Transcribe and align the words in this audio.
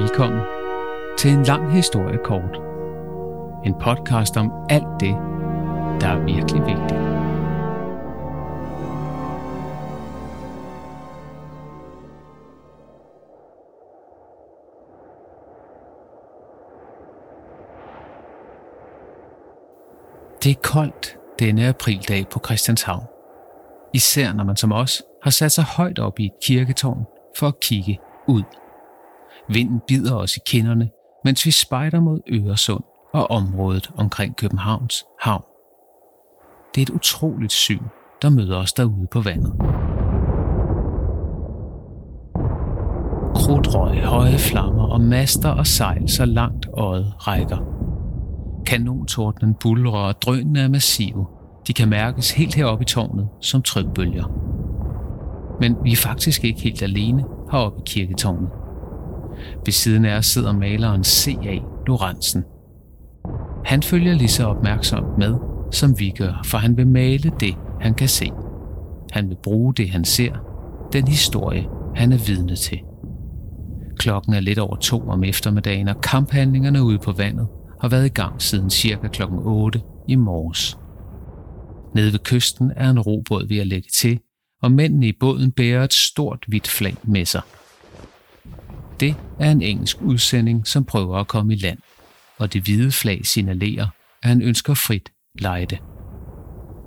Velkommen 0.00 0.40
til 1.18 1.30
en 1.30 1.42
lang 1.42 1.72
historie 1.72 2.18
kort. 2.24 2.56
En 3.64 3.74
podcast 3.80 4.36
om 4.36 4.52
alt 4.70 5.00
det, 5.00 5.14
der 6.00 6.08
er 6.08 6.24
virkelig 6.24 6.60
vigtigt. 6.60 7.00
Det 20.42 20.50
er 20.50 20.60
koldt 20.62 21.18
denne 21.38 21.68
aprildag 21.68 22.28
på 22.28 22.40
Christianshavn. 22.44 23.04
Især 23.94 24.32
når 24.32 24.44
man 24.44 24.56
som 24.56 24.72
os 24.72 25.02
har 25.22 25.30
sat 25.30 25.52
sig 25.52 25.64
højt 25.64 25.98
op 25.98 26.20
i 26.20 26.26
et 26.26 26.32
kirketårn 26.42 27.06
for 27.38 27.46
at 27.46 27.60
kigge 27.60 27.98
ud. 28.28 28.42
Vinden 29.48 29.80
bider 29.88 30.14
os 30.14 30.36
i 30.36 30.40
kinderne, 30.46 30.90
mens 31.24 31.46
vi 31.46 31.50
spejder 31.50 32.00
mod 32.00 32.20
Øresund 32.28 32.84
og 33.12 33.30
området 33.30 33.90
omkring 33.96 34.36
Københavns 34.36 35.04
havn. 35.20 35.42
Det 36.74 36.80
er 36.80 36.82
et 36.82 36.90
utroligt 36.90 37.52
syn, 37.52 37.82
der 38.22 38.30
møder 38.30 38.56
os 38.56 38.72
derude 38.72 39.06
på 39.12 39.20
vandet. 39.20 39.52
Krudtrøg, 43.34 44.04
høje 44.04 44.38
flammer 44.38 44.88
og 44.88 45.00
master 45.00 45.50
og 45.50 45.66
sejl 45.66 46.08
så 46.08 46.24
langt 46.24 46.66
øjet 46.72 47.14
rækker. 47.26 47.58
Kanontordnen 48.66 49.54
bulrer 49.54 49.98
og 49.98 50.22
drønene 50.22 50.60
er 50.60 50.68
massive. 50.68 51.26
De 51.66 51.72
kan 51.72 51.88
mærkes 51.88 52.30
helt 52.30 52.54
heroppe 52.54 52.82
i 52.82 52.86
tårnet 52.86 53.28
som 53.40 53.62
trykbølger. 53.62 54.24
Men 55.60 55.76
vi 55.82 55.92
er 55.92 55.96
faktisk 55.96 56.44
ikke 56.44 56.60
helt 56.60 56.82
alene 56.82 57.24
heroppe 57.50 57.78
i 57.78 57.82
kirketårnet. 57.86 58.65
Ved 59.64 59.72
siden 59.72 60.04
af 60.04 60.18
os 60.18 60.26
sidder 60.26 60.52
maleren 60.52 61.04
C.A. 61.04 61.58
Lorentzen. 61.86 62.44
Han 63.64 63.82
følger 63.82 64.14
lige 64.14 64.28
så 64.28 64.44
opmærksomt 64.46 65.18
med, 65.18 65.34
som 65.72 65.98
vi 65.98 66.10
gør, 66.18 66.42
for 66.44 66.58
han 66.58 66.76
vil 66.76 66.86
male 66.86 67.32
det, 67.40 67.54
han 67.80 67.94
kan 67.94 68.08
se. 68.08 68.30
Han 69.12 69.28
vil 69.28 69.36
bruge 69.42 69.74
det, 69.74 69.90
han 69.90 70.04
ser, 70.04 70.32
den 70.92 71.08
historie, 71.08 71.66
han 71.94 72.12
er 72.12 72.18
vidne 72.26 72.56
til. 72.56 72.78
Klokken 73.98 74.34
er 74.34 74.40
lidt 74.40 74.58
over 74.58 74.76
to 74.76 75.08
om 75.08 75.24
eftermiddagen, 75.24 75.88
og 75.88 76.00
kamphandlingerne 76.00 76.82
ude 76.82 76.98
på 76.98 77.12
vandet 77.12 77.48
har 77.80 77.88
været 77.88 78.06
i 78.06 78.08
gang 78.08 78.42
siden 78.42 78.70
cirka 78.70 79.08
klokken 79.08 79.38
8 79.42 79.80
i 80.08 80.16
morges. 80.16 80.78
Nede 81.94 82.12
ved 82.12 82.18
kysten 82.18 82.72
er 82.76 82.90
en 82.90 83.00
robåd 83.00 83.48
ved 83.48 83.58
at 83.58 83.66
lægge 83.66 83.88
til, 83.94 84.20
og 84.62 84.72
mændene 84.72 85.08
i 85.08 85.12
båden 85.20 85.52
bærer 85.52 85.84
et 85.84 85.92
stort 85.92 86.44
hvidt 86.48 86.68
flag 86.68 86.94
med 87.02 87.24
sig. 87.24 87.42
Det 89.00 89.16
er 89.40 89.50
en 89.50 89.62
engelsk 89.62 90.00
udsending, 90.00 90.66
som 90.66 90.84
prøver 90.84 91.16
at 91.16 91.28
komme 91.28 91.52
i 91.52 91.56
land, 91.56 91.78
og 92.38 92.52
det 92.52 92.62
hvide 92.62 92.92
flag 92.92 93.26
signalerer, 93.26 93.86
at 94.22 94.28
han 94.28 94.42
ønsker 94.42 94.74
frit 94.74 95.12
lejde. 95.34 95.78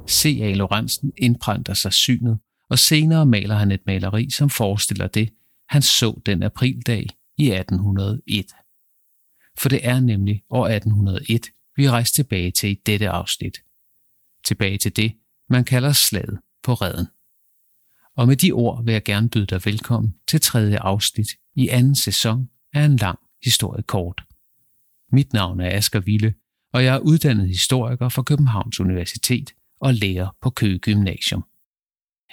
C.A. 0.09 0.53
Lorentzen 0.53 1.11
indprænter 1.17 1.73
sig 1.73 1.93
synet, 1.93 2.39
og 2.69 2.80
senere 2.80 3.25
maler 3.25 3.55
han 3.55 3.71
et 3.71 3.81
maleri, 3.85 4.30
som 4.30 4.49
forestiller 4.49 5.07
det, 5.07 5.30
han 5.69 5.81
så 5.81 6.21
den 6.25 6.43
aprildag 6.43 7.07
i 7.37 7.52
1801. 7.52 8.45
For 9.57 9.69
det 9.69 9.87
er 9.87 9.99
nemlig 9.99 10.43
år 10.49 10.67
1801, 10.67 11.41
vi 11.75 11.89
rejser 11.89 12.13
tilbage 12.13 12.52
til 12.52 12.69
i 12.69 12.81
dette 12.85 13.09
afsnit. 13.09 13.57
Tilbage 14.45 14.77
til 14.77 14.95
det, 14.95 15.13
man 15.49 15.63
kalder 15.63 15.91
slaget 15.91 16.39
på 16.63 16.73
redden. 16.73 17.07
Og 18.17 18.27
med 18.27 18.35
de 18.35 18.52
ord 18.52 18.85
vil 18.85 18.91
jeg 18.91 19.03
gerne 19.03 19.30
byde 19.30 19.45
dig 19.45 19.61
velkommen 19.65 20.15
til 20.27 20.41
tredje 20.41 20.80
afsnit 20.80 21.27
i 21.59 21.67
anden 21.67 21.95
sæson 21.95 22.49
af 22.73 22.83
en 22.83 22.95
lang 22.95 23.19
historie 23.43 23.83
kort. 23.83 24.23
Mit 25.11 25.33
navn 25.33 25.59
er 25.59 25.77
Asger 25.77 25.99
Ville, 25.99 26.33
og 26.73 26.83
jeg 26.83 26.95
er 26.95 26.99
uddannet 26.99 27.47
historiker 27.47 28.09
fra 28.09 28.23
Københavns 28.23 28.80
Universitet 28.80 29.53
og 29.81 29.93
lærer 29.93 30.36
på 30.42 30.49
Køge 30.49 30.80
Gymnasium. 30.80 31.43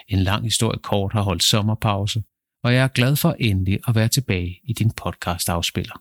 En 0.08 0.18
lang 0.18 0.44
historie 0.44 0.78
kort 0.82 1.12
har 1.12 1.22
holdt 1.22 1.42
sommerpause, 1.42 2.22
og 2.64 2.74
jeg 2.74 2.84
er 2.84 2.88
glad 2.88 3.16
for 3.16 3.36
endelig 3.40 3.80
at 3.88 3.94
være 3.94 4.08
tilbage 4.08 4.60
i 4.64 4.72
din 4.72 4.90
podcast 4.90 5.48
afspiller. 5.48 5.94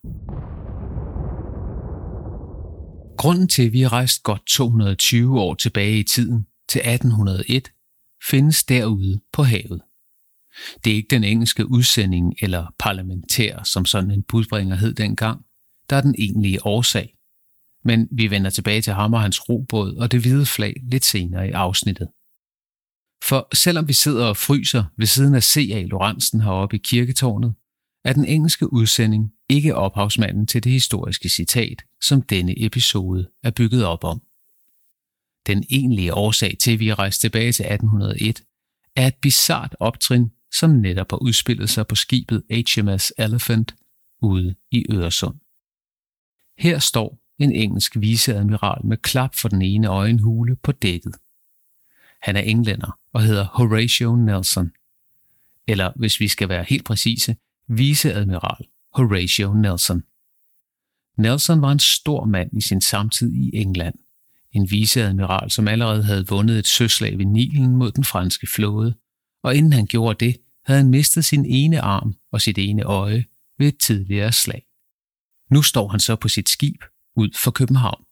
Grunden 3.18 3.48
til, 3.48 3.66
at 3.66 3.74
vi 3.74 3.82
er 3.82 3.94
rejst 3.94 4.24
godt 4.24 4.46
220 4.48 5.42
år 5.42 5.54
tilbage 5.54 6.00
i 6.00 6.04
tiden 6.04 6.48
til 6.70 6.80
1801, 6.80 7.72
findes 8.30 8.64
derude 8.64 9.20
på 9.34 9.44
havet. 9.44 9.82
Det 10.84 10.92
er 10.92 10.96
ikke 10.96 11.10
den 11.10 11.24
engelske 11.24 11.72
udsending 11.72 12.34
eller 12.42 12.74
parlamentær, 12.80 13.64
som 13.64 13.86
sådan 13.86 14.12
en 14.12 14.24
budbringer 14.24 14.76
hed 14.76 14.94
dengang, 14.94 15.46
der 15.90 15.96
er 15.96 16.02
den 16.02 16.16
egentlige 16.18 16.66
årsag. 16.66 17.16
Men 17.84 18.08
vi 18.12 18.30
vender 18.30 18.50
tilbage 18.50 18.82
til 18.82 18.94
ham 18.94 19.14
og 19.14 19.22
hans 19.22 19.50
robåd 19.50 19.96
og 19.96 20.12
det 20.12 20.22
hvide 20.22 20.46
flag 20.46 20.74
lidt 20.92 21.06
senere 21.06 21.48
i 21.48 21.52
afsnittet. 21.52 22.08
For 23.24 23.56
selvom 23.56 23.88
vi 23.88 23.94
sidder 23.94 24.26
og 24.26 24.38
fryser 24.38 24.84
ved 24.98 25.06
siden 25.06 25.36
af 25.36 25.44
C.A. 25.44 25.82
Lorentzen 25.82 26.42
heroppe 26.42 26.76
i 26.76 26.80
kirketårnet, 26.84 27.54
er 28.06 28.14
den 28.14 28.26
engelske 28.26 28.74
udsending 28.74 29.32
ikke 29.50 29.76
ophavsmanden 29.76 30.48
til 30.48 30.64
det 30.64 30.72
historiske 30.72 31.30
citat, 31.30 31.84
som 32.04 32.22
denne 32.22 32.66
episode 32.66 33.30
er 33.44 33.52
bygget 33.52 33.86
op 33.86 34.04
om. 34.04 34.22
Den 35.48 35.64
egentlige 35.70 36.14
årsag 36.14 36.58
til, 36.62 36.72
at 36.72 36.80
vi 36.80 36.90
er 36.90 37.00
rejst 37.00 37.22
tilbage 37.22 37.52
til 37.52 37.66
1801, 37.66 38.44
er 38.96 39.08
et 39.08 39.16
bizart 39.22 39.76
optrin, 39.80 40.30
som 40.60 40.70
netop 40.70 41.12
har 41.12 41.18
udspillet 41.18 41.70
sig 41.70 41.88
på 41.88 41.96
skibet 41.96 42.44
HMS 42.50 43.14
Elephant 43.18 43.76
ude 44.22 44.56
i 44.72 44.86
Øresund. 44.92 45.36
Her 46.58 46.80
står 46.80 47.20
en 47.40 47.52
engelsk 47.52 47.96
viceadmiral 48.00 48.86
med 48.86 48.98
klap 48.98 49.36
for 49.36 49.50
den 49.50 49.62
ene 49.62 49.88
øjenhule 49.88 50.56
på 50.56 50.72
dækket. 50.72 51.16
Han 52.22 52.36
er 52.36 52.42
englænder 52.42 53.00
og 53.14 53.22
hedder 53.22 53.46
Horatio 53.54 54.16
Nelson. 54.16 54.72
Eller 55.68 55.92
hvis 55.96 56.20
vi 56.20 56.28
skal 56.28 56.50
være 56.50 56.64
helt 56.64 56.86
præcise, 56.86 57.36
viceadmiral 57.68 58.66
Horatio 58.94 59.54
Nelson. 59.54 60.04
Nelson 61.18 61.62
var 61.62 61.72
en 61.72 61.80
stor 61.80 62.26
mand 62.26 62.58
i 62.58 62.62
sin 62.62 62.82
samtid 62.82 63.34
i 63.34 63.50
England. 63.54 63.96
En 64.52 64.72
viceadmiral, 64.72 65.52
som 65.52 65.68
allerede 65.68 66.04
havde 66.04 66.28
vundet 66.28 66.60
et 66.60 66.68
søslag 66.68 67.18
ved 67.18 67.26
Nilen 67.26 67.76
mod 67.76 67.92
den 67.92 68.04
franske 68.04 68.48
flåde, 68.48 68.96
og 69.44 69.56
inden 69.56 69.74
han 69.74 69.86
gjorde 69.86 70.26
det, 70.26 70.38
havde 70.66 70.80
han 70.80 70.90
mistet 70.90 71.26
sin 71.26 71.46
ene 71.46 71.82
arm 71.82 72.14
og 72.32 72.42
sit 72.42 72.58
ene 72.58 72.84
øje 72.84 73.26
ved 73.58 73.68
et 73.68 73.80
tidligere 73.80 74.32
slag. 74.32 74.66
Nu 75.52 75.62
står 75.62 75.88
han 75.88 76.00
så 76.00 76.16
på 76.16 76.28
sit 76.28 76.50
skib 76.50 76.84
ud 77.16 77.30
for 77.44 77.52
København, 77.52 78.04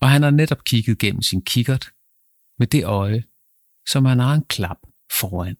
og 0.00 0.10
han 0.10 0.22
har 0.22 0.30
netop 0.30 0.64
kigget 0.64 0.98
gennem 0.98 1.22
sin 1.22 1.42
kikkert 1.42 1.90
med 2.58 2.66
det 2.66 2.84
øje, 2.84 3.24
som 3.88 4.04
han 4.04 4.18
har 4.18 4.34
en 4.34 4.44
klap 4.44 4.78
foran. 5.12 5.56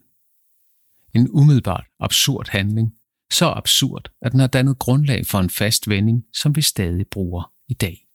En 1.15 1.28
umiddelbart 1.31 1.87
absurd 2.00 2.49
handling, 2.49 2.95
så 3.33 3.47
absurd, 3.47 4.10
at 4.22 4.33
den 4.33 4.41
har 4.41 4.47
dannet 4.47 4.78
grundlag 4.78 5.27
for 5.27 5.39
en 5.39 5.50
fast 5.50 5.89
vending, 5.89 6.25
som 6.34 6.56
vi 6.56 6.62
stadig 6.62 7.06
bruger 7.10 7.53
i 7.69 7.75
dag. 7.75 8.09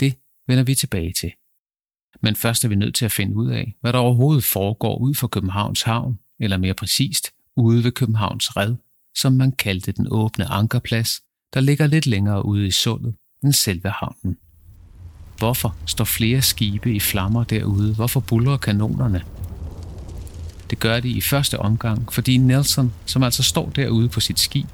Det 0.00 0.18
vender 0.46 0.64
vi 0.64 0.74
tilbage 0.74 1.12
til. 1.12 1.32
Men 2.22 2.36
først 2.36 2.64
er 2.64 2.68
vi 2.68 2.74
nødt 2.74 2.94
til 2.94 3.04
at 3.04 3.12
finde 3.12 3.36
ud 3.36 3.50
af, 3.50 3.76
hvad 3.80 3.92
der 3.92 3.98
overhovedet 3.98 4.44
foregår 4.44 4.98
ud 4.98 5.14
for 5.14 5.28
Københavns 5.28 5.82
Havn, 5.82 6.18
eller 6.42 6.56
mere 6.56 6.74
præcist, 6.74 7.30
ude 7.56 7.84
ved 7.84 7.92
Københavns 7.92 8.56
Red, 8.56 8.74
som 9.16 9.32
man 9.32 9.52
kaldte 9.52 9.92
den 9.92 10.06
åbne 10.10 10.44
ankerplads, 10.50 11.20
der 11.54 11.60
ligger 11.60 11.86
lidt 11.86 12.06
længere 12.06 12.44
ude 12.44 12.66
i 12.66 12.70
sundet 12.70 13.14
end 13.44 13.52
selve 13.52 13.90
havnen. 13.90 14.36
Hvorfor 15.38 15.76
står 15.86 16.04
flere 16.04 16.42
skibe 16.42 16.94
i 16.94 17.00
flammer 17.00 17.44
derude? 17.44 17.94
Hvorfor 17.94 18.20
buller 18.20 18.56
kanonerne? 18.56 19.22
Det 20.70 20.78
gør 20.78 21.00
de 21.00 21.08
i 21.08 21.20
første 21.20 21.58
omgang, 21.58 22.12
fordi 22.12 22.36
Nelson, 22.36 22.92
som 23.06 23.22
altså 23.22 23.42
står 23.42 23.70
derude 23.76 24.08
på 24.08 24.20
sit 24.20 24.40
skib, 24.40 24.68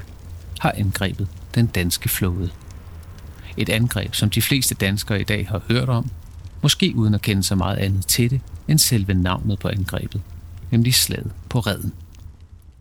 har 0.60 0.72
angrebet 0.76 1.28
den 1.54 1.66
danske 1.66 2.08
flåde. 2.08 2.50
Et 3.56 3.68
angreb, 3.68 4.14
som 4.14 4.30
de 4.30 4.42
fleste 4.42 4.74
danskere 4.74 5.20
i 5.20 5.24
dag 5.24 5.48
har 5.48 5.62
hørt 5.68 5.88
om, 5.88 6.10
måske 6.62 6.92
uden 6.96 7.14
at 7.14 7.22
kende 7.22 7.42
så 7.42 7.54
meget 7.54 7.76
andet 7.76 8.06
til 8.06 8.30
det, 8.30 8.40
end 8.68 8.78
selve 8.78 9.14
navnet 9.14 9.58
på 9.58 9.68
angrebet, 9.68 10.22
nemlig 10.70 10.94
slaget 10.94 11.32
på 11.50 11.58
redden. 11.58 11.94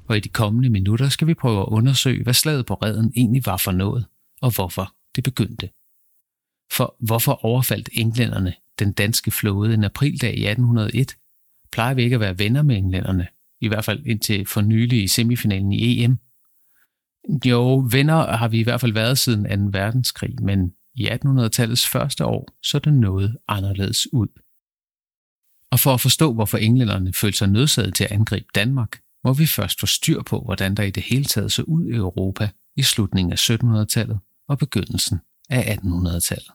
Og 0.08 0.18
i 0.18 0.20
de 0.20 0.30
kommende 0.30 0.70
minutter 0.70 1.10
skal 1.10 1.28
vi 1.28 1.34
prøve 1.34 1.62
at 1.62 1.68
undersøge, 1.68 2.24
hvad 2.24 2.34
slaget 2.34 2.66
på 2.66 2.74
redden 2.74 3.14
egentlig 3.16 3.46
var 3.46 3.58
for 3.58 3.72
noget, 3.72 4.06
og 4.42 4.56
hvorfor 4.56 4.96
det 5.16 5.24
begyndte. 5.24 5.70
For 6.74 6.96
hvorfor 7.00 7.46
overfaldt 7.46 7.90
englænderne 7.94 8.54
den 8.80 8.94
danske 8.94 9.32
flåde 9.32 9.74
en 9.74 9.84
aprildag 9.84 10.38
i 10.38 10.46
1801? 10.48 11.16
Plejer 11.72 11.94
vi 11.94 12.04
ikke 12.04 12.14
at 12.14 12.20
være 12.20 12.40
venner 12.40 12.62
med 12.62 12.78
englænderne, 12.78 13.28
i 13.62 13.68
hvert 13.68 13.86
fald 13.86 14.06
indtil 14.06 14.46
for 14.46 14.62
nylig 14.62 15.04
i 15.04 15.08
semifinalen 15.08 15.72
i 15.72 16.04
EM? 16.04 16.18
Jo, 17.46 17.88
venner 17.92 18.36
har 18.36 18.48
vi 18.48 18.60
i 18.60 18.64
hvert 18.64 18.82
fald 18.82 18.94
været 18.94 19.18
siden 19.18 19.72
2. 19.72 19.78
verdenskrig, 19.80 20.44
men 20.44 20.74
i 20.96 21.08
1800-tallets 21.08 21.90
første 21.90 22.26
år 22.26 22.48
så 22.64 22.80
det 22.80 22.94
noget 22.94 23.38
anderledes 23.48 24.14
ud. 24.14 24.28
Og 25.72 25.80
for 25.80 25.94
at 25.94 26.02
forstå, 26.02 26.34
hvorfor 26.34 26.58
englænderne 26.58 27.14
følte 27.14 27.38
sig 27.38 27.48
nødsaget 27.48 27.96
til 27.96 28.04
at 28.04 28.12
angribe 28.12 28.48
Danmark, 28.56 29.00
må 29.24 29.34
vi 29.34 29.46
først 29.46 29.80
få 29.80 29.86
styr 29.86 30.22
på, 30.22 30.42
hvordan 30.46 30.76
der 30.76 30.84
i 30.84 30.92
det 30.92 31.04
hele 31.04 31.26
taget 31.26 31.52
så 31.52 31.62
ud 31.62 31.86
i 31.86 31.96
Europa 31.96 32.50
i 32.76 32.82
slutningen 32.82 33.32
af 33.32 33.50
1700-tallet 33.50 34.20
og 34.50 34.58
begyndelsen 34.58 35.20
af 35.50 35.78
1800-tallet. 35.84 36.52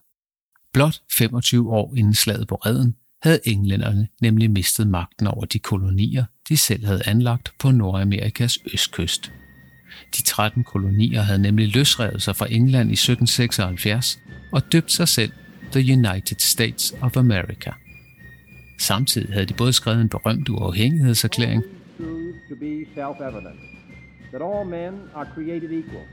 Blot 0.73 1.01
25 1.17 1.71
år 1.71 1.93
inden 1.97 2.13
slaget 2.13 2.47
på 2.47 2.55
redden 2.55 2.95
havde 3.21 3.39
englænderne 3.45 4.07
nemlig 4.21 4.51
mistet 4.51 4.87
magten 4.87 5.27
over 5.27 5.45
de 5.45 5.59
kolonier, 5.59 6.25
de 6.49 6.57
selv 6.57 6.85
havde 6.85 7.07
anlagt 7.07 7.53
på 7.59 7.71
Nordamerikas 7.71 8.59
østkyst. 8.73 9.31
De 10.17 10.23
13 10.23 10.63
kolonier 10.63 11.21
havde 11.21 11.39
nemlig 11.39 11.75
løsrevet 11.75 12.21
sig 12.21 12.35
fra 12.35 12.47
England 12.51 12.89
i 12.89 12.93
1776 12.93 14.19
og 14.51 14.71
døbt 14.71 14.91
sig 14.91 15.07
selv 15.07 15.31
The 15.71 15.93
United 15.93 16.39
States 16.39 16.93
of 17.01 17.17
America. 17.17 17.71
Samtidig 18.83 19.33
havde 19.33 19.45
de 19.45 19.53
både 19.53 19.73
skrevet 19.73 20.01
en 20.01 20.09
berømt 20.09 20.49
uafhængighedserklæring, 20.49 21.63
that 24.31 24.41
all 24.41 24.69
men 24.69 24.93
are 25.15 25.27
created 25.35 25.71
equal, 25.71 26.05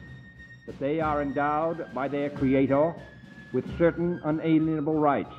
that 0.67 0.77
they 0.81 1.01
are 1.01 1.23
endowed 1.23 1.77
by 1.77 2.07
their 2.15 2.29
Creator 2.39 2.97
with 3.55 3.67
certain 3.79 4.19
unalienable 4.25 4.99
rights, 5.11 5.37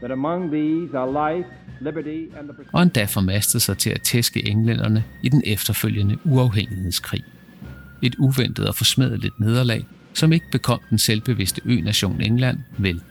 that 0.00 0.10
among 0.10 0.50
these 0.50 0.98
are 0.98 1.10
life, 1.22 1.48
liberty 1.80 2.38
and 2.38 2.48
the... 2.48 2.64
Og 2.72 2.82
endda 2.82 3.04
formastede 3.04 3.62
sig 3.62 3.78
til 3.78 3.90
at 3.90 4.02
tæske 4.02 4.48
englænderne 4.48 5.04
i 5.22 5.28
den 5.28 5.42
efterfølgende 5.46 6.18
uafhængighedskrig. 6.24 7.24
Et 8.02 8.14
uventet 8.14 8.68
og 8.68 8.74
forsmedeligt 8.74 9.40
nederlag, 9.40 9.86
som 10.14 10.32
ikke 10.32 10.46
bekom 10.52 10.80
den 10.90 10.98
selvbevidste 10.98 11.60
ø-nation 11.64 12.20
England 12.20 12.58
vel. 12.78 13.02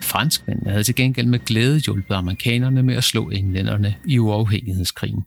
Franskmændene 0.00 0.70
havde 0.70 0.84
til 0.84 0.94
gengæld 0.94 1.26
med 1.26 1.38
glæde 1.38 1.78
hjulpet 1.78 2.14
amerikanerne 2.14 2.82
med 2.82 2.96
at 2.96 3.04
slå 3.04 3.30
englænderne 3.30 3.96
i 4.04 4.18
uafhængighedskrigen. 4.18 5.24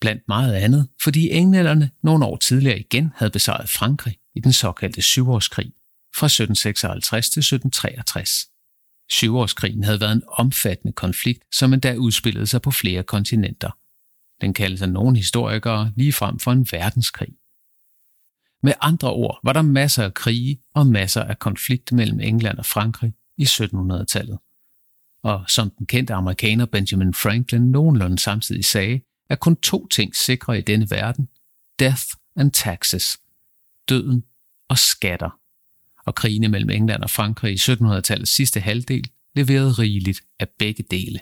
Blandt 0.00 0.22
meget 0.28 0.54
andet, 0.54 0.88
fordi 1.02 1.30
englænderne 1.30 1.90
nogle 2.02 2.24
år 2.24 2.36
tidligere 2.36 2.78
igen 2.78 3.12
havde 3.16 3.30
besejret 3.30 3.68
Frankrig 3.68 4.16
i 4.34 4.40
den 4.40 4.52
såkaldte 4.52 5.02
syvårskrig 5.02 5.72
fra 6.16 6.26
1756 6.26 7.30
til 7.30 7.40
1763. 7.40 8.48
Syvårskrigen 9.10 9.84
havde 9.84 10.00
været 10.00 10.12
en 10.12 10.22
omfattende 10.28 10.92
konflikt, 10.92 11.42
som 11.54 11.72
endda 11.72 11.94
udspillede 11.94 12.46
sig 12.46 12.62
på 12.62 12.70
flere 12.70 13.02
kontinenter. 13.02 13.70
Den 14.40 14.54
kaldes 14.54 14.82
af 14.82 14.88
nogle 14.88 15.16
historikere 15.16 15.92
lige 15.96 16.12
frem 16.12 16.38
for 16.38 16.52
en 16.52 16.66
verdenskrig. 16.72 17.28
Med 18.62 18.72
andre 18.80 19.12
ord 19.12 19.40
var 19.44 19.52
der 19.52 19.62
masser 19.62 20.04
af 20.04 20.14
krige 20.14 20.60
og 20.74 20.86
masser 20.86 21.22
af 21.22 21.38
konflikt 21.38 21.92
mellem 21.92 22.20
England 22.20 22.58
og 22.58 22.66
Frankrig 22.66 23.12
i 23.38 23.44
1700-tallet. 23.44 24.38
Og 25.22 25.44
som 25.48 25.70
den 25.70 25.86
kendte 25.86 26.14
amerikaner 26.14 26.66
Benjamin 26.66 27.14
Franklin 27.14 27.70
nogenlunde 27.70 28.18
samtidig 28.18 28.64
sagde, 28.64 29.00
er 29.30 29.36
kun 29.36 29.56
to 29.56 29.88
ting 29.88 30.16
sikre 30.16 30.58
i 30.58 30.60
denne 30.60 30.90
verden. 30.90 31.28
Death 31.78 32.04
and 32.36 32.50
taxes. 32.50 33.18
Døden 33.88 34.24
og 34.68 34.78
skatter 34.78 35.38
og 36.06 36.14
krigene 36.14 36.48
mellem 36.48 36.70
England 36.70 37.02
og 37.02 37.10
Frankrig 37.10 37.52
i 37.52 37.72
1700-tallets 37.72 38.30
sidste 38.36 38.60
halvdel 38.60 39.10
leverede 39.36 39.72
rigeligt 39.72 40.20
af 40.38 40.48
begge 40.48 40.84
dele. 40.90 41.20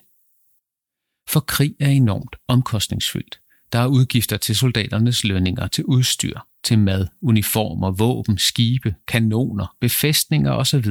For 1.28 1.40
krig 1.40 1.74
er 1.80 1.88
enormt 1.88 2.36
omkostningsfyldt. 2.48 3.40
Der 3.72 3.78
er 3.78 3.86
udgifter 3.86 4.36
til 4.36 4.56
soldaternes 4.56 5.24
lønninger, 5.24 5.66
til 5.68 5.84
udstyr, 5.84 6.40
til 6.64 6.78
mad, 6.78 7.06
uniformer, 7.22 7.90
våben, 7.90 8.38
skibe, 8.38 8.94
kanoner, 9.08 9.76
befæstninger 9.80 10.52
osv. 10.52 10.86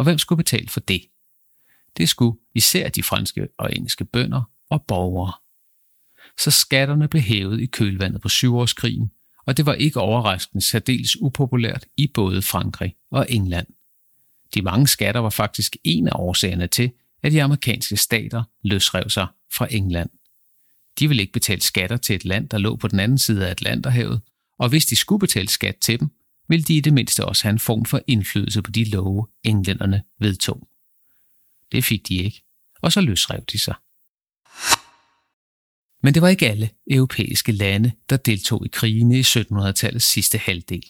Og 0.00 0.04
hvem 0.04 0.18
skulle 0.18 0.36
betale 0.36 0.68
for 0.68 0.80
det? 0.80 1.02
Det 1.96 2.08
skulle 2.08 2.38
især 2.54 2.88
de 2.88 3.02
franske 3.02 3.48
og 3.58 3.76
engelske 3.76 4.04
bønder 4.04 4.42
og 4.70 4.84
borgere. 4.88 5.32
Så 6.38 6.50
skatterne 6.50 7.08
blev 7.08 7.22
hævet 7.22 7.60
i 7.60 7.66
kølvandet 7.66 8.20
på 8.20 8.28
syvårskrigen, 8.28 9.10
og 9.46 9.56
det 9.56 9.66
var 9.66 9.74
ikke 9.74 10.00
overraskende 10.00 10.64
særdeles 10.64 11.20
upopulært 11.20 11.86
i 11.96 12.06
både 12.06 12.42
Frankrig 12.42 12.94
og 13.10 13.26
England. 13.28 13.66
De 14.54 14.62
mange 14.62 14.86
skatter 14.86 15.20
var 15.20 15.30
faktisk 15.30 15.76
en 15.84 16.08
af 16.08 16.12
årsagerne 16.14 16.66
til, 16.66 16.92
at 17.22 17.32
de 17.32 17.42
amerikanske 17.42 17.96
stater 17.96 18.42
løsrev 18.62 19.10
sig 19.10 19.26
fra 19.56 19.66
England. 19.70 20.10
De 20.98 21.08
ville 21.08 21.20
ikke 21.20 21.32
betale 21.32 21.60
skatter 21.60 21.96
til 21.96 22.16
et 22.16 22.24
land, 22.24 22.48
der 22.48 22.58
lå 22.58 22.76
på 22.76 22.88
den 22.88 23.00
anden 23.00 23.18
side 23.18 23.46
af 23.46 23.50
Atlanterhavet, 23.50 24.20
og 24.58 24.68
hvis 24.68 24.86
de 24.86 24.96
skulle 24.96 25.20
betale 25.20 25.48
skat 25.48 25.76
til 25.76 26.00
dem, 26.00 26.10
ville 26.50 26.64
de 26.64 26.76
i 26.76 26.80
det 26.80 26.94
mindste 26.94 27.24
også 27.24 27.42
have 27.44 27.52
en 27.52 27.58
form 27.58 27.84
for 27.84 28.00
indflydelse 28.06 28.62
på 28.62 28.70
de 28.70 28.84
love, 28.84 29.26
englænderne 29.42 30.02
vedtog. 30.18 30.68
Det 31.72 31.84
fik 31.84 32.08
de 32.08 32.16
ikke, 32.16 32.42
og 32.82 32.92
så 32.92 33.00
løsrev 33.00 33.44
de 33.52 33.58
sig. 33.58 33.74
Men 36.02 36.14
det 36.14 36.22
var 36.22 36.28
ikke 36.28 36.50
alle 36.50 36.70
europæiske 36.90 37.52
lande, 37.52 37.92
der 38.10 38.16
deltog 38.16 38.66
i 38.66 38.68
krigene 38.68 39.18
i 39.18 39.22
1700-tallets 39.22 39.98
sidste 39.98 40.38
halvdel. 40.38 40.84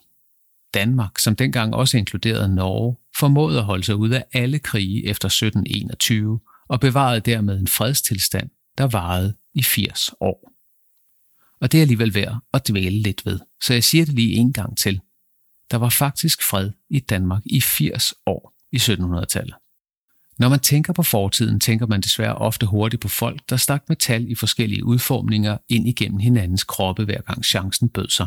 Danmark, 0.75 1.19
som 1.19 1.37
dengang 1.37 1.75
også 1.75 1.99
inkluderede 1.99 2.55
Norge, 2.55 2.97
formåede 3.17 3.59
at 3.59 3.65
holde 3.65 3.85
sig 3.85 3.97
ud 3.97 4.11
af 4.11 4.25
alle 4.33 4.59
krige 4.59 5.07
efter 5.07 5.29
1721 5.29 6.41
og 6.69 6.81
bevarede 6.81 7.21
dermed 7.21 7.61
en 7.61 7.69
fredstilstand, 7.69 8.51
der 8.79 8.87
varede 8.87 9.37
i 9.55 9.63
80 9.63 10.11
år. 10.21 10.53
Og 11.61 11.73
det 11.73 11.79
er 11.79 11.83
alligevel 11.83 12.15
værd 12.15 12.39
at 12.53 12.69
dvæle 12.69 13.03
lidt 13.03 13.27
ved, 13.27 13.39
så 13.63 13.75
jeg 13.75 13.85
siger 13.85 14.05
det 14.05 14.15
lige 14.15 14.35
en 14.35 14.53
gang 14.53 14.79
til. 14.79 15.01
Der 15.71 15.77
var 15.77 15.89
faktisk 15.89 16.43
fred 16.43 16.71
i 16.91 17.01
Danmark 17.01 17.43
i 17.47 17.61
80 17.61 18.15
år 18.27 18.55
i 18.73 18.77
1700-tallet. 18.77 19.55
Når 20.39 20.49
man 20.49 20.61
tænker 20.61 20.93
på 20.93 21.03
fortiden, 21.03 21.61
tænker 21.61 21.87
man 21.87 22.01
desværre 22.01 22.35
ofte 22.35 22.67
hurtigt 22.67 23.03
på 23.03 23.09
folk, 23.09 23.41
der 23.51 23.57
stak 23.57 23.89
metal 23.89 24.31
i 24.31 24.35
forskellige 24.35 24.85
udformninger 24.85 25.59
ind 25.69 25.89
igennem 25.89 26.19
hinandens 26.19 26.65
kroppe, 26.65 27.05
hver 27.05 27.21
gang 27.21 27.45
chancen 27.45 27.89
bød 27.89 28.09
sig. 28.09 28.27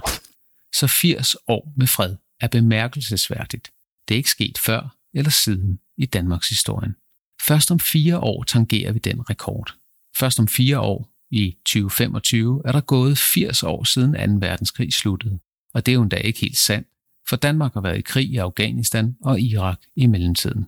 Så 0.74 0.88
80 0.88 1.36
år 1.48 1.74
med 1.78 1.88
fred 1.88 2.16
er 2.42 2.48
bemærkelsesværdigt. 2.48 3.72
Det 4.08 4.16
er 4.16 4.18
ikke 4.18 4.30
sket 4.30 4.58
før 4.58 4.96
eller 5.14 5.32
siden 5.32 5.80
i 5.98 6.06
Danmarks 6.06 6.50
historie. 6.50 6.94
Først 7.42 7.72
om 7.72 7.80
fire 7.80 8.20
år 8.20 8.44
tangerer 8.44 8.92
vi 8.92 9.00
den 9.00 9.30
rekord. 9.30 9.76
Først 10.18 10.40
om 10.40 10.48
fire 10.48 10.80
år, 10.80 11.10
i 11.32 11.58
2025, 11.66 12.62
er 12.66 12.72
der 12.72 12.82
gået 12.82 13.18
80 13.18 13.64
år 13.64 13.84
siden 13.84 14.40
2. 14.42 14.48
verdenskrig 14.48 14.94
sluttede. 14.94 15.40
Og 15.74 15.86
det 15.86 15.92
er 15.92 15.94
jo 15.94 16.02
endda 16.02 16.16
ikke 16.16 16.40
helt 16.40 16.58
sandt, 16.58 16.88
for 17.30 17.36
Danmark 17.36 17.74
har 17.74 17.82
været 17.82 17.98
i 17.98 18.02
krig 18.02 18.30
i 18.30 18.38
Afghanistan 18.38 19.16
og 19.24 19.42
Irak 19.42 19.80
i 19.96 20.08
mellemtiden. 20.08 20.66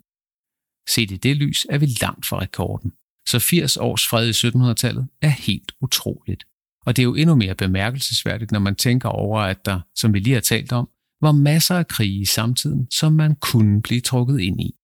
Set 0.89 1.11
i 1.11 1.17
det 1.17 1.35
lys 1.35 1.65
er 1.69 1.77
vi 1.77 1.85
langt 2.01 2.25
fra 2.25 2.39
rekorden. 2.39 2.91
Så 3.27 3.39
80 3.39 3.77
års 3.77 4.07
fred 4.07 4.27
i 4.27 4.47
1700-tallet 4.47 5.07
er 5.21 5.29
helt 5.29 5.71
utroligt. 5.81 6.43
Og 6.85 6.95
det 6.95 7.01
er 7.01 7.03
jo 7.03 7.15
endnu 7.15 7.35
mere 7.35 7.55
bemærkelsesværdigt, 7.55 8.51
når 8.51 8.59
man 8.59 8.75
tænker 8.75 9.09
over, 9.09 9.41
at 9.41 9.65
der, 9.65 9.79
som 9.95 10.13
vi 10.13 10.19
lige 10.19 10.33
har 10.33 10.41
talt 10.41 10.71
om, 10.71 10.89
var 11.21 11.31
masser 11.31 11.75
af 11.75 11.87
krige 11.87 12.21
i 12.21 12.25
samtiden, 12.25 12.87
som 12.91 13.13
man 13.13 13.35
kunne 13.35 13.81
blive 13.81 14.01
trukket 14.01 14.39
ind 14.39 14.61
i. 14.61 14.75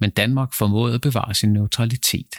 Men 0.00 0.10
Danmark 0.10 0.54
formåede 0.54 0.94
at 0.94 1.00
bevare 1.00 1.34
sin 1.34 1.52
neutralitet. 1.52 2.34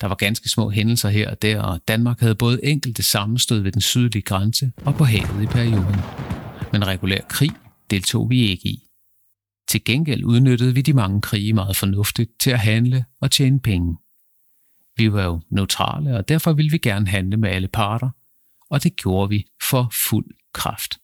Der 0.00 0.06
var 0.06 0.14
ganske 0.14 0.48
små 0.48 0.70
hændelser 0.70 1.08
her 1.08 1.30
og 1.30 1.42
der, 1.42 1.62
og 1.62 1.80
Danmark 1.88 2.20
havde 2.20 2.34
både 2.34 2.64
enkelte 2.64 3.02
sammenstød 3.02 3.60
ved 3.60 3.72
den 3.72 3.80
sydlige 3.80 4.22
grænse 4.22 4.72
og 4.76 4.94
på 4.94 5.04
havet 5.04 5.42
i 5.42 5.46
perioden. 5.46 6.00
Men 6.72 6.86
regulær 6.86 7.20
krig 7.28 7.50
deltog 7.90 8.30
vi 8.30 8.40
ikke 8.40 8.68
i. 8.68 8.86
Til 9.68 9.84
gengæld 9.84 10.24
udnyttede 10.24 10.74
vi 10.74 10.82
de 10.82 10.92
mange 10.92 11.20
krige 11.20 11.52
meget 11.52 11.76
fornuftigt 11.76 12.40
til 12.40 12.50
at 12.50 12.58
handle 12.58 13.04
og 13.20 13.30
tjene 13.30 13.60
penge. 13.60 13.96
Vi 14.96 15.12
var 15.12 15.24
jo 15.24 15.40
neutrale, 15.50 16.16
og 16.16 16.28
derfor 16.28 16.52
ville 16.52 16.70
vi 16.70 16.78
gerne 16.78 17.08
handle 17.08 17.36
med 17.36 17.50
alle 17.50 17.68
parter, 17.68 18.10
og 18.70 18.82
det 18.82 18.96
gjorde 18.96 19.28
vi 19.28 19.46
for 19.70 19.90
fuld 19.92 20.26
kraft. 20.52 20.98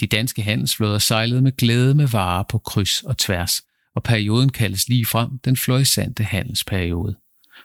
De 0.00 0.06
danske 0.06 0.42
handelsflåder 0.42 0.98
sejlede 0.98 1.42
med 1.42 1.56
glæde 1.56 1.94
med 1.94 2.06
varer 2.06 2.42
på 2.42 2.58
kryds 2.58 3.02
og 3.02 3.18
tværs, 3.18 3.62
og 3.94 4.02
perioden 4.02 4.48
kaldes 4.48 4.88
lige 4.88 5.06
frem 5.06 5.38
den 5.38 5.56
florissante 5.56 6.24
handelsperiode. 6.24 7.16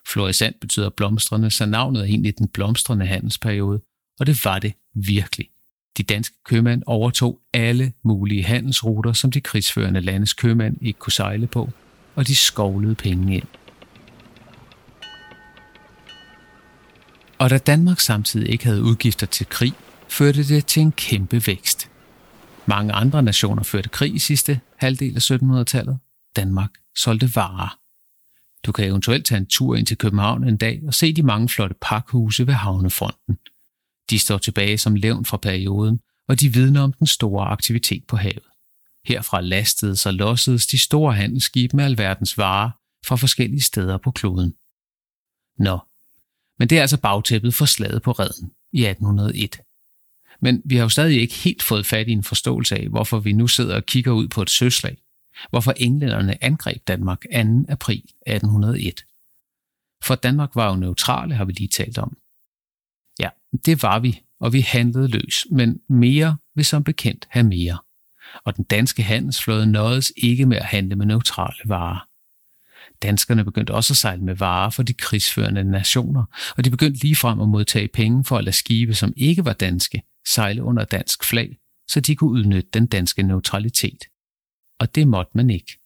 Florissant 0.08 0.60
betyder 0.60 0.90
blomstrende, 0.90 1.50
så 1.50 1.66
navnet 1.66 2.02
er 2.02 2.06
egentlig 2.06 2.38
den 2.38 2.48
blomstrende 2.48 3.06
handelsperiode, 3.06 3.82
og 4.20 4.26
det 4.26 4.46
var 4.46 4.60
det 4.60 4.74
virkelig. 4.94 5.53
De 5.98 6.04
danske 6.04 6.36
købmænd 6.46 6.84
overtog 6.86 7.40
alle 7.54 7.94
mulige 8.04 8.44
handelsruter, 8.44 9.14
som 9.14 9.32
de 9.32 9.42
krigsførende 9.42 10.02
landes 10.02 10.34
købmænd 10.34 10.78
ikke 10.82 11.00
kunne 11.00 11.12
sejle 11.12 11.48
på, 11.48 11.70
og 12.16 12.28
de 12.28 12.36
skovlede 12.36 12.96
penge 12.96 13.36
ind. 13.36 13.48
Og 17.40 17.50
da 17.50 17.58
Danmark 17.58 18.00
samtidig 18.00 18.50
ikke 18.50 18.66
havde 18.66 18.84
udgifter 18.84 19.28
til 19.28 19.46
krig, 19.50 19.74
førte 20.10 20.44
det 20.48 20.66
til 20.66 20.82
en 20.82 20.92
kæmpe 20.92 21.48
vækst. 21.48 21.90
Mange 22.66 22.94
andre 22.94 23.24
nationer 23.24 23.64
førte 23.64 23.90
krig 23.90 24.16
i 24.16 24.20
sidste 24.20 24.60
halvdel 24.78 25.16
af 25.16 25.32
1700-tallet. 25.32 26.00
Danmark 26.36 26.70
solgte 26.98 27.36
varer. 27.36 27.78
Du 28.66 28.72
kan 28.72 28.86
eventuelt 28.86 29.26
tage 29.26 29.40
en 29.40 29.46
tur 29.46 29.76
ind 29.76 29.86
til 29.86 29.98
København 29.98 30.48
en 30.48 30.58
dag 30.58 30.82
og 30.88 30.94
se 30.94 31.14
de 31.14 31.24
mange 31.24 31.50
flotte 31.50 31.76
pakhuse 31.82 32.48
ved 32.48 32.54
havnefronten– 32.54 33.38
de 34.10 34.20
står 34.20 34.38
tilbage 34.38 34.78
som 34.78 34.96
levn 34.96 35.26
fra 35.26 35.38
perioden, 35.38 36.00
og 36.28 36.40
de 36.40 36.54
vidner 36.54 36.82
om 36.82 36.94
den 36.94 37.08
store 37.08 37.46
aktivitet 37.46 38.04
på 38.08 38.18
havet. 38.18 38.44
Herfra 39.06 39.42
lastedes 39.42 40.06
og 40.06 40.14
lossedes 40.14 40.68
de 40.68 40.78
store 40.78 41.14
handelsskibe 41.14 41.76
med 41.76 41.86
alverdens 41.86 42.38
varer 42.38 42.72
fra 43.06 43.16
forskellige 43.16 43.62
steder 43.62 43.98
på 43.98 44.12
kloden. 44.12 44.54
Nå, 45.60 45.80
men 46.60 46.70
det 46.70 46.78
er 46.78 46.82
altså 46.82 47.02
bagtæppet 47.02 47.54
for 47.54 47.66
slaget 47.66 48.02
på 48.02 48.12
redden 48.12 48.52
i 48.72 48.86
1801. 48.86 49.60
Men 50.42 50.62
vi 50.66 50.76
har 50.76 50.84
jo 50.84 50.90
stadig 50.90 51.22
ikke 51.22 51.34
helt 51.34 51.64
fået 51.64 51.86
fat 51.86 52.08
i 52.08 52.12
en 52.12 52.24
forståelse 52.24 52.76
af, 52.76 52.88
hvorfor 52.88 53.20
vi 53.20 53.34
nu 53.34 53.48
sidder 53.48 53.76
og 53.76 53.86
kigger 53.86 54.12
ud 54.12 54.28
på 54.28 54.42
et 54.42 54.50
søslag. 54.50 54.98
Hvorfor 55.50 55.74
englænderne 55.78 56.44
angreb 56.44 56.88
Danmark 56.88 57.22
2. 57.22 57.28
april 57.70 58.04
1801. 58.28 59.06
For 60.04 60.16
Danmark 60.16 60.56
var 60.56 60.70
jo 60.70 60.76
neutrale, 60.76 61.36
har 61.36 61.46
vi 61.46 61.52
lige 61.52 61.68
talt 61.68 61.98
om. 61.98 62.18
Ja, 63.20 63.30
det 63.66 63.84
var 63.84 64.00
vi, 64.00 64.22
og 64.40 64.54
vi 64.54 64.62
handlede 64.62 65.08
løs, 65.08 65.46
men 65.52 65.80
mere 65.90 66.38
vil 66.56 66.66
som 66.66 66.84
bekendt 66.84 67.28
have 67.30 67.46
mere. 67.46 67.78
Og 68.46 68.56
den 68.58 68.64
danske 68.64 69.04
handelsflåde 69.04 69.68
nåedes 69.68 70.14
ikke 70.18 70.46
med 70.46 70.58
at 70.58 70.66
handle 70.66 70.96
med 70.96 71.06
neutrale 71.06 71.60
varer. 71.66 72.08
Danskerne 73.02 73.46
begyndte 73.46 73.74
også 73.74 73.94
at 73.94 73.98
sejle 73.98 74.24
med 74.24 74.36
varer 74.36 74.70
for 74.70 74.84
de 74.84 74.94
krigsførende 74.94 75.64
nationer, 75.64 76.24
og 76.58 76.66
de 76.66 76.70
begyndte 76.70 77.00
ligefrem 77.00 77.42
at 77.42 77.50
modtage 77.50 77.88
penge 77.88 78.26
for 78.26 78.38
at 78.38 78.44
lade 78.44 78.56
skibe, 78.56 78.94
som 78.94 79.14
ikke 79.18 79.46
var 79.46 79.54
danske, 79.54 80.04
sejle 80.28 80.64
under 80.64 80.86
dansk 80.86 81.24
flag, 81.24 81.58
så 81.88 82.00
de 82.00 82.16
kunne 82.16 82.32
udnytte 82.32 82.70
den 82.74 82.86
danske 82.86 83.24
neutralitet. 83.24 84.04
Og 84.80 84.96
det 84.96 85.08
måtte 85.08 85.32
man 85.36 85.50
ikke. 85.50 85.80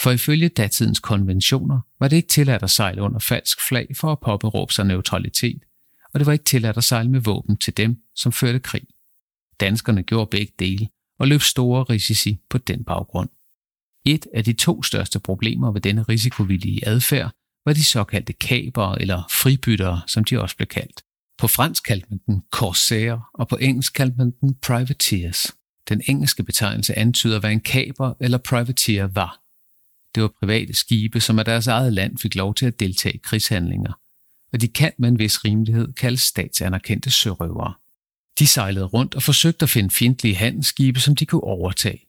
For 0.00 0.10
ifølge 0.10 0.48
datidens 0.48 1.00
konventioner 1.00 1.80
var 2.00 2.08
det 2.08 2.16
ikke 2.16 2.28
tilladt 2.28 2.62
at 2.62 2.70
sejle 2.70 3.02
under 3.02 3.18
falsk 3.18 3.68
flag 3.68 3.86
for 3.96 4.12
at 4.12 4.20
påberåbe 4.20 4.72
sig 4.72 4.86
neutralitet, 4.86 5.62
og 6.14 6.20
det 6.20 6.26
var 6.26 6.32
ikke 6.32 6.44
tilladt 6.44 6.76
at 6.76 6.84
sejle 6.84 7.10
med 7.10 7.20
våben 7.20 7.56
til 7.56 7.76
dem, 7.76 7.96
som 8.16 8.32
førte 8.32 8.58
krig. 8.58 8.82
Danskerne 9.60 10.02
gjorde 10.02 10.30
begge 10.30 10.52
dele 10.58 10.88
og 11.18 11.28
løb 11.28 11.40
store 11.40 11.82
risici 11.82 12.38
på 12.50 12.58
den 12.58 12.84
baggrund. 12.84 13.28
Et 14.06 14.26
af 14.34 14.44
de 14.44 14.52
to 14.52 14.82
største 14.82 15.20
problemer 15.20 15.72
ved 15.72 15.80
denne 15.80 16.02
risikovillige 16.02 16.88
adfærd 16.88 17.30
var 17.66 17.72
de 17.72 17.84
såkaldte 17.84 18.32
kaber 18.32 18.94
eller 18.94 19.22
fribyttere, 19.30 20.00
som 20.06 20.24
de 20.24 20.40
også 20.40 20.56
blev 20.56 20.66
kaldt. 20.66 21.02
På 21.38 21.48
fransk 21.48 21.84
kaldte 21.84 22.06
man 22.10 22.20
den 22.26 22.42
corsair, 22.50 23.30
og 23.34 23.48
på 23.48 23.56
engelsk 23.56 23.92
kaldte 23.92 24.16
man 24.16 24.30
den 24.40 24.54
privateers. 24.54 25.52
Den 25.88 26.02
engelske 26.08 26.42
betegnelse 26.42 26.98
antyder, 26.98 27.40
hvad 27.40 27.52
en 27.52 27.60
kaber 27.60 28.14
eller 28.20 28.38
privateer 28.38 29.06
var. 29.06 29.40
Det 30.14 30.22
var 30.22 30.32
private 30.40 30.74
skibe, 30.74 31.20
som 31.20 31.38
af 31.38 31.44
deres 31.44 31.66
eget 31.66 31.92
land 31.92 32.18
fik 32.18 32.34
lov 32.34 32.54
til 32.54 32.66
at 32.66 32.80
deltage 32.80 33.14
i 33.14 33.20
krigshandlinger, 33.22 33.92
og 34.52 34.60
de 34.60 34.68
kan 34.68 34.92
med 34.98 35.08
en 35.08 35.18
vis 35.18 35.44
rimelighed 35.44 35.92
kaldes 35.92 36.20
statsanerkendte 36.20 37.10
sørøvere. 37.10 37.74
De 38.38 38.46
sejlede 38.46 38.84
rundt 38.84 39.14
og 39.14 39.22
forsøgte 39.22 39.62
at 39.62 39.70
finde 39.70 39.90
fjendtlige 39.90 40.34
handelsskibe, 40.34 41.00
som 41.00 41.16
de 41.16 41.26
kunne 41.26 41.44
overtage. 41.44 42.08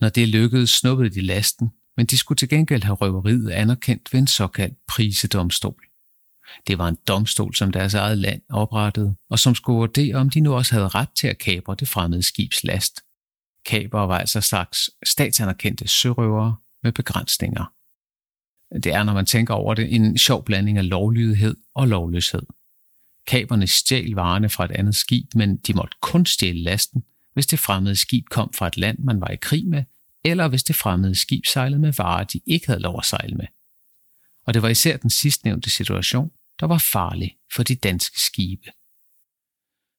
Når 0.00 0.08
det 0.08 0.28
lykkedes, 0.28 0.70
snuppede 0.70 1.10
de 1.10 1.20
lasten, 1.20 1.70
men 1.96 2.06
de 2.06 2.18
skulle 2.18 2.36
til 2.36 2.48
gengæld 2.48 2.82
have 2.82 2.94
røveriet 2.94 3.50
anerkendt 3.50 4.12
ved 4.12 4.20
en 4.20 4.26
såkaldt 4.26 4.74
prisedomstol. 4.88 5.82
Det 6.66 6.78
var 6.78 6.88
en 6.88 6.98
domstol, 7.08 7.54
som 7.54 7.72
deres 7.72 7.94
eget 7.94 8.18
land 8.18 8.42
oprettede, 8.50 9.16
og 9.30 9.38
som 9.38 9.54
skulle 9.54 9.76
vurdere, 9.76 10.14
om 10.14 10.30
de 10.30 10.40
nu 10.40 10.54
også 10.54 10.72
havde 10.74 10.88
ret 10.88 11.08
til 11.16 11.26
at 11.28 11.38
kapre 11.38 11.76
det 11.78 11.88
fremmede 11.88 12.22
skibs 12.22 12.64
last. 12.64 13.00
Kaber 13.66 14.00
var 14.00 14.18
altså 14.18 14.40
slags 14.40 14.90
statsanerkendte 15.06 15.88
sørøvere 15.88 16.56
med 16.82 16.92
begrænsninger. 16.92 17.72
Det 18.74 18.86
er, 18.86 19.02
når 19.02 19.12
man 19.12 19.26
tænker 19.26 19.54
over 19.54 19.74
det, 19.74 19.94
en 19.94 20.18
sjov 20.18 20.44
blanding 20.44 20.78
af 20.78 20.88
lovlydighed 20.88 21.56
og 21.74 21.88
lovløshed. 21.88 22.42
Kaberne 23.26 23.66
stjal 23.66 24.10
varerne 24.10 24.48
fra 24.48 24.64
et 24.64 24.70
andet 24.70 24.96
skib, 24.96 25.34
men 25.34 25.56
de 25.56 25.74
måtte 25.74 25.96
kun 26.02 26.26
stjæle 26.26 26.62
lasten, 26.62 27.04
hvis 27.34 27.46
det 27.46 27.58
fremmede 27.58 27.96
skib 27.96 28.24
kom 28.30 28.52
fra 28.52 28.66
et 28.66 28.76
land, 28.76 28.98
man 28.98 29.20
var 29.20 29.28
i 29.28 29.36
krig 29.36 29.66
med, 29.66 29.84
eller 30.24 30.48
hvis 30.48 30.62
det 30.62 30.76
fremmede 30.76 31.14
skib 31.14 31.46
sejlede 31.46 31.80
med 31.80 31.92
varer, 31.92 32.24
de 32.24 32.40
ikke 32.46 32.66
havde 32.66 32.80
lov 32.80 32.98
at 32.98 33.04
sejle 33.04 33.34
med. 33.34 33.46
Og 34.46 34.54
det 34.54 34.62
var 34.62 34.68
især 34.68 34.96
den 34.96 35.10
sidstnævnte 35.10 35.70
situation, 35.70 36.30
der 36.60 36.66
var 36.66 36.78
farlig 36.78 37.36
for 37.54 37.62
de 37.62 37.74
danske 37.74 38.20
skibe. 38.20 38.70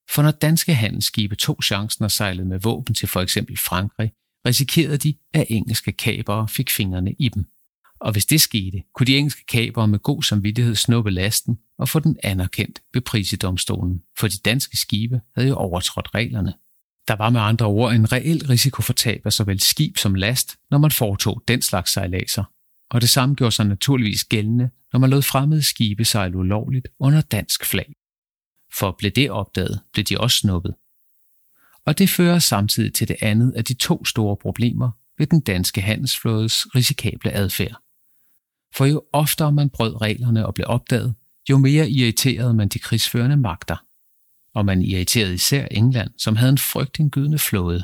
For 0.10 0.22
når 0.22 0.32
danske 0.32 0.74
handelsskibe 0.74 1.36
tog 1.36 1.64
chancen 1.64 2.06
og 2.06 2.12
sejlede 2.12 2.48
med 2.48 2.60
våben 2.60 2.96
til 2.96 3.08
for 3.08 3.22
eksempel 3.22 3.58
Frankrig, 3.58 4.12
risikerede 4.46 4.98
de, 4.98 5.16
at 5.34 5.46
engelske 5.50 5.92
kabere 5.92 6.48
fik 6.48 6.70
fingrene 6.70 7.14
i 7.20 7.30
dem. 7.30 7.46
Og 8.00 8.12
hvis 8.12 8.26
det 8.26 8.42
skete, 8.42 8.84
kunne 8.94 9.08
de 9.08 9.18
engelske 9.18 9.46
kabere 9.46 9.88
med 9.88 10.00
god 10.00 10.24
samvittighed 10.24 10.76
snuppe 10.76 11.12
lasten 11.12 11.58
og 11.80 11.90
få 11.90 12.00
den 12.00 12.18
anerkendt 12.24 12.82
ved 12.94 13.02
prisedomstolen, 13.02 14.02
for 14.20 14.28
de 14.28 14.38
danske 14.46 14.78
skibe 14.78 15.22
havde 15.36 15.50
jo 15.50 15.56
overtrådt 15.56 16.16
reglerne. 16.16 16.54
Der 17.08 17.16
var 17.16 17.30
med 17.30 17.42
andre 17.42 17.66
ord 17.66 17.94
en 17.94 18.12
reel 18.12 18.48
risiko 18.48 18.82
for 18.82 18.94
tab 18.94 19.22
af 19.26 19.34
såvel 19.34 19.60
skib 19.60 19.98
som 19.98 20.16
last, 20.16 20.56
når 20.72 20.78
man 20.78 20.92
foretog 20.92 21.44
den 21.48 21.62
slags 21.62 21.92
sejladser. 21.92 22.44
Og 22.90 23.02
det 23.02 23.10
samme 23.10 23.36
gjorde 23.36 23.56
sig 23.56 23.66
naturligvis 23.66 24.24
gældende, 24.24 24.70
når 24.94 25.00
man 25.00 25.10
lod 25.10 25.22
fremmede 25.22 25.64
skibe 25.64 26.06
sejle 26.06 26.38
ulovligt 26.38 26.88
under 27.00 27.22
dansk 27.22 27.66
flag. 27.66 27.94
For 28.74 28.96
blev 29.00 29.12
det 29.12 29.32
opdaget, 29.32 29.82
blev 29.94 30.06
de 30.06 30.20
også 30.20 30.38
snuppet. 30.38 30.76
Og 31.86 31.98
det 31.98 32.10
fører 32.10 32.40
samtidig 32.40 32.94
til 32.94 33.08
det 33.08 33.16
andet 33.22 33.52
af 33.52 33.66
de 33.66 33.74
to 33.74 34.06
store 34.06 34.38
problemer 34.38 34.92
ved 35.18 35.28
den 35.28 35.42
danske 35.42 35.82
handelsflådes 35.82 36.76
risikable 36.76 37.32
adfærd. 37.32 37.87
For 38.78 38.86
jo 38.86 39.04
oftere 39.14 39.52
man 39.52 39.70
brød 39.70 40.02
reglerne 40.02 40.46
og 40.46 40.54
blev 40.54 40.66
opdaget, 40.70 41.16
jo 41.50 41.58
mere 41.58 41.90
irriterede 41.90 42.54
man 42.54 42.68
de 42.68 42.80
krigsførende 42.80 43.38
magter. 43.38 43.76
Og 44.54 44.66
man 44.66 44.82
irriterede 44.82 45.34
især 45.34 45.68
England, 45.72 46.10
som 46.18 46.36
havde 46.36 46.52
en 46.52 46.58
frygtindgydende 46.58 47.40
flåde. 47.40 47.84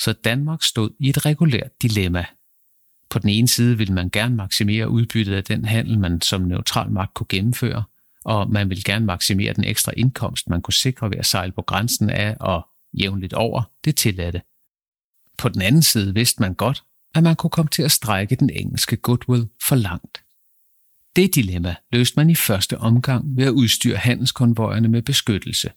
Så 0.00 0.12
Danmark 0.12 0.62
stod 0.62 0.90
i 0.98 1.08
et 1.08 1.26
regulært 1.26 1.82
dilemma. 1.82 2.24
På 3.10 3.18
den 3.18 3.28
ene 3.28 3.48
side 3.48 3.78
ville 3.78 3.94
man 3.94 4.10
gerne 4.10 4.36
maksimere 4.36 4.88
udbyttet 4.88 5.34
af 5.34 5.44
den 5.44 5.64
handel, 5.64 5.98
man 5.98 6.20
som 6.20 6.40
neutral 6.40 6.90
magt 6.90 7.14
kunne 7.14 7.26
gennemføre, 7.28 7.84
og 8.24 8.50
man 8.50 8.68
ville 8.68 8.82
gerne 8.82 9.06
maksimere 9.06 9.52
den 9.52 9.64
ekstra 9.64 9.92
indkomst, 9.96 10.48
man 10.48 10.62
kunne 10.62 10.74
sikre 10.74 11.10
ved 11.10 11.16
at 11.16 11.26
sejle 11.26 11.52
på 11.52 11.62
grænsen 11.62 12.10
af 12.10 12.36
og 12.40 12.68
jævnligt 12.92 13.32
over 13.32 13.62
det 13.84 13.96
tilladte. 13.96 14.42
På 15.38 15.48
den 15.48 15.62
anden 15.62 15.82
side 15.82 16.14
vidste 16.14 16.42
man 16.42 16.54
godt, 16.54 16.84
at 17.14 17.22
man 17.22 17.36
kunne 17.36 17.50
komme 17.50 17.68
til 17.68 17.82
at 17.82 17.90
strække 17.90 18.36
den 18.36 18.50
engelske 18.50 18.96
goodwill 18.96 19.48
for 19.62 19.76
langt. 19.76 20.22
Det 21.16 21.34
dilemma 21.34 21.74
løste 21.92 22.16
man 22.16 22.30
i 22.30 22.34
første 22.34 22.78
omgang 22.78 23.36
ved 23.36 23.44
at 23.44 23.50
udstyre 23.50 23.96
handelskonvojerne 23.96 24.88
med 24.88 25.02
beskyttelse. 25.02 25.70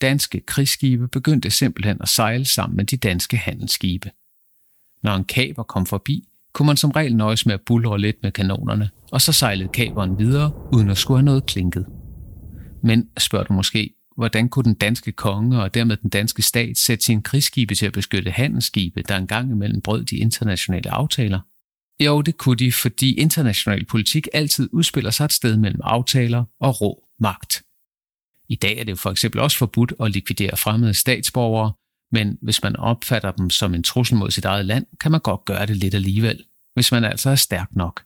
Danske 0.00 0.40
krigsskibe 0.40 1.08
begyndte 1.08 1.50
simpelthen 1.50 1.96
at 2.00 2.08
sejle 2.08 2.44
sammen 2.44 2.76
med 2.76 2.84
de 2.84 2.96
danske 2.96 3.36
handelsskibe. 3.36 4.10
Når 5.02 5.14
en 5.16 5.24
kaber 5.24 5.62
kom 5.62 5.86
forbi, 5.86 6.28
kunne 6.52 6.66
man 6.66 6.76
som 6.76 6.90
regel 6.90 7.16
nøjes 7.16 7.46
med 7.46 7.54
at 7.54 7.60
bulre 7.66 8.00
lidt 8.00 8.16
med 8.22 8.32
kanonerne, 8.32 8.90
og 9.12 9.20
så 9.20 9.32
sejlede 9.32 9.68
kaberen 9.68 10.18
videre, 10.18 10.52
uden 10.72 10.90
at 10.90 10.98
skulle 10.98 11.18
have 11.18 11.24
noget 11.24 11.46
klinket. 11.46 11.86
Men, 12.82 13.08
spørger 13.18 13.44
du 13.44 13.52
måske, 13.52 13.95
hvordan 14.16 14.48
kunne 14.48 14.64
den 14.64 14.74
danske 14.74 15.12
konge 15.12 15.62
og 15.62 15.74
dermed 15.74 15.96
den 15.96 16.10
danske 16.10 16.42
stat 16.42 16.78
sætte 16.78 17.04
sine 17.04 17.22
krigsskibe 17.22 17.74
til 17.74 17.86
at 17.86 17.92
beskytte 17.92 18.30
handelsskibe, 18.30 19.02
der 19.02 19.16
engang 19.16 19.50
imellem 19.50 19.80
brød 19.80 20.04
de 20.04 20.16
internationale 20.16 20.90
aftaler? 20.90 21.40
Jo, 22.00 22.22
det 22.22 22.36
kunne 22.36 22.56
de, 22.56 22.72
fordi 22.72 23.14
international 23.14 23.84
politik 23.84 24.28
altid 24.32 24.68
udspiller 24.72 25.10
sig 25.10 25.24
et 25.24 25.32
sted 25.32 25.56
mellem 25.56 25.80
aftaler 25.84 26.44
og 26.60 26.80
rå 26.80 27.04
magt. 27.20 27.62
I 28.48 28.54
dag 28.54 28.78
er 28.78 28.84
det 28.84 28.90
jo 28.90 28.96
for 28.96 29.10
eksempel 29.10 29.40
også 29.40 29.58
forbudt 29.58 29.92
at 30.00 30.10
likvidere 30.10 30.56
fremmede 30.56 30.94
statsborgere, 30.94 31.72
men 32.12 32.38
hvis 32.42 32.62
man 32.62 32.76
opfatter 32.76 33.30
dem 33.30 33.50
som 33.50 33.74
en 33.74 33.82
trussel 33.82 34.16
mod 34.16 34.30
sit 34.30 34.44
eget 34.44 34.66
land, 34.66 34.86
kan 35.00 35.10
man 35.10 35.20
godt 35.20 35.44
gøre 35.44 35.66
det 35.66 35.76
lidt 35.76 35.94
alligevel, 35.94 36.44
hvis 36.74 36.92
man 36.92 37.04
altså 37.04 37.30
er 37.30 37.34
stærk 37.34 37.68
nok. 37.76 38.04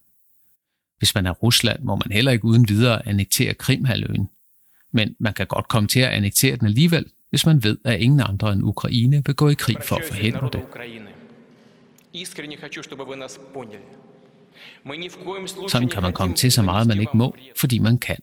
Hvis 0.98 1.14
man 1.14 1.26
er 1.26 1.30
Rusland, 1.30 1.82
må 1.82 1.96
man 1.96 2.12
heller 2.12 2.32
ikke 2.32 2.44
uden 2.44 2.68
videre 2.68 3.08
annektere 3.08 3.54
Krimhaløen, 3.54 4.28
men 4.92 5.14
man 5.20 5.34
kan 5.34 5.46
godt 5.46 5.68
komme 5.68 5.88
til 5.88 6.00
at 6.00 6.08
annektere 6.08 6.56
den 6.56 6.66
alligevel, 6.66 7.04
hvis 7.30 7.46
man 7.46 7.62
ved, 7.64 7.78
at 7.84 8.00
ingen 8.00 8.20
andre 8.20 8.52
end 8.52 8.62
Ukraine 8.62 9.22
vil 9.26 9.34
gå 9.34 9.48
i 9.48 9.54
krig 9.54 9.76
for 9.82 9.96
at 9.96 10.02
forhindre 10.08 10.50
det. 10.52 10.62
Sådan 15.68 15.88
kan 15.88 16.02
man 16.02 16.12
komme 16.12 16.34
til 16.34 16.52
så 16.52 16.62
meget, 16.62 16.86
man 16.86 17.00
ikke 17.00 17.16
må, 17.16 17.36
fordi 17.56 17.78
man 17.78 17.98
kan. 17.98 18.16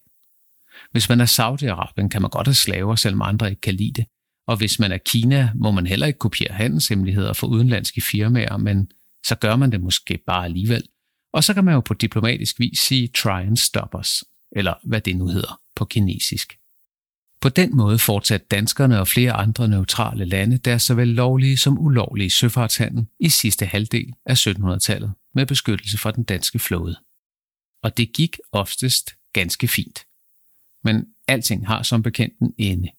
Hvis 0.92 1.10
man 1.10 1.22
er 1.22 1.26
Saudi-Arabien, 1.26 2.08
kan 2.08 2.22
man 2.22 2.32
godt 2.32 2.48
have 2.48 2.56
slaver, 2.56 2.96
selvom 2.96 3.22
andre 3.22 3.50
ikke 3.50 3.62
kan 3.62 3.74
lide 3.74 3.94
det. 3.94 4.06
Og 4.48 4.58
hvis 4.58 4.80
man 4.80 4.92
er 4.92 4.98
Kina, 4.98 5.52
må 5.56 5.72
man 5.72 5.88
heller 5.88 6.08
ikke 6.08 6.20
kopiere 6.20 6.54
handelshemmeligheder 6.54 7.34
for 7.34 7.48
udenlandske 7.48 8.02
firmaer, 8.02 8.58
men 8.58 8.92
så 9.26 9.36
gør 9.36 9.56
man 9.56 9.72
det 9.72 9.82
måske 9.82 10.20
bare 10.28 10.46
alligevel. 10.46 10.84
Og 11.34 11.44
så 11.44 11.54
kan 11.54 11.64
man 11.64 11.74
jo 11.74 11.80
på 11.80 11.94
diplomatisk 11.94 12.60
vis 12.60 12.80
sige 12.80 13.08
try 13.08 13.42
and 13.42 13.58
stop 13.58 13.96
us, 14.00 14.24
eller 14.56 14.74
hvad 14.84 15.02
det 15.02 15.18
nu 15.18 15.28
hedder 15.28 15.60
på 15.76 15.86
kinesisk. 15.86 16.57
På 17.42 17.50
den 17.50 17.76
måde 17.76 18.00
fortsatte 18.00 18.48
danskerne 18.52 19.00
og 19.00 19.08
flere 19.08 19.32
andre 19.32 19.68
neutrale 19.68 20.26
lande 20.26 20.58
deres 20.58 20.84
såvel 20.84 21.08
lovlige 21.08 21.58
som 21.58 21.80
ulovlige 21.80 22.30
søfartshandel 22.30 23.06
i 23.20 23.30
sidste 23.30 23.66
halvdel 23.66 24.14
af 24.26 24.48
1700-tallet 24.48 25.14
med 25.34 25.46
beskyttelse 25.46 25.98
fra 25.98 26.12
den 26.12 26.24
danske 26.24 26.60
flåde. 26.60 26.96
Og 27.84 27.98
det 27.98 28.14
gik 28.14 28.38
oftest 28.52 29.12
ganske 29.34 29.68
fint. 29.68 30.06
Men 30.84 31.06
alting 31.28 31.68
har 31.68 31.84
som 31.84 32.04
bekendt 32.04 32.40
en 32.40 32.54
ende. 32.58 32.90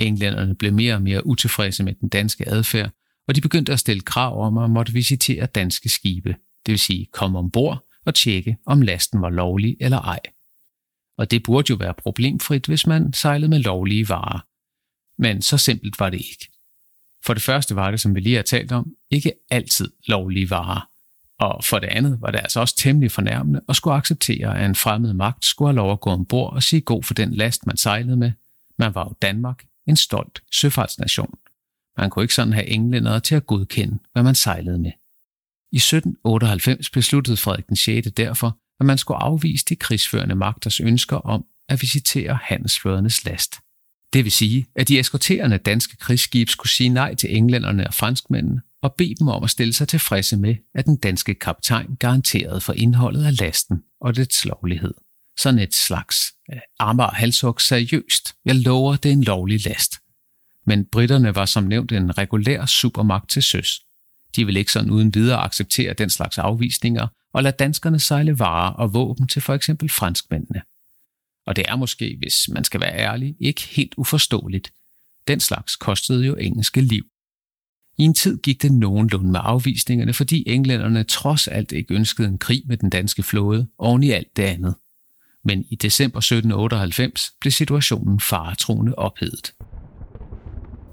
Englænderne 0.00 0.54
blev 0.54 0.72
mere 0.72 0.94
og 0.94 1.02
mere 1.02 1.26
utilfredse 1.26 1.84
med 1.84 1.94
den 1.94 2.08
danske 2.08 2.48
adfærd, 2.48 2.90
og 3.28 3.36
de 3.36 3.40
begyndte 3.40 3.72
at 3.72 3.80
stille 3.80 4.00
krav 4.00 4.46
om 4.46 4.58
at 4.58 4.70
måtte 4.70 4.92
visitere 4.92 5.46
danske 5.46 5.88
skibe, 5.88 6.36
det 6.66 6.72
vil 6.72 6.78
sige 6.78 7.06
komme 7.12 7.38
ombord 7.38 7.86
og 8.06 8.14
tjekke, 8.14 8.56
om 8.66 8.82
lasten 8.82 9.22
var 9.22 9.30
lovlig 9.30 9.76
eller 9.80 9.98
ej 9.98 10.20
og 11.20 11.30
det 11.30 11.42
burde 11.42 11.70
jo 11.70 11.76
være 11.76 11.94
problemfrit, 11.94 12.66
hvis 12.66 12.86
man 12.86 13.12
sejlede 13.12 13.48
med 13.48 13.58
lovlige 13.58 14.08
varer. 14.08 14.46
Men 15.22 15.42
så 15.42 15.58
simpelt 15.58 16.00
var 16.00 16.10
det 16.10 16.18
ikke. 16.18 16.48
For 17.26 17.34
det 17.34 17.42
første 17.42 17.76
var 17.76 17.90
det, 17.90 18.00
som 18.00 18.14
vi 18.14 18.20
lige 18.20 18.36
har 18.36 18.42
talt 18.42 18.72
om, 18.72 18.92
ikke 19.10 19.32
altid 19.50 19.92
lovlige 20.06 20.50
varer. 20.50 20.88
Og 21.38 21.64
for 21.64 21.78
det 21.78 21.86
andet 21.86 22.20
var 22.20 22.30
det 22.30 22.38
altså 22.38 22.60
også 22.60 22.76
temmelig 22.76 23.10
fornærmende 23.10 23.60
at 23.68 23.76
skulle 23.76 23.94
acceptere, 23.94 24.58
at 24.58 24.66
en 24.66 24.74
fremmed 24.74 25.12
magt 25.12 25.44
skulle 25.44 25.68
have 25.68 25.76
lov 25.76 25.92
at 25.92 26.00
gå 26.00 26.10
ombord 26.10 26.52
og 26.52 26.62
sige 26.62 26.80
god 26.80 27.02
for 27.02 27.14
den 27.14 27.34
last, 27.34 27.66
man 27.66 27.76
sejlede 27.76 28.16
med. 28.16 28.32
Man 28.78 28.94
var 28.94 29.04
jo 29.04 29.14
Danmark, 29.22 29.64
en 29.86 29.96
stolt 29.96 30.42
søfartsnation. 30.52 31.38
Man 31.98 32.10
kunne 32.10 32.24
ikke 32.24 32.34
sådan 32.34 32.52
have 32.52 32.66
englændere 32.66 33.20
til 33.20 33.34
at 33.34 33.46
godkende, 33.46 33.98
hvad 34.12 34.22
man 34.22 34.34
sejlede 34.34 34.78
med. 34.78 34.92
I 35.72 35.76
1798 35.76 36.90
besluttede 36.90 37.36
Frederik 37.36 37.68
den 37.68 37.76
6. 37.76 38.08
derfor, 38.16 38.58
at 38.80 38.86
man 38.86 38.98
skulle 38.98 39.18
afvise 39.18 39.64
de 39.68 39.76
krigsførende 39.76 40.34
magters 40.34 40.80
ønsker 40.80 41.16
om 41.16 41.44
at 41.68 41.82
visitere 41.82 42.38
handelsflådernes 42.42 43.24
last. 43.24 43.54
Det 44.12 44.24
vil 44.24 44.32
sige, 44.32 44.66
at 44.76 44.88
de 44.88 44.98
eskorterende 44.98 45.58
danske 45.58 45.96
krigsskib 45.96 46.48
skulle 46.48 46.72
sige 46.72 46.88
nej 46.88 47.14
til 47.14 47.36
englænderne 47.36 47.86
og 47.86 47.94
franskmændene 47.94 48.60
og 48.82 48.94
bede 48.94 49.14
dem 49.18 49.28
om 49.28 49.44
at 49.44 49.50
stille 49.50 49.72
sig 49.72 49.88
tilfredse 49.88 50.36
med, 50.36 50.54
at 50.74 50.84
den 50.84 50.96
danske 50.96 51.34
kaptajn 51.34 51.96
garanterede 51.96 52.60
for 52.60 52.72
indholdet 52.72 53.24
af 53.24 53.40
lasten 53.40 53.82
og 54.00 54.16
dets 54.16 54.44
lovlighed. 54.44 54.94
Sådan 55.38 55.58
et 55.58 55.74
slags 55.74 56.32
øh, 56.52 56.58
armar 56.78 56.90
armer 56.90 57.04
og 57.04 57.16
halshug 57.16 57.60
seriøst. 57.60 58.34
Jeg 58.44 58.54
lover, 58.54 58.96
det 58.96 59.08
er 59.08 59.12
en 59.12 59.24
lovlig 59.24 59.66
last. 59.66 59.92
Men 60.66 60.86
britterne 60.92 61.34
var 61.34 61.44
som 61.44 61.64
nævnt 61.64 61.92
en 61.92 62.18
regulær 62.18 62.66
supermagt 62.66 63.30
til 63.30 63.42
søs. 63.42 63.80
De 64.36 64.46
vil 64.46 64.56
ikke 64.56 64.72
sådan 64.72 64.90
uden 64.90 65.14
videre 65.14 65.38
acceptere 65.38 65.92
den 65.92 66.10
slags 66.10 66.38
afvisninger 66.38 67.06
og 67.32 67.42
lade 67.42 67.56
danskerne 67.58 67.98
sejle 67.98 68.38
varer 68.38 68.72
og 68.72 68.94
våben 68.94 69.28
til 69.28 69.42
for 69.42 69.54
eksempel 69.54 69.88
franskmændene. 69.88 70.62
Og 71.46 71.56
det 71.56 71.64
er 71.68 71.76
måske, 71.76 72.16
hvis 72.18 72.48
man 72.48 72.64
skal 72.64 72.80
være 72.80 72.96
ærlig, 72.96 73.36
ikke 73.40 73.62
helt 73.62 73.94
uforståeligt. 73.96 74.72
Den 75.28 75.40
slags 75.40 75.76
kostede 75.76 76.26
jo 76.26 76.34
engelske 76.34 76.80
liv. 76.80 77.04
I 77.98 78.02
en 78.02 78.14
tid 78.14 78.38
gik 78.38 78.62
det 78.62 78.72
nogenlunde 78.72 79.30
med 79.30 79.40
afvisningerne, 79.42 80.12
fordi 80.12 80.44
englænderne 80.46 81.04
trods 81.04 81.48
alt 81.48 81.72
ikke 81.72 81.94
ønskede 81.94 82.28
en 82.28 82.38
krig 82.38 82.62
med 82.66 82.76
den 82.76 82.90
danske 82.90 83.22
flåde 83.22 83.68
oven 83.78 84.02
i 84.02 84.10
alt 84.10 84.36
det 84.36 84.42
andet. 84.42 84.74
Men 85.44 85.64
i 85.70 85.76
december 85.76 86.18
1798 86.18 87.30
blev 87.40 87.50
situationen 87.50 88.20
faretroende 88.20 88.94
ophedet. 88.94 89.52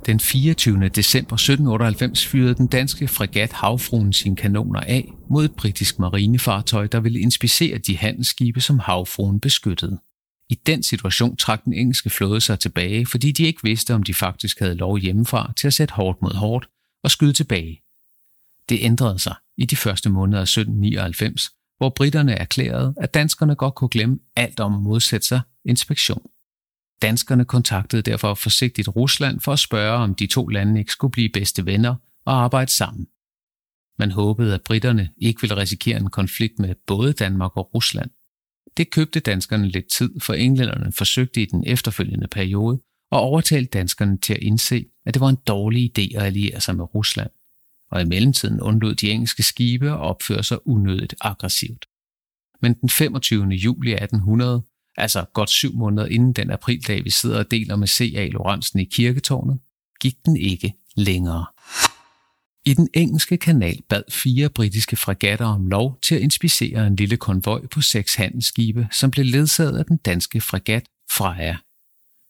Den 0.07 0.19
24. 0.19 0.89
december 0.89 1.35
1798 1.35 2.25
fyrede 2.25 2.55
den 2.55 2.67
danske 2.67 3.07
fregat 3.07 3.53
Havfruen 3.53 4.13
sine 4.13 4.35
kanoner 4.35 4.79
af 4.79 5.13
mod 5.29 5.45
et 5.45 5.55
britisk 5.55 5.99
marinefartøj, 5.99 6.87
der 6.87 6.99
ville 6.99 7.19
inspicere 7.19 7.77
de 7.77 7.97
handelsskibe, 7.97 8.61
som 8.61 8.79
Havfruen 8.79 9.39
beskyttede. 9.39 9.99
I 10.49 10.55
den 10.55 10.83
situation 10.83 11.37
trak 11.37 11.65
den 11.65 11.73
engelske 11.73 12.09
flåde 12.09 12.41
sig 12.41 12.59
tilbage, 12.59 13.05
fordi 13.05 13.31
de 13.31 13.43
ikke 13.43 13.59
vidste, 13.63 13.93
om 13.93 14.03
de 14.03 14.13
faktisk 14.13 14.59
havde 14.59 14.75
lov 14.75 14.97
hjemmefra 14.97 15.53
til 15.57 15.67
at 15.67 15.73
sætte 15.73 15.93
hårdt 15.93 16.21
mod 16.21 16.33
hårdt 16.33 16.67
og 17.03 17.11
skyde 17.11 17.33
tilbage. 17.33 17.81
Det 18.69 18.77
ændrede 18.81 19.19
sig 19.19 19.35
i 19.57 19.65
de 19.65 19.75
første 19.75 20.09
måneder 20.09 20.39
af 20.39 20.43
1799, 20.43 21.49
hvor 21.77 21.89
britterne 21.89 22.33
erklærede, 22.33 22.93
at 23.01 23.13
danskerne 23.13 23.55
godt 23.55 23.75
kunne 23.75 23.89
glemme 23.89 24.19
alt 24.35 24.59
om 24.59 24.75
at 24.75 24.81
modsætte 24.81 25.27
sig 25.27 25.41
inspektion. 25.65 26.21
Danskerne 27.01 27.45
kontaktede 27.45 28.01
derfor 28.01 28.33
forsigtigt 28.33 28.87
Rusland 28.95 29.39
for 29.39 29.53
at 29.53 29.59
spørge, 29.59 29.97
om 29.97 30.15
de 30.15 30.27
to 30.27 30.47
lande 30.47 30.79
ikke 30.79 30.91
skulle 30.91 31.11
blive 31.11 31.29
bedste 31.33 31.65
venner 31.65 31.95
og 32.25 32.43
arbejde 32.43 32.71
sammen. 32.71 33.07
Man 33.99 34.11
håbede, 34.11 34.53
at 34.53 34.63
britterne 34.63 35.09
ikke 35.17 35.41
ville 35.41 35.57
risikere 35.57 35.97
en 35.97 36.09
konflikt 36.09 36.59
med 36.59 36.75
både 36.87 37.13
Danmark 37.13 37.57
og 37.57 37.75
Rusland. 37.75 38.09
Det 38.77 38.89
købte 38.89 39.19
danskerne 39.19 39.67
lidt 39.67 39.91
tid, 39.91 40.19
for 40.19 40.33
englænderne 40.33 40.91
forsøgte 40.91 41.41
i 41.41 41.45
den 41.45 41.63
efterfølgende 41.67 42.27
periode 42.27 42.81
at 43.11 43.17
overtale 43.17 43.65
danskerne 43.65 44.17
til 44.17 44.33
at 44.33 44.39
indse, 44.39 44.85
at 45.05 45.13
det 45.13 45.19
var 45.19 45.29
en 45.29 45.37
dårlig 45.47 45.99
idé 45.99 46.17
at 46.17 46.23
alliere 46.23 46.61
sig 46.61 46.75
med 46.75 46.95
Rusland, 46.95 47.29
og 47.91 48.01
i 48.01 48.05
mellemtiden 48.05 48.61
undlod 48.61 48.95
de 48.95 49.11
engelske 49.11 49.43
skibe 49.43 49.89
at 49.89 49.97
opføre 49.97 50.43
sig 50.43 50.67
unødigt 50.67 51.15
aggressivt. 51.21 51.85
Men 52.61 52.73
den 52.73 52.89
25. 52.89 53.47
juli 53.47 53.91
1800, 53.91 54.63
altså 54.97 55.25
godt 55.33 55.49
syv 55.49 55.73
måneder 55.75 56.07
inden 56.07 56.33
den 56.33 56.51
aprildag, 56.51 57.05
vi 57.05 57.09
sidder 57.09 57.39
og 57.39 57.51
deler 57.51 57.75
med 57.75 57.87
C.A. 57.87 58.27
Lorentzen 58.27 58.79
i 58.79 58.83
kirketårnet, 58.83 59.59
gik 60.01 60.15
den 60.25 60.37
ikke 60.37 60.73
længere. 60.95 61.45
I 62.65 62.73
den 62.73 62.87
engelske 62.93 63.37
kanal 63.37 63.81
bad 63.89 64.03
fire 64.11 64.49
britiske 64.49 64.95
fregatter 64.95 65.45
om 65.45 65.67
lov 65.67 65.99
til 66.01 66.15
at 66.15 66.21
inspicere 66.21 66.87
en 66.87 66.95
lille 66.95 67.17
konvoj 67.17 67.67
på 67.67 67.81
seks 67.81 68.15
handelsskibe, 68.15 68.87
som 68.91 69.11
blev 69.11 69.25
ledsaget 69.25 69.77
af 69.77 69.85
den 69.85 69.97
danske 69.97 70.41
fregat 70.41 70.83
Freja. 71.11 71.57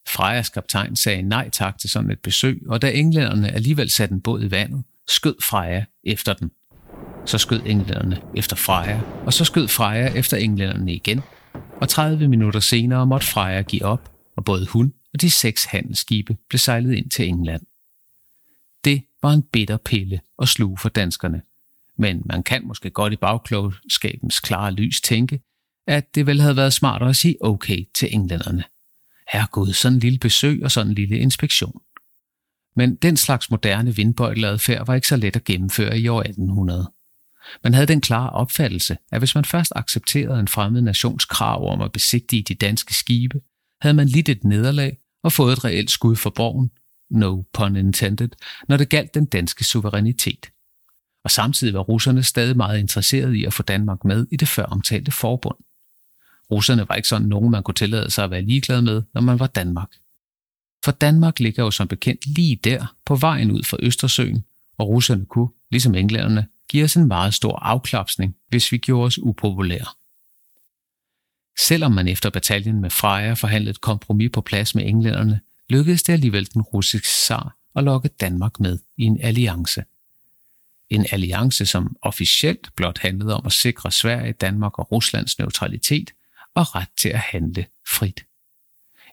Frejas 0.08 0.50
kaptajn 0.50 0.96
sagde 0.96 1.22
nej 1.22 1.50
tak 1.50 1.78
til 1.80 1.90
sådan 1.90 2.12
et 2.12 2.20
besøg, 2.20 2.62
og 2.68 2.82
da 2.82 2.92
englænderne 2.92 3.52
alligevel 3.52 3.90
satte 3.90 4.14
en 4.14 4.22
båd 4.22 4.44
i 4.44 4.52
vandet, 4.52 4.84
skød 5.08 5.36
Freja 5.44 5.86
efter 6.04 6.34
den. 6.34 6.52
Så 7.26 7.38
skød 7.38 7.62
englænderne 7.66 8.22
efter 8.36 8.56
Freja, 8.56 9.02
og 9.26 9.34
så 9.34 9.46
skød 9.46 9.68
Freja 9.68 10.14
efter 10.14 10.38
englænderne 10.38 10.94
igen. 10.94 11.22
Og 11.82 11.90
30 11.90 12.28
minutter 12.28 12.60
senere 12.60 13.08
måtte 13.08 13.28
Freja 13.28 13.62
give 13.62 13.86
op, 13.86 14.12
og 14.36 14.46
både 14.46 14.68
hun 14.68 14.94
og 15.14 15.22
de 15.22 15.32
seks 15.32 15.66
handelsskibe 15.66 16.38
blev 16.50 16.60
sejlet 16.60 16.94
ind 16.94 17.10
til 17.10 17.28
England. 17.28 17.62
Det 18.86 19.04
var 19.22 19.34
en 19.34 19.44
bitter 19.44 19.78
pille 19.78 20.20
at 20.42 20.48
sluge 20.48 20.78
for 20.78 20.90
danskerne. 20.90 21.42
Men 21.98 22.22
man 22.26 22.44
kan 22.44 22.68
måske 22.68 22.90
godt 22.90 23.14
i 23.14 23.16
bagklogskabens 23.16 24.40
klare 24.40 24.72
lys 24.72 25.02
tænke, 25.02 25.42
at 25.88 26.16
det 26.16 26.26
vel 26.26 26.42
havde 26.42 26.56
været 26.56 26.74
smartere 26.74 27.10
at 27.10 27.16
sige 27.16 27.46
okay 27.46 27.84
til 27.94 28.10
englænderne. 28.12 28.64
Herregud, 29.34 29.74
sådan 29.74 29.96
en 29.96 30.00
lille 30.00 30.20
besøg 30.20 30.64
og 30.64 30.72
sådan 30.72 30.88
en 30.88 30.96
lille 30.96 31.20
inspektion. 31.20 31.82
Men 32.76 32.96
den 32.96 33.18
slags 33.18 33.52
moderne 33.52 33.96
vindbøjteladfærd 33.96 34.86
var 34.86 34.96
ikke 34.96 35.08
så 35.08 35.16
let 35.16 35.36
at 35.36 35.44
gennemføre 35.44 36.00
i 36.00 36.08
år 36.08 36.20
1800. 36.20 36.92
Man 37.64 37.74
havde 37.74 37.88
den 37.88 38.02
klare 38.02 38.30
opfattelse, 38.30 38.98
at 39.12 39.20
hvis 39.20 39.36
man 39.36 39.46
først 39.46 39.74
accepterede 39.76 40.40
en 40.40 40.48
fremmed 40.48 40.82
nations 40.82 41.26
krav 41.26 41.72
om 41.72 41.82
at 41.82 41.92
besigtige 41.92 42.44
de 42.44 42.56
danske 42.56 42.94
skibe, 42.94 43.42
havde 43.82 43.94
man 43.94 44.08
lidt 44.08 44.30
et 44.30 44.44
nederlag 44.44 44.98
og 45.24 45.34
fået 45.34 45.54
et 45.54 45.66
reelt 45.66 45.92
skud 45.92 46.16
for 46.16 46.30
borgen, 46.30 46.72
no 47.10 47.44
pun 47.54 47.76
intended, 47.76 48.30
når 48.68 48.78
det 48.78 48.90
galt 48.90 49.14
den 49.14 49.26
danske 49.26 49.64
suverænitet. 49.64 50.46
Og 51.24 51.32
samtidig 51.32 51.74
var 51.74 51.80
russerne 51.80 52.24
stadig 52.24 52.58
meget 52.58 52.80
interesserede 52.80 53.38
i 53.38 53.46
at 53.46 53.54
få 53.54 53.64
Danmark 53.64 54.06
med 54.06 54.28
i 54.32 54.36
det 54.36 54.48
før 54.48 54.64
omtalte 54.64 55.12
forbund. 55.12 55.58
Russerne 56.52 56.90
var 56.90 56.96
ikke 56.96 57.08
sådan 57.08 57.28
nogen, 57.28 57.52
man 57.52 57.64
kunne 57.64 57.76
tillade 57.76 58.12
sig 58.12 58.24
at 58.24 58.32
være 58.32 58.42
ligeglad 58.42 58.82
med, 58.82 59.04
når 59.14 59.22
man 59.22 59.40
var 59.40 59.48
Danmark. 59.48 59.90
For 60.86 60.92
Danmark 60.92 61.40
ligger 61.40 61.64
jo 61.64 61.72
som 61.72 61.88
bekendt 61.88 62.28
lige 62.28 62.56
der 62.56 62.96
på 63.06 63.16
vejen 63.16 63.52
ud 63.52 63.64
fra 63.64 63.78
Østersøen, 63.80 64.44
og 64.78 64.88
russerne 64.88 65.26
kunne, 65.26 65.50
ligesom 65.72 65.96
englænderne, 65.96 66.48
give 66.70 66.84
os 66.84 66.96
en 66.96 67.08
meget 67.08 67.34
stor 67.34 67.60
afklapsning, 67.60 68.36
hvis 68.50 68.72
vi 68.72 68.78
gjorde 68.78 69.06
os 69.06 69.20
upopulære. 69.20 69.88
Selvom 71.60 71.92
man 71.92 72.08
efter 72.08 72.30
bataljen 72.30 72.82
med 72.82 72.90
Freja 72.90 73.34
forhandlede 73.34 73.72
et 73.72 73.82
kompromis 73.82 74.30
på 74.34 74.42
plads 74.42 74.76
med 74.76 74.86
englænderne, 74.86 75.42
lykkedes 75.70 76.04
det 76.04 76.14
alligevel 76.14 76.54
den 76.54 76.62
russiske 76.62 77.08
zar 77.08 77.58
at 77.76 77.84
lokke 77.84 78.08
Danmark 78.10 78.60
med 78.60 78.80
i 78.98 79.04
en 79.04 79.22
alliance. 79.22 79.84
En 80.90 81.06
alliance, 81.12 81.66
som 81.66 81.96
officielt 82.02 82.70
blot 82.76 83.00
handlede 83.00 83.36
om 83.36 83.46
at 83.46 83.54
sikre 83.54 83.92
Sverige, 83.92 84.34
Danmark 84.34 84.80
og 84.80 84.92
Ruslands 84.92 85.40
neutralitet 85.40 86.12
og 86.56 86.76
ret 86.76 86.90
til 86.98 87.10
at 87.10 87.20
handle 87.20 87.66
frit. 87.88 88.26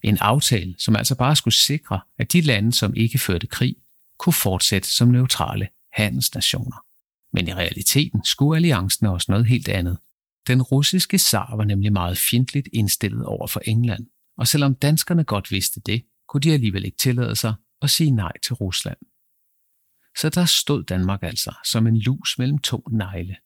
En 0.02 0.18
aftale, 0.18 0.74
som 0.78 0.96
altså 0.96 1.14
bare 1.14 1.36
skulle 1.36 1.54
sikre, 1.54 2.00
at 2.18 2.32
de 2.32 2.40
lande, 2.40 2.72
som 2.72 2.94
ikke 2.94 3.18
førte 3.18 3.46
krig, 3.46 3.76
kunne 4.18 4.32
fortsætte 4.32 4.88
som 4.88 5.08
neutrale 5.08 5.68
handelsnationer. 5.92 6.83
Men 7.34 7.48
i 7.48 7.54
realiteten 7.54 8.24
skulle 8.24 8.56
alliancen 8.56 9.06
også 9.06 9.32
noget 9.32 9.46
helt 9.46 9.68
andet. 9.68 9.98
Den 10.46 10.62
russiske 10.62 11.18
zar 11.18 11.56
var 11.56 11.64
nemlig 11.64 11.92
meget 11.92 12.18
fjendtligt 12.18 12.68
indstillet 12.72 13.24
over 13.24 13.46
for 13.46 13.60
England, 13.64 14.06
og 14.36 14.46
selvom 14.46 14.74
danskerne 14.74 15.24
godt 15.24 15.50
vidste 15.50 15.80
det, 15.80 16.04
kunne 16.28 16.40
de 16.40 16.52
alligevel 16.52 16.84
ikke 16.84 16.96
tillade 16.96 17.36
sig 17.36 17.54
at 17.82 17.90
sige 17.90 18.10
nej 18.10 18.32
til 18.44 18.54
Rusland. 18.54 18.96
Så 20.16 20.28
der 20.28 20.44
stod 20.44 20.84
Danmark 20.84 21.22
altså 21.22 21.54
som 21.64 21.86
en 21.86 21.96
lus 21.96 22.38
mellem 22.38 22.58
to 22.58 22.88
negle. 22.90 23.36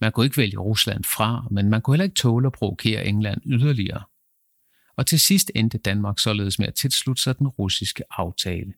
Man 0.00 0.12
kunne 0.12 0.26
ikke 0.26 0.36
vælge 0.36 0.58
Rusland 0.58 1.04
fra, 1.04 1.48
men 1.50 1.70
man 1.70 1.82
kunne 1.82 1.94
heller 1.94 2.04
ikke 2.04 2.14
tåle 2.14 2.46
at 2.46 2.52
provokere 2.52 3.06
England 3.06 3.40
yderligere. 3.46 4.02
Og 4.96 5.06
til 5.06 5.20
sidst 5.20 5.50
endte 5.54 5.78
Danmark 5.78 6.18
således 6.18 6.58
med 6.58 6.66
at 6.66 6.74
tilslutte 6.74 7.22
sig 7.22 7.38
den 7.38 7.48
russiske 7.48 8.04
aftale. 8.10 8.72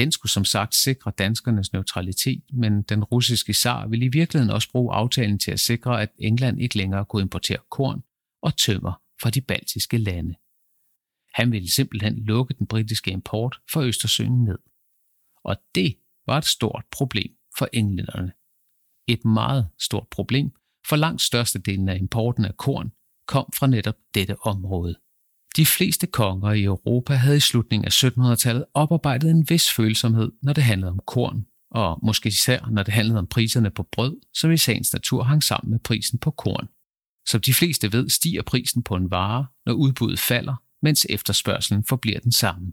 Den 0.00 0.12
skulle 0.12 0.32
som 0.32 0.44
sagt 0.44 0.74
sikre 0.74 1.12
danskernes 1.18 1.72
neutralitet, 1.72 2.42
men 2.52 2.82
den 2.82 3.04
russiske 3.04 3.54
zar 3.54 3.86
ville 3.86 4.04
i 4.04 4.08
virkeligheden 4.08 4.54
også 4.54 4.70
bruge 4.70 4.94
aftalen 4.94 5.38
til 5.38 5.50
at 5.50 5.60
sikre, 5.60 6.02
at 6.02 6.10
England 6.18 6.60
ikke 6.60 6.76
længere 6.76 7.04
kunne 7.04 7.22
importere 7.22 7.58
korn 7.70 8.02
og 8.42 8.56
tømmer 8.56 8.92
fra 9.22 9.30
de 9.30 9.40
baltiske 9.40 9.98
lande. 9.98 10.34
Han 11.34 11.52
ville 11.52 11.70
simpelthen 11.70 12.18
lukke 12.18 12.54
den 12.58 12.66
britiske 12.66 13.10
import 13.10 13.60
fra 13.72 13.84
Østersøen 13.84 14.44
ned. 14.44 14.58
Og 15.44 15.56
det 15.74 15.96
var 16.26 16.38
et 16.38 16.44
stort 16.44 16.84
problem 16.92 17.32
for 17.58 17.68
englænderne 17.72 18.32
et 19.12 19.24
meget 19.24 19.68
stort 19.78 20.06
problem, 20.10 20.50
for 20.88 20.96
langt 20.96 21.22
størstedelen 21.22 21.88
af 21.88 21.96
importen 21.96 22.44
af 22.44 22.56
korn 22.56 22.92
kom 23.26 23.52
fra 23.58 23.66
netop 23.66 23.96
dette 24.14 24.36
område. 24.40 24.94
De 25.56 25.66
fleste 25.66 26.06
konger 26.06 26.52
i 26.52 26.64
Europa 26.64 27.14
havde 27.14 27.36
i 27.36 27.40
slutningen 27.40 27.84
af 27.84 28.04
1700-tallet 28.04 28.64
oparbejdet 28.74 29.30
en 29.30 29.46
vis 29.48 29.72
følsomhed, 29.72 30.32
når 30.42 30.52
det 30.52 30.64
handlede 30.64 30.90
om 30.90 31.00
korn, 31.06 31.46
og 31.70 31.98
måske 32.02 32.26
især 32.26 32.68
når 32.70 32.82
det 32.82 32.94
handlede 32.94 33.18
om 33.18 33.26
priserne 33.26 33.70
på 33.70 33.88
brød, 33.92 34.16
som 34.34 34.50
i 34.50 34.56
sagens 34.56 34.92
natur 34.92 35.22
hang 35.22 35.42
sammen 35.42 35.70
med 35.70 35.78
prisen 35.78 36.18
på 36.18 36.30
korn. 36.30 36.68
Som 37.28 37.40
de 37.40 37.54
fleste 37.54 37.92
ved, 37.92 38.08
stiger 38.08 38.42
prisen 38.42 38.82
på 38.82 38.96
en 38.96 39.10
vare, 39.10 39.46
når 39.66 39.72
udbuddet 39.72 40.18
falder, 40.18 40.62
mens 40.82 41.06
efterspørgselen 41.10 41.84
forbliver 41.84 42.20
den 42.20 42.32
samme. 42.32 42.72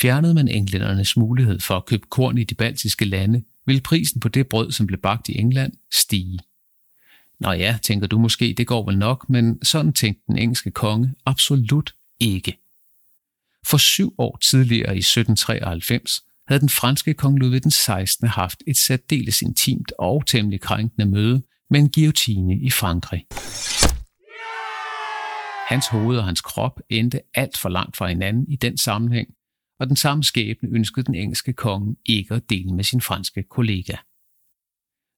Fjernede 0.00 0.34
man 0.34 0.48
englændernes 0.48 1.16
mulighed 1.16 1.60
for 1.60 1.76
at 1.76 1.86
købe 1.86 2.06
korn 2.10 2.38
i 2.38 2.44
de 2.44 2.54
baltiske 2.54 3.04
lande, 3.04 3.42
ville 3.66 3.80
prisen 3.80 4.20
på 4.20 4.28
det 4.28 4.48
brød, 4.48 4.72
som 4.72 4.86
blev 4.86 5.00
bagt 5.00 5.28
i 5.28 5.38
England, 5.38 5.72
stige. 5.92 6.38
Nå 7.40 7.52
ja, 7.52 7.78
tænker 7.82 8.06
du 8.06 8.18
måske, 8.18 8.54
det 8.56 8.66
går 8.66 8.86
vel 8.86 8.98
nok, 8.98 9.28
men 9.28 9.64
sådan 9.64 9.92
tænkte 9.92 10.22
den 10.26 10.38
engelske 10.38 10.70
konge 10.70 11.14
absolut 11.26 11.94
ikke. 12.20 12.58
For 13.66 13.76
syv 13.76 14.14
år 14.18 14.36
tidligere 14.36 14.94
i 14.94 14.98
1793 14.98 16.22
havde 16.48 16.60
den 16.60 16.68
franske 16.68 17.14
kong 17.14 17.38
Ludvig 17.38 17.62
den 17.62 17.70
16. 17.70 18.28
haft 18.28 18.62
et 18.66 18.76
særdeles 18.76 19.42
intimt 19.42 19.92
og 19.98 20.26
temmelig 20.26 20.60
krænkende 20.60 21.06
møde 21.06 21.42
med 21.70 21.80
en 21.80 21.90
guillotine 21.92 22.58
i 22.58 22.70
Frankrig. 22.70 23.26
Hans 25.68 25.86
hoved 25.88 26.18
og 26.18 26.24
hans 26.24 26.40
krop 26.40 26.80
endte 26.88 27.20
alt 27.34 27.58
for 27.58 27.68
langt 27.68 27.96
fra 27.96 28.08
hinanden 28.08 28.48
i 28.48 28.56
den 28.56 28.78
sammenhæng, 28.78 29.28
og 29.80 29.86
den 29.86 29.96
samme 29.96 30.24
skæbne 30.24 30.68
ønskede 30.72 31.06
den 31.06 31.14
engelske 31.14 31.52
konge 31.52 31.96
ikke 32.06 32.34
at 32.34 32.50
dele 32.50 32.74
med 32.74 32.84
sin 32.84 33.00
franske 33.00 33.42
kollega. 33.42 33.96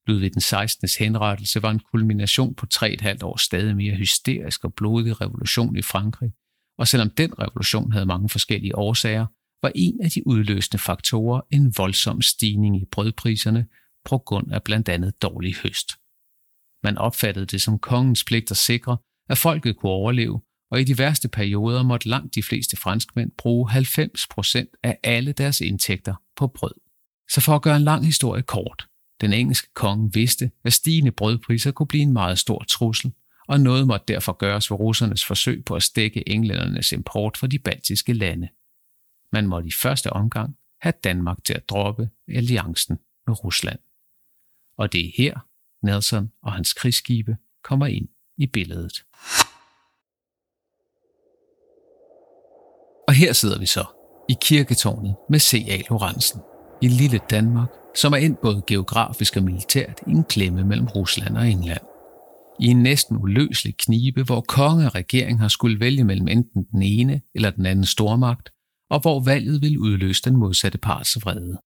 Ludvig 0.07 0.33
den 0.33 0.41
16. 0.41 0.89
henrettelse 0.99 1.63
var 1.63 1.71
en 1.71 1.81
kulmination 1.93 2.55
på 2.55 2.67
tre 2.67 2.93
et 2.93 3.01
halvt 3.01 3.23
års 3.23 3.43
stadig 3.43 3.77
mere 3.77 3.95
hysterisk 3.95 4.65
og 4.65 4.75
blodig 4.75 5.21
revolution 5.21 5.77
i 5.77 5.83
Frankrig, 5.83 6.33
og 6.79 6.88
selvom 6.88 7.11
den 7.11 7.38
revolution 7.38 7.93
havde 7.93 8.07
mange 8.07 8.29
forskellige 8.29 8.79
årsager, 8.79 9.27
var 9.62 9.73
en 9.75 10.01
af 10.03 10.11
de 10.11 10.27
udløsende 10.27 10.79
faktorer 10.79 11.41
en 11.51 11.73
voldsom 11.77 12.23
stigning 12.23 12.83
i 12.83 12.85
brødpriserne 12.93 13.67
på 14.05 14.19
grund 14.19 14.53
af 14.53 14.62
blandt 14.62 14.88
andet 14.88 15.23
dårlig 15.23 15.55
høst. 15.57 15.93
Man 16.85 16.99
opfattede 16.99 17.47
det 17.47 17.62
som 17.62 17.79
kongens 17.79 18.25
pligt 18.25 18.51
at 18.51 18.57
sikre, 18.57 18.97
at 19.29 19.38
folket 19.38 19.77
kunne 19.77 19.93
overleve, 19.93 20.41
og 20.71 20.81
i 20.81 20.85
de 20.85 20.99
værste 20.99 21.29
perioder 21.29 21.83
måtte 21.83 22.09
langt 22.09 22.35
de 22.35 22.43
fleste 22.43 22.77
franskmænd 22.77 23.31
bruge 23.38 23.71
90% 23.71 24.81
af 24.83 24.99
alle 25.03 25.33
deres 25.33 25.61
indtægter 25.61 26.14
på 26.37 26.47
brød. 26.47 26.75
Så 27.31 27.41
for 27.41 27.55
at 27.55 27.62
gøre 27.62 27.77
en 27.77 27.83
lang 27.83 28.05
historie 28.05 28.43
kort, 28.43 28.88
den 29.21 29.33
engelske 29.33 29.69
konge 29.75 30.11
vidste, 30.12 30.51
at 30.64 30.73
stigende 30.73 31.11
brødpriser 31.11 31.71
kunne 31.71 31.87
blive 31.87 32.03
en 32.03 32.12
meget 32.12 32.38
stor 32.38 32.64
trussel, 32.69 33.12
og 33.49 33.61
noget 33.61 33.87
måtte 33.87 34.05
derfor 34.09 34.33
gøres 34.33 34.71
ved 34.71 34.79
russernes 34.79 35.25
forsøg 35.25 35.65
på 35.65 35.75
at 35.75 35.83
stikke 35.83 36.29
englændernes 36.29 36.93
import 36.93 37.37
fra 37.37 37.47
de 37.47 37.59
baltiske 37.59 38.13
lande. 38.13 38.49
Man 39.33 39.47
måtte 39.47 39.69
i 39.69 39.73
første 39.73 40.13
omgang 40.13 40.57
have 40.81 40.95
Danmark 41.05 41.45
til 41.45 41.55
at 41.55 41.69
droppe 41.69 42.11
alliancen 42.29 42.99
med 43.27 43.45
Rusland. 43.45 43.79
Og 44.79 44.93
det 44.93 45.07
er 45.07 45.11
her, 45.17 45.39
Nelson 45.83 46.33
og 46.43 46.53
hans 46.53 46.73
krigsskibe 46.73 47.37
kommer 47.65 47.87
ind 47.87 48.09
i 48.37 48.47
billedet. 48.47 49.05
Og 53.09 53.15
her 53.15 53.33
sidder 53.33 53.59
vi 53.59 53.67
så, 53.67 53.85
i 54.29 54.35
kirketårnet 54.41 55.17
med 55.31 55.39
C.A. 55.39 55.79
Lorentzen, 55.91 56.41
i 56.83 56.89
lille 56.89 57.21
Danmark, 57.31 57.69
som 57.95 58.13
er 58.13 58.17
endt 58.17 58.41
både 58.41 58.63
geografisk 58.67 59.37
og 59.37 59.43
militært 59.43 60.01
i 60.07 60.11
en 60.11 60.25
klemme 60.25 60.65
mellem 60.65 60.87
Rusland 60.87 61.37
og 61.37 61.49
England. 61.49 61.98
I 62.61 62.66
en 62.66 62.83
næsten 62.83 63.16
uløselig 63.16 63.77
knibe, 63.77 64.23
hvor 64.23 64.40
konge 64.40 64.87
og 64.87 64.94
regering 64.94 65.40
har 65.40 65.49
skulle 65.49 65.81
vælge 65.81 66.05
mellem 66.05 66.29
enten 66.29 66.64
den 66.73 66.83
ene 66.83 67.21
eller 67.35 67.51
den 67.51 67.66
anden 67.66 67.85
stormagt, 67.85 68.51
og 68.90 69.01
hvor 69.01 69.25
valget 69.25 69.62
ville 69.62 69.81
udløse 69.81 70.23
den 70.25 70.37
modsatte 70.37 70.79
parts 70.79 71.16
vrede. 71.23 71.61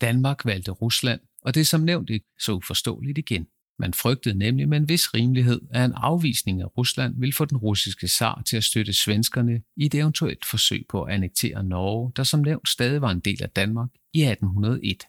Danmark 0.00 0.44
valgte 0.44 0.70
Rusland, 0.70 1.20
og 1.42 1.54
det 1.54 1.60
er 1.60 1.64
som 1.64 1.80
nævnt 1.80 2.10
ikke 2.10 2.26
så 2.40 2.52
uforståeligt 2.52 3.18
igen. 3.18 3.46
Man 3.78 3.94
frygtede 3.94 4.38
nemlig 4.38 4.68
med 4.68 4.78
en 4.78 4.88
vis 4.88 5.14
rimelighed, 5.14 5.60
at 5.70 5.84
en 5.84 5.92
afvisning 5.92 6.60
af 6.60 6.78
Rusland 6.78 7.14
ville 7.20 7.32
få 7.32 7.44
den 7.44 7.56
russiske 7.56 8.08
zar 8.08 8.42
til 8.46 8.56
at 8.56 8.64
støtte 8.64 8.92
svenskerne 8.92 9.62
i 9.76 9.86
et 9.86 9.94
eventuelt 9.94 10.44
forsøg 10.44 10.84
på 10.88 11.02
at 11.02 11.14
annektere 11.14 11.64
Norge, 11.64 12.12
der 12.16 12.22
som 12.22 12.40
nævnt 12.40 12.68
stadig 12.68 13.00
var 13.00 13.10
en 13.10 13.20
del 13.20 13.42
af 13.42 13.50
Danmark 13.50 13.88
i 14.14 14.22
1801. 14.22 15.04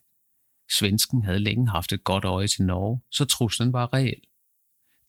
Svensken 0.72 1.24
havde 1.24 1.40
længe 1.40 1.70
haft 1.70 1.94
et 1.94 2.04
godt 2.04 2.26
øje 2.26 2.48
til 2.48 2.64
Norge, 2.64 3.02
så 3.12 3.26
truslen 3.26 3.74
var 3.74 3.94
reel. 3.94 4.22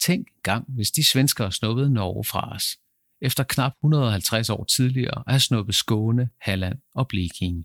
Tænk 0.01 0.29
gang, 0.43 0.65
hvis 0.69 0.91
de 0.91 1.05
svenskere 1.05 1.53
snuppede 1.53 1.93
Norge 1.93 2.25
fra 2.25 2.55
os, 2.55 2.79
efter 3.21 3.45
knap 3.45 3.73
150 3.73 4.51
år 4.51 4.65
tidligere 4.65 5.19
at 5.19 5.33
have 5.33 5.41
snuppet 5.41 5.75
Skåne, 5.75 6.31
Halland 6.41 6.79
og 6.95 7.09
Blekinge. 7.09 7.65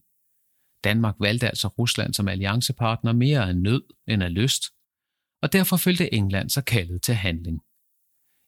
Danmark 0.83 1.15
valgte 1.19 1.47
altså 1.47 1.67
Rusland 1.67 2.13
som 2.13 2.27
alliancepartner 2.27 3.13
mere 3.13 3.47
af 3.47 3.55
nød 3.55 3.83
end 4.07 4.23
af 4.23 4.33
lyst, 4.33 4.63
og 5.41 5.53
derfor 5.53 5.77
følte 5.77 6.13
England 6.13 6.49
sig 6.49 6.65
kaldet 6.65 7.01
til 7.01 7.15
handling. 7.15 7.61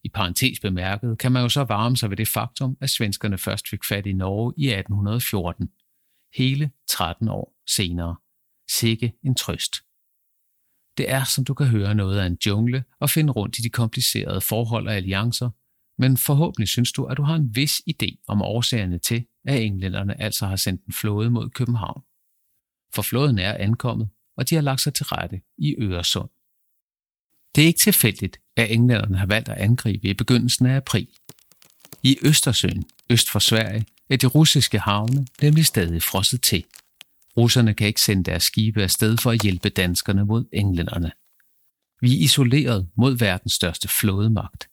I 0.04 0.10
parentes 0.10 0.60
bemærket 0.60 1.18
kan 1.18 1.32
man 1.32 1.42
jo 1.42 1.50
så 1.50 1.64
varme 1.64 1.98
sig 1.98 2.10
ved 2.10 2.18
det 2.18 2.28
faktum, 2.28 2.78
at 2.82 2.90
svenskerne 2.90 3.38
først 3.38 3.70
fik 3.70 3.84
fat 3.90 4.06
i 4.06 4.14
Norge 4.14 4.54
i 4.58 4.68
1814. 4.68 5.72
Hele 6.36 6.72
13 6.90 7.28
år 7.28 7.56
senere. 7.68 8.16
Sikke 8.70 9.14
en 9.24 9.36
trøst. 9.36 9.76
Det 10.98 11.10
er, 11.10 11.24
som 11.24 11.44
du 11.44 11.54
kan 11.54 11.68
høre, 11.68 11.96
noget 11.96 12.20
af 12.20 12.26
en 12.26 12.38
jungle 12.46 12.84
at 13.02 13.10
finde 13.10 13.32
rundt 13.32 13.60
i 13.60 13.62
de 13.62 13.70
komplicerede 13.70 14.42
forhold 14.42 14.88
og 14.88 14.96
alliancer, 14.96 15.50
men 15.98 16.18
forhåbentlig 16.18 16.68
synes 16.68 16.92
du, 16.92 17.06
at 17.06 17.18
du 17.18 17.24
har 17.24 17.36
en 17.36 17.56
vis 17.56 17.82
idé 17.90 18.24
om 18.28 18.42
årsagerne 18.42 19.00
til, 19.00 19.26
at 19.46 19.62
englænderne 19.62 20.22
altså 20.22 20.46
har 20.46 20.56
sendt 20.56 20.86
en 20.86 20.94
flåde 20.94 21.30
mod 21.30 21.50
København. 21.50 22.02
For 22.94 23.02
flåden 23.02 23.40
er 23.40 23.54
ankommet, 23.54 24.10
og 24.38 24.50
de 24.50 24.56
har 24.56 24.62
lagt 24.62 24.82
sig 24.82 24.94
til 24.94 25.06
rette 25.06 25.42
i 25.58 25.76
Øresund. 25.80 26.30
Det 27.56 27.64
er 27.64 27.68
ikke 27.68 27.80
tilfældigt, 27.80 28.40
at 28.56 28.72
englænderne 28.72 29.18
har 29.18 29.26
valgt 29.26 29.50
at 29.50 29.58
angribe 29.58 30.08
i 30.08 30.14
begyndelsen 30.14 30.66
af 30.66 30.76
april. 30.76 31.08
I 32.04 32.18
Østersøen, 32.22 32.86
øst 33.10 33.30
for 33.30 33.40
Sverige, 33.40 33.86
er 34.10 34.18
de 34.18 34.28
russiske 34.28 34.80
havne 34.80 35.28
nemlig 35.42 35.66
stadig 35.66 36.04
frosset 36.04 36.42
til. 36.42 36.66
Russerne 37.38 37.74
kan 37.74 37.88
ikke 37.88 38.02
sende 38.02 38.24
deres 38.24 38.44
skibe 38.44 38.84
afsted 38.84 39.18
for 39.18 39.32
at 39.32 39.42
hjælpe 39.42 39.70
danskerne 39.70 40.26
mod 40.26 40.46
englænderne. 40.54 41.12
Vi 42.02 42.14
er 42.14 42.24
isoleret 42.24 42.90
mod 42.98 43.18
verdens 43.18 43.54
største 43.54 43.88
flådemagt. 43.88 44.70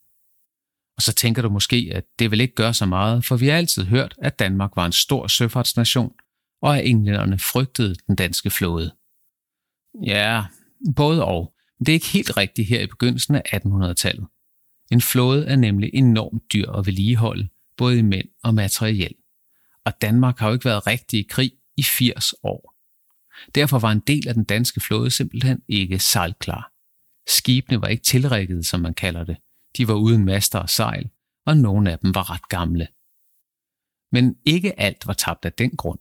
Og 0.97 1.03
så 1.03 1.13
tænker 1.13 1.43
du 1.43 1.49
måske, 1.49 1.91
at 1.95 2.05
det 2.19 2.31
vil 2.31 2.41
ikke 2.41 2.55
gøre 2.55 2.75
så 2.75 2.87
meget, 2.87 3.25
for 3.25 3.37
vi 3.37 3.49
har 3.49 3.57
altid 3.57 3.85
hørt, 3.85 4.15
at 4.19 4.39
Danmark 4.39 4.71
var 4.77 4.87
en 4.87 4.93
stor 4.93 5.27
søfartsnation, 5.27 6.13
og 6.63 6.79
at 6.79 6.87
englænderne 6.87 7.39
frygtede 7.39 7.95
den 8.07 8.17
danske 8.17 8.51
flåde. 8.51 8.95
Ja, 10.07 10.45
både 10.97 11.25
og. 11.25 11.55
Det 11.79 11.89
er 11.89 11.93
ikke 11.93 12.07
helt 12.07 12.37
rigtigt 12.37 12.69
her 12.69 12.81
i 12.81 12.87
begyndelsen 12.87 13.35
af 13.35 13.43
1800-tallet. 13.55 14.27
En 14.93 15.01
flåde 15.01 15.47
er 15.47 15.57
nemlig 15.57 15.91
enormt 15.95 16.53
dyr 16.53 16.71
at 16.71 16.87
vedligeholde, 16.87 17.49
både 17.77 17.99
i 17.99 18.03
mænd 18.03 18.29
og 18.43 18.55
materiel. 18.55 19.15
Og 19.85 19.93
Danmark 20.03 20.39
har 20.39 20.47
jo 20.49 20.53
ikke 20.53 20.65
været 20.65 20.87
rigtig 20.87 21.21
i 21.21 21.27
krig 21.31 21.53
i 21.77 21.83
80 21.83 22.35
år. 22.43 22.77
Derfor 23.55 23.79
var 23.79 23.93
en 23.93 24.01
del 24.01 24.29
af 24.29 24.35
den 24.35 24.45
danske 24.45 24.81
flåde 24.81 25.11
simpelthen 25.11 25.63
ikke 25.69 25.99
sejlklar. 25.99 26.73
Skibene 27.29 27.81
var 27.81 27.89
ikke 27.89 28.03
tilrækket, 28.03 28.67
som 28.67 28.81
man 28.81 28.95
kalder 28.95 29.25
det. 29.25 29.37
De 29.77 29.89
var 29.89 29.95
uden 29.95 30.25
master 30.25 30.59
og 30.59 30.71
sejl, 30.71 31.11
og 31.47 31.57
nogle 31.57 31.93
af 31.93 31.99
dem 31.99 32.15
var 32.15 32.31
ret 32.31 32.49
gamle. 32.49 32.89
Men 34.13 34.37
ikke 34.47 34.81
alt 34.81 35.07
var 35.07 35.13
tabt 35.13 35.45
af 35.45 35.53
den 35.53 35.71
grund. 35.71 35.99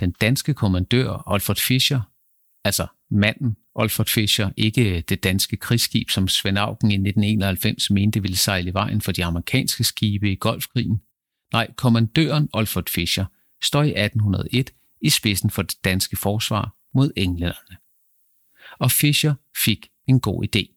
Den 0.00 0.12
danske 0.12 0.54
kommandør 0.54 1.32
Alfred 1.32 1.56
Fischer, 1.56 2.00
altså 2.64 2.86
manden 3.10 3.56
Alfred 3.78 4.06
Fischer, 4.06 4.50
ikke 4.56 5.00
det 5.00 5.24
danske 5.24 5.56
krigsskib, 5.56 6.10
som 6.10 6.28
Svend 6.28 6.58
Auken 6.58 6.90
i 6.90 6.94
1991 6.94 7.90
mente 7.90 8.22
ville 8.22 8.36
sejle 8.36 8.70
i 8.70 8.74
vejen 8.74 9.00
for 9.00 9.12
de 9.12 9.24
amerikanske 9.24 9.84
skibe 9.84 10.32
i 10.32 10.36
Golfkrigen. 10.36 11.00
Nej, 11.52 11.72
kommandøren 11.76 12.48
Alfred 12.54 12.84
Fischer 12.88 13.24
står 13.62 13.82
i 13.82 13.88
1801 13.88 14.70
i 15.04 15.10
spidsen 15.10 15.50
for 15.50 15.62
det 15.62 15.84
danske 15.84 16.16
forsvar 16.16 16.76
mod 16.94 17.12
englænderne. 17.16 17.76
Og 18.78 18.90
Fischer 18.90 19.34
fik 19.64 19.88
en 20.06 20.20
god 20.20 20.44
idé. 20.44 20.74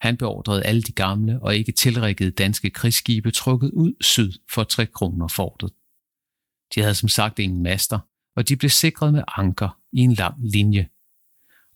Han 0.00 0.16
beordrede 0.16 0.64
alle 0.64 0.82
de 0.82 0.92
gamle 0.92 1.42
og 1.42 1.56
ikke 1.56 1.72
tilrækkede 1.72 2.30
danske 2.30 2.70
krigsskibe 2.70 3.30
trukket 3.30 3.70
ud 3.70 3.94
syd 4.00 4.32
for 4.50 4.64
Tre 4.64 4.86
Kroner 4.86 5.28
fortet. 5.28 5.70
De 6.74 6.80
havde 6.80 6.94
som 6.94 7.08
sagt 7.08 7.38
ingen 7.38 7.62
master, 7.62 7.98
og 8.36 8.48
de 8.48 8.56
blev 8.56 8.70
sikret 8.70 9.12
med 9.12 9.22
anker 9.36 9.80
i 9.92 10.00
en 10.00 10.12
lang 10.12 10.34
linje. 10.38 10.88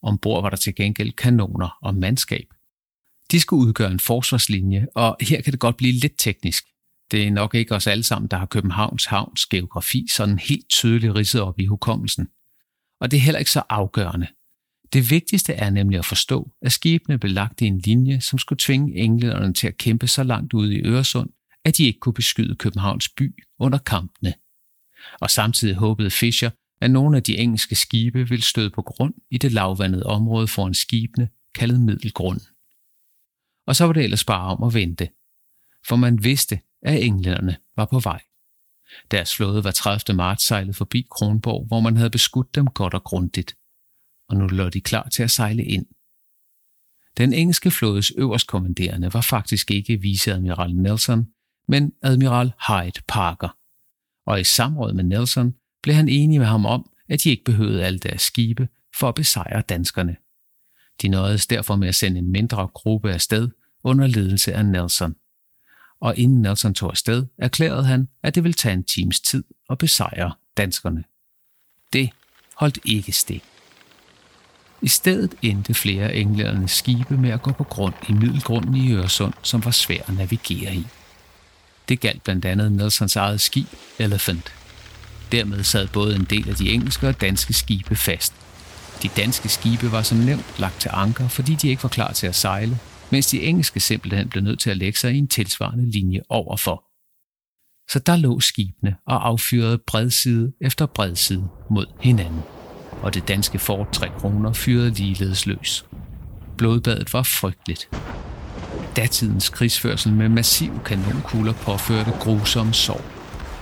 Ombord 0.02 0.42
var 0.42 0.50
der 0.50 0.56
til 0.56 0.74
gengæld 0.74 1.12
kanoner 1.12 1.78
og 1.82 1.94
mandskab. 1.94 2.46
De 3.30 3.40
skulle 3.40 3.66
udgøre 3.66 3.92
en 3.92 4.00
forsvarslinje, 4.00 4.86
og 4.94 5.16
her 5.20 5.40
kan 5.40 5.52
det 5.52 5.60
godt 5.60 5.76
blive 5.76 5.92
lidt 5.92 6.14
teknisk. 6.18 6.64
Det 7.10 7.26
er 7.26 7.30
nok 7.30 7.54
ikke 7.54 7.74
os 7.74 7.86
alle 7.86 8.02
sammen, 8.02 8.28
der 8.30 8.36
har 8.36 8.46
Københavns 8.46 9.04
Havns 9.04 9.46
geografi 9.46 10.06
sådan 10.10 10.38
helt 10.38 10.68
tydeligt 10.68 11.14
ridset 11.14 11.40
op 11.40 11.60
i 11.60 11.66
hukommelsen. 11.66 12.28
Og 13.00 13.10
det 13.10 13.16
er 13.16 13.20
heller 13.20 13.38
ikke 13.38 13.50
så 13.50 13.62
afgørende. 13.68 14.26
Det 14.92 15.10
vigtigste 15.10 15.52
er 15.52 15.70
nemlig 15.70 15.98
at 15.98 16.04
forstå, 16.04 16.50
at 16.62 16.72
skibene 16.72 17.18
blev 17.18 17.32
lagt 17.32 17.60
i 17.60 17.66
en 17.66 17.78
linje, 17.78 18.20
som 18.20 18.38
skulle 18.38 18.58
tvinge 18.58 18.96
englænderne 18.96 19.54
til 19.54 19.66
at 19.66 19.76
kæmpe 19.76 20.06
så 20.06 20.22
langt 20.22 20.54
ude 20.54 20.74
i 20.74 20.80
Øresund, 20.80 21.30
at 21.64 21.76
de 21.76 21.84
ikke 21.84 22.00
kunne 22.00 22.12
beskyde 22.12 22.54
Københavns 22.54 23.08
by 23.08 23.44
under 23.58 23.78
kampene. 23.78 24.34
Og 25.20 25.30
samtidig 25.30 25.74
håbede 25.74 26.10
Fischer, 26.10 26.50
at 26.80 26.90
nogle 26.90 27.16
af 27.16 27.22
de 27.22 27.38
engelske 27.38 27.74
skibe 27.74 28.28
ville 28.28 28.44
støde 28.44 28.70
på 28.70 28.82
grund 28.82 29.14
i 29.30 29.38
det 29.38 29.52
lavvandede 29.52 30.02
område 30.02 30.48
foran 30.48 30.74
skibene, 30.74 31.28
kaldet 31.54 31.80
Middelgrund. 31.80 32.40
Og 33.66 33.76
så 33.76 33.84
var 33.84 33.92
det 33.92 34.04
ellers 34.04 34.24
bare 34.24 34.56
om 34.56 34.62
at 34.62 34.74
vente, 34.74 35.08
for 35.86 35.96
man 35.96 36.24
vidste, 36.24 36.60
at 36.82 37.02
englænderne 37.02 37.56
var 37.76 37.84
på 37.84 37.98
vej. 37.98 38.22
Deres 39.10 39.36
flåde 39.36 39.64
var 39.64 39.70
30. 39.70 40.16
marts 40.16 40.46
sejlet 40.46 40.76
forbi 40.76 41.06
Kronborg, 41.10 41.66
hvor 41.66 41.80
man 41.80 41.96
havde 41.96 42.10
beskudt 42.10 42.54
dem 42.54 42.66
godt 42.66 42.94
og 42.94 43.04
grundigt, 43.04 43.56
og 44.28 44.36
nu 44.36 44.46
lå 44.46 44.68
de 44.68 44.80
klar 44.80 45.08
til 45.08 45.22
at 45.22 45.30
sejle 45.30 45.64
ind. 45.64 45.86
Den 47.18 47.32
engelske 47.32 47.70
flådes 47.70 48.12
øverstkommanderende 48.16 49.14
var 49.14 49.20
faktisk 49.20 49.70
ikke 49.70 50.00
viceadmiral 50.00 50.74
Nelson, 50.74 51.26
men 51.68 51.92
admiral 52.02 52.52
Hyde 52.68 53.02
Parker. 53.08 53.56
Og 54.26 54.40
i 54.40 54.44
samråd 54.44 54.92
med 54.92 55.04
Nelson 55.04 55.54
blev 55.82 55.94
han 55.94 56.08
enig 56.08 56.38
med 56.38 56.46
ham 56.46 56.66
om, 56.66 56.90
at 57.08 57.24
de 57.24 57.30
ikke 57.30 57.44
behøvede 57.44 57.84
alle 57.84 57.98
deres 57.98 58.22
skibe 58.22 58.68
for 58.98 59.08
at 59.08 59.14
besejre 59.14 59.62
danskerne. 59.62 60.16
De 61.02 61.08
nåede 61.08 61.38
derfor 61.38 61.76
med 61.76 61.88
at 61.88 61.94
sende 61.94 62.18
en 62.18 62.32
mindre 62.32 62.68
gruppe 62.74 63.12
afsted 63.12 63.48
under 63.84 64.06
ledelse 64.06 64.54
af 64.54 64.66
Nelson. 64.66 65.14
Og 66.00 66.16
inden 66.16 66.42
Nelson 66.42 66.74
tog 66.74 66.90
afsted, 66.90 67.26
erklærede 67.38 67.84
han, 67.84 68.08
at 68.22 68.34
det 68.34 68.44
ville 68.44 68.54
tage 68.54 68.72
en 68.72 68.84
times 68.84 69.20
tid 69.20 69.44
at 69.70 69.78
besejre 69.78 70.32
danskerne. 70.56 71.04
Det 71.92 72.10
holdt 72.54 72.78
ikke 72.84 73.12
stik. 73.12 73.44
I 74.82 74.88
stedet 74.88 75.34
endte 75.42 75.74
flere 75.74 76.14
englændernes 76.14 76.70
skibe 76.70 77.16
med 77.16 77.30
at 77.30 77.42
gå 77.42 77.52
på 77.52 77.64
grund 77.64 77.94
i 78.08 78.12
middelgrunden 78.12 78.74
i 78.74 78.92
Øresund, 78.92 79.32
som 79.42 79.64
var 79.64 79.70
svær 79.70 80.02
at 80.06 80.14
navigere 80.14 80.74
i. 80.74 80.86
Det 81.88 82.00
galt 82.00 82.24
blandt 82.24 82.44
andet 82.44 82.72
Nelsons 82.72 83.16
eget 83.16 83.40
skib, 83.40 83.66
Elephant. 83.98 84.52
Dermed 85.32 85.64
sad 85.64 85.88
både 85.88 86.16
en 86.16 86.24
del 86.24 86.48
af 86.48 86.54
de 86.54 86.70
engelske 86.70 87.08
og 87.08 87.20
danske 87.20 87.52
skibe 87.52 87.96
fast. 87.96 88.34
De 89.02 89.08
danske 89.08 89.48
skibe 89.48 89.92
var 89.92 90.02
som 90.02 90.18
nævnt 90.18 90.58
lagt 90.58 90.80
til 90.80 90.90
anker, 90.92 91.28
fordi 91.28 91.54
de 91.54 91.68
ikke 91.68 91.82
var 91.82 91.88
klar 91.88 92.12
til 92.12 92.26
at 92.26 92.34
sejle, 92.34 92.78
mens 93.12 93.26
de 93.26 93.42
engelske 93.42 93.80
simpelthen 93.80 94.28
blev 94.28 94.42
nødt 94.42 94.60
til 94.60 94.70
at 94.70 94.76
lægge 94.76 94.98
sig 94.98 95.14
i 95.14 95.18
en 95.18 95.28
tilsvarende 95.28 95.90
linje 95.90 96.20
overfor. 96.28 96.84
Så 97.90 97.98
der 97.98 98.16
lå 98.16 98.40
skibene 98.40 98.96
og 99.06 99.26
affyrede 99.28 99.78
bredside 99.86 100.52
efter 100.60 100.86
bredside 100.86 101.48
mod 101.70 101.86
hinanden 102.00 102.42
og 103.02 103.14
det 103.14 103.28
danske 103.28 103.58
Fort 103.58 103.92
3 103.92 104.08
kroner 104.08 104.52
fyrede 104.52 104.90
ligeledes 104.90 105.46
løs. 105.46 105.86
Blodbadet 106.56 107.12
var 107.12 107.22
frygteligt. 107.22 107.88
Datidens 108.96 109.48
krigsførsel 109.48 110.12
med 110.12 110.28
massiv 110.28 110.80
kanonkugler 110.84 111.52
påførte 111.52 112.10
grusomme 112.10 112.74
sår. 112.74 113.00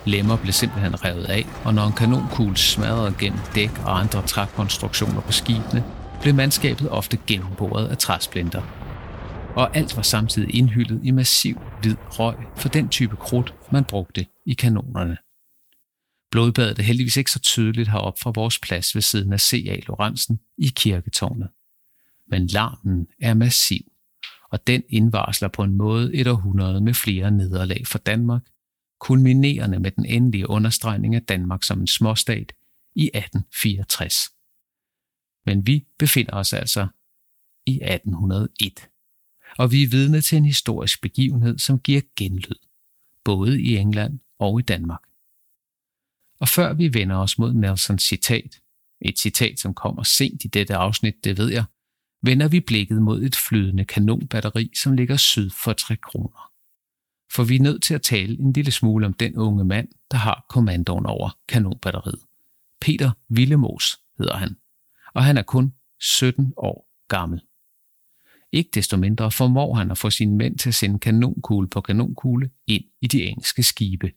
Lemmer 0.04 0.36
blev 0.36 0.52
simpelthen 0.52 1.04
revet 1.04 1.24
af, 1.24 1.46
og 1.64 1.74
når 1.74 1.86
en 1.86 1.92
kanonkugle 1.92 2.56
smadrede 2.56 3.14
gennem 3.18 3.40
dæk 3.54 3.70
og 3.84 4.00
andre 4.00 4.22
trækonstruktioner 4.26 5.20
på 5.20 5.32
skibene, 5.32 5.84
blev 6.22 6.34
mandskabet 6.34 6.90
ofte 6.90 7.18
gennemboret 7.26 7.86
af 7.88 7.98
træsplinter. 7.98 8.62
Og 9.56 9.76
alt 9.76 9.96
var 9.96 10.02
samtidig 10.02 10.54
indhyldet 10.54 11.00
i 11.04 11.10
massiv 11.10 11.60
hvid 11.80 11.96
røg 11.98 12.36
for 12.56 12.68
den 12.68 12.88
type 12.88 13.16
krudt, 13.16 13.54
man 13.72 13.84
brugte 13.84 14.26
i 14.46 14.54
kanonerne. 14.54 15.18
Blodbadet 16.30 16.78
er 16.78 16.82
heldigvis 16.82 17.16
ikke 17.16 17.30
så 17.30 17.38
tydeligt 17.38 17.88
heroppe 17.88 18.20
fra 18.20 18.32
vores 18.34 18.58
plads 18.58 18.94
ved 18.94 19.02
siden 19.02 19.32
af 19.32 19.40
C.A. 19.40 19.76
Lorentzen 19.86 20.40
i 20.58 20.68
kirketårnet. 20.76 21.48
Men 22.26 22.46
larmen 22.46 23.06
er 23.20 23.34
massiv, 23.34 23.80
og 24.50 24.66
den 24.66 24.82
indvarsler 24.88 25.48
på 25.48 25.62
en 25.62 25.74
måde 25.74 26.14
et 26.14 26.26
århundrede 26.26 26.80
med 26.80 26.94
flere 26.94 27.30
nederlag 27.30 27.86
for 27.86 27.98
Danmark, 27.98 28.42
kulminerende 29.00 29.78
med 29.78 29.90
den 29.90 30.06
endelige 30.06 30.50
understregning 30.50 31.14
af 31.14 31.22
Danmark 31.22 31.62
som 31.62 31.80
en 31.80 31.86
småstat 31.86 32.52
i 32.94 33.10
1864. 33.14 34.14
Men 35.46 35.66
vi 35.66 35.86
befinder 35.98 36.32
os 36.32 36.52
altså 36.52 36.86
i 37.66 37.80
1801, 37.82 38.88
og 39.58 39.72
vi 39.72 39.82
er 39.82 39.88
vidne 39.88 40.20
til 40.20 40.38
en 40.38 40.44
historisk 40.44 41.02
begivenhed, 41.02 41.58
som 41.58 41.80
giver 41.80 42.00
genlyd, 42.16 42.60
både 43.24 43.62
i 43.62 43.76
England 43.76 44.18
og 44.38 44.60
i 44.60 44.62
Danmark. 44.62 45.02
Og 46.40 46.48
før 46.48 46.72
vi 46.72 46.94
vender 46.94 47.16
os 47.16 47.38
mod 47.38 47.54
Nelsons 47.54 48.02
citat, 48.02 48.60
et 49.00 49.18
citat, 49.18 49.60
som 49.60 49.74
kommer 49.74 50.02
sent 50.02 50.44
i 50.44 50.48
dette 50.48 50.76
afsnit, 50.76 51.24
det 51.24 51.38
ved 51.38 51.52
jeg, 51.52 51.64
vender 52.22 52.48
vi 52.48 52.60
blikket 52.60 53.02
mod 53.02 53.22
et 53.22 53.36
flydende 53.36 53.84
kanonbatteri, 53.84 54.70
som 54.82 54.92
ligger 54.92 55.16
syd 55.16 55.50
for 55.50 55.72
3 55.72 55.96
kroner. 55.96 56.52
For 57.32 57.44
vi 57.44 57.56
er 57.56 57.60
nødt 57.60 57.82
til 57.82 57.94
at 57.94 58.02
tale 58.02 58.38
en 58.38 58.52
lille 58.52 58.70
smule 58.70 59.06
om 59.06 59.12
den 59.12 59.36
unge 59.36 59.64
mand, 59.64 59.88
der 60.10 60.16
har 60.16 60.46
kommandoen 60.48 61.06
over 61.06 61.30
kanonbatteriet. 61.48 62.20
Peter 62.80 63.10
Villemos 63.28 64.00
hedder 64.18 64.36
han, 64.36 64.56
og 65.14 65.24
han 65.24 65.36
er 65.36 65.42
kun 65.42 65.72
17 66.00 66.52
år 66.56 66.88
gammel. 67.08 67.40
Ikke 68.56 68.70
desto 68.74 68.96
mindre 68.96 69.30
formår 69.30 69.74
han 69.74 69.90
at 69.90 69.98
få 69.98 70.10
sine 70.10 70.36
mænd 70.36 70.58
til 70.58 70.68
at 70.68 70.74
sende 70.74 70.98
kanonkugle 70.98 71.68
på 71.68 71.80
kanonkugle 71.80 72.50
ind 72.66 72.84
i 73.02 73.06
de 73.06 73.24
engelske 73.24 73.62
skibe 73.62 74.12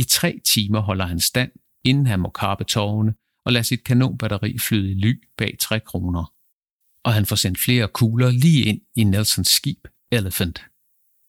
i 0.00 0.02
tre 0.02 0.40
timer 0.44 0.80
holder 0.80 1.06
han 1.06 1.20
stand, 1.20 1.50
inden 1.84 2.06
han 2.06 2.20
må 2.20 2.30
kappe 2.30 2.64
tårne 2.64 3.14
og 3.44 3.52
lade 3.52 3.64
sit 3.64 3.84
kanonbatteri 3.84 4.58
flyde 4.58 4.90
i 4.90 4.94
ly 4.94 5.28
bag 5.36 5.56
tre 5.60 5.80
kroner. 5.80 6.32
Og 7.04 7.14
han 7.14 7.26
får 7.26 7.36
sendt 7.36 7.58
flere 7.58 7.88
kugler 7.88 8.30
lige 8.30 8.64
ind 8.64 8.80
i 8.96 9.04
Nelsons 9.04 9.48
skib 9.48 9.86
Elephant. 10.12 10.62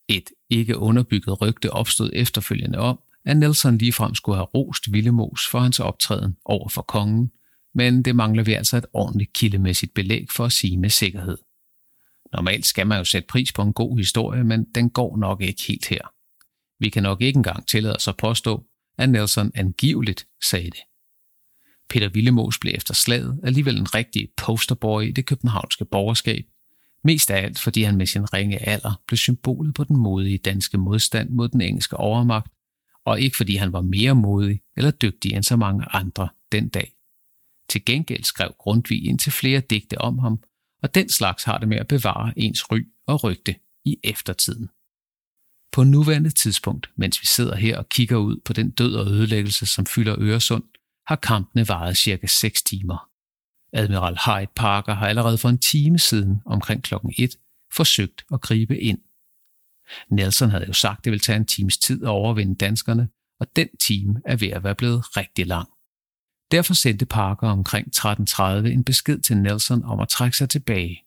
Et 0.09 0.29
ikke 0.49 0.77
underbygget 0.77 1.41
rygte 1.41 1.73
opstod 1.73 2.09
efterfølgende 2.13 2.79
om, 2.79 2.99
at 3.25 3.37
Nelson 3.37 3.77
ligefrem 3.77 4.15
skulle 4.15 4.35
have 4.35 4.45
rost 4.45 4.93
Villemos 4.93 5.41
for 5.51 5.59
hans 5.59 5.79
optræden 5.79 6.37
over 6.45 6.69
for 6.69 6.81
kongen, 6.81 7.31
men 7.75 8.03
det 8.03 8.15
mangler 8.15 8.43
vi 8.43 8.53
altså 8.53 8.77
et 8.77 8.85
ordentligt 8.93 9.33
kildemæssigt 9.33 9.93
belæg 9.93 10.25
for 10.29 10.45
at 10.45 10.51
sige 10.51 10.77
med 10.77 10.89
sikkerhed. 10.89 11.37
Normalt 12.33 12.65
skal 12.65 12.87
man 12.87 12.97
jo 12.97 13.03
sætte 13.03 13.27
pris 13.27 13.53
på 13.53 13.61
en 13.61 13.73
god 13.73 13.97
historie, 13.97 14.43
men 14.43 14.63
den 14.75 14.89
går 14.89 15.17
nok 15.17 15.41
ikke 15.41 15.63
helt 15.67 15.87
her. 15.87 16.13
Vi 16.79 16.89
kan 16.89 17.03
nok 17.03 17.21
ikke 17.21 17.37
engang 17.37 17.67
tillade 17.67 17.95
os 17.95 18.07
at 18.07 18.17
påstå, 18.17 18.65
at 18.97 19.09
Nelson 19.09 19.51
angiveligt 19.55 20.27
sagde 20.49 20.69
det. 20.69 20.79
Peter 21.89 22.09
Villemos 22.09 22.59
blev 22.59 22.73
efter 22.75 22.93
slaget 22.93 23.39
alligevel 23.43 23.77
en 23.77 23.95
rigtig 23.95 24.29
posterboy 24.37 25.03
i 25.03 25.11
det 25.11 25.25
københavnske 25.25 25.85
borgerskab, 25.85 26.45
mest 27.03 27.31
af 27.31 27.43
alt 27.43 27.59
fordi 27.59 27.83
han 27.83 27.97
med 27.97 28.05
sin 28.05 28.33
ringe 28.33 28.69
alder 28.69 29.01
blev 29.07 29.17
symbolet 29.17 29.73
på 29.73 29.83
den 29.83 29.97
modige 29.97 30.37
danske 30.37 30.77
modstand 30.77 31.29
mod 31.29 31.49
den 31.49 31.61
engelske 31.61 31.97
overmagt, 31.97 32.51
og 33.05 33.21
ikke 33.21 33.37
fordi 33.37 33.55
han 33.55 33.73
var 33.73 33.81
mere 33.81 34.15
modig 34.15 34.61
eller 34.77 34.91
dygtig 34.91 35.33
end 35.33 35.43
så 35.43 35.55
mange 35.55 35.85
andre 35.89 36.29
den 36.51 36.69
dag. 36.69 36.91
Til 37.69 37.85
gengæld 37.85 38.23
skrev 38.23 38.53
Grundtvig 38.59 39.05
ind 39.05 39.19
til 39.19 39.31
flere 39.31 39.59
digte 39.59 40.01
om 40.01 40.19
ham, 40.19 40.39
og 40.83 40.95
den 40.95 41.09
slags 41.09 41.43
har 41.43 41.57
det 41.57 41.67
med 41.67 41.77
at 41.77 41.87
bevare 41.87 42.33
ens 42.37 42.71
ry 42.71 42.79
og 43.07 43.23
rygte 43.23 43.55
i 43.85 43.97
eftertiden. 44.03 44.69
På 45.71 45.83
nuværende 45.83 46.29
tidspunkt, 46.29 46.89
mens 46.95 47.21
vi 47.21 47.25
sidder 47.25 47.55
her 47.55 47.77
og 47.77 47.89
kigger 47.89 48.17
ud 48.17 48.39
på 48.45 48.53
den 48.53 48.71
død 48.71 48.95
og 48.95 49.07
ødelæggelse, 49.07 49.65
som 49.65 49.85
fylder 49.85 50.15
Øresund, 50.19 50.63
har 51.07 51.15
kampene 51.15 51.67
varet 51.67 51.97
cirka 51.97 52.27
6 52.27 52.63
timer. 52.63 53.09
Admiral 53.73 54.17
Hyde 54.25 54.51
Parker 54.55 54.93
har 54.93 55.07
allerede 55.07 55.37
for 55.37 55.49
en 55.49 55.57
time 55.57 55.99
siden, 55.99 56.41
omkring 56.45 56.83
klokken 56.83 57.13
1, 57.17 57.35
forsøgt 57.75 58.25
at 58.33 58.41
gribe 58.41 58.79
ind. 58.79 58.99
Nelson 60.09 60.49
havde 60.49 60.67
jo 60.67 60.73
sagt, 60.73 60.97
at 60.97 61.05
det 61.05 61.11
ville 61.11 61.19
tage 61.19 61.35
en 61.35 61.45
times 61.45 61.77
tid 61.77 62.03
at 62.03 62.09
overvinde 62.09 62.55
danskerne, 62.55 63.09
og 63.39 63.55
den 63.55 63.67
time 63.77 64.21
er 64.25 64.35
ved 64.35 64.47
at 64.47 64.63
være 64.63 64.75
blevet 64.75 65.17
rigtig 65.17 65.47
lang. 65.47 65.69
Derfor 66.51 66.73
sendte 66.73 67.05
Parker 67.05 67.47
omkring 67.47 67.87
13.30 67.95 68.43
en 68.67 68.83
besked 68.83 69.19
til 69.19 69.37
Nelson 69.37 69.83
om 69.83 69.99
at 69.99 70.07
trække 70.07 70.37
sig 70.37 70.49
tilbage. 70.49 71.03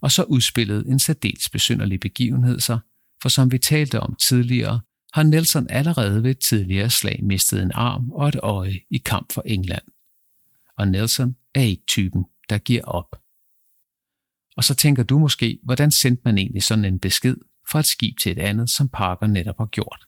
Og 0.00 0.12
så 0.12 0.22
udspillede 0.22 0.88
en 0.88 0.98
særdeles 0.98 1.48
besynderlig 1.48 2.00
begivenhed 2.00 2.60
sig, 2.60 2.78
for 3.22 3.28
som 3.28 3.52
vi 3.52 3.58
talte 3.58 4.00
om 4.00 4.14
tidligere, 4.14 4.80
har 5.12 5.22
Nelson 5.22 5.66
allerede 5.70 6.22
ved 6.22 6.30
et 6.30 6.38
tidligere 6.38 6.90
slag 6.90 7.20
mistet 7.22 7.62
en 7.62 7.72
arm 7.74 8.10
og 8.10 8.28
et 8.28 8.36
øje 8.42 8.80
i 8.90 8.98
kamp 8.98 9.32
for 9.32 9.42
England. 9.46 9.82
Og 10.78 10.88
Nelson 10.88 11.36
er 11.54 11.60
ikke 11.60 11.82
typen, 11.86 12.24
der 12.48 12.58
giver 12.58 12.84
op. 12.84 13.20
Og 14.56 14.64
så 14.64 14.74
tænker 14.74 15.02
du 15.02 15.18
måske, 15.18 15.58
hvordan 15.62 15.90
sendte 15.90 16.22
man 16.24 16.38
egentlig 16.38 16.62
sådan 16.62 16.84
en 16.84 16.98
besked 16.98 17.36
fra 17.70 17.78
et 17.78 17.86
skib 17.86 18.18
til 18.18 18.32
et 18.32 18.38
andet, 18.38 18.70
som 18.70 18.88
Parker 18.88 19.26
netop 19.26 19.58
har 19.58 19.66
gjort. 19.66 20.04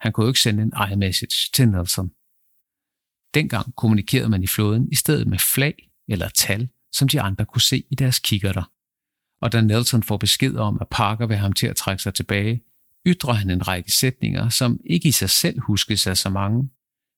Han 0.00 0.12
kunne 0.12 0.24
jo 0.24 0.30
ikke 0.30 0.40
sende 0.40 0.62
en 0.62 0.72
iMessage 0.92 1.50
til 1.54 1.68
Nelson. 1.68 2.10
Dengang 3.34 3.74
kommunikerede 3.76 4.28
man 4.28 4.42
i 4.42 4.46
flåden 4.46 4.88
i 4.92 4.94
stedet 4.94 5.26
med 5.26 5.38
flag 5.38 5.90
eller 6.08 6.28
tal, 6.28 6.68
som 6.92 7.08
de 7.08 7.20
andre 7.20 7.44
kunne 7.44 7.62
se 7.62 7.84
i 7.90 7.94
deres 7.94 8.18
kikkerter 8.18 8.62
og 9.40 9.52
da 9.52 9.60
Nelson 9.60 10.02
får 10.02 10.16
besked 10.16 10.56
om, 10.56 10.78
at 10.80 10.88
Parker 10.88 11.26
vil 11.26 11.36
ham 11.36 11.52
til 11.52 11.66
at 11.66 11.76
trække 11.76 12.02
sig 12.02 12.14
tilbage, 12.14 12.62
ytrer 13.06 13.32
han 13.32 13.50
en 13.50 13.68
række 13.68 13.92
sætninger, 13.92 14.48
som 14.48 14.80
ikke 14.84 15.08
i 15.08 15.12
sig 15.12 15.30
selv 15.30 15.60
huskes 15.60 16.06
af 16.06 16.16
så 16.16 16.30
mange, 16.30 16.70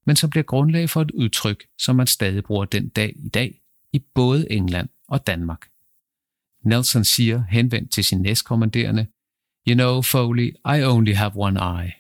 men 0.06 0.16
som 0.16 0.30
bliver 0.30 0.44
grundlag 0.44 0.90
for 0.90 1.00
et 1.00 1.10
udtryk, 1.10 1.64
som 1.78 1.96
man 1.96 2.06
stadig 2.06 2.44
bruger 2.44 2.64
den 2.64 2.88
dag 2.88 3.12
i 3.16 3.28
dag 3.28 3.60
i 3.92 3.98
både 4.14 4.52
England 4.52 4.88
og 5.08 5.26
Danmark. 5.26 5.68
Nelson 6.64 7.04
siger 7.04 7.44
henvendt 7.50 7.92
til 7.92 8.04
sin 8.04 8.22
næstkommanderende, 8.22 9.06
You 9.68 9.74
know, 9.74 10.02
Foley, 10.02 10.48
I 10.48 10.82
only 10.84 11.14
have 11.14 11.32
one 11.34 11.60
eye. 11.60 11.92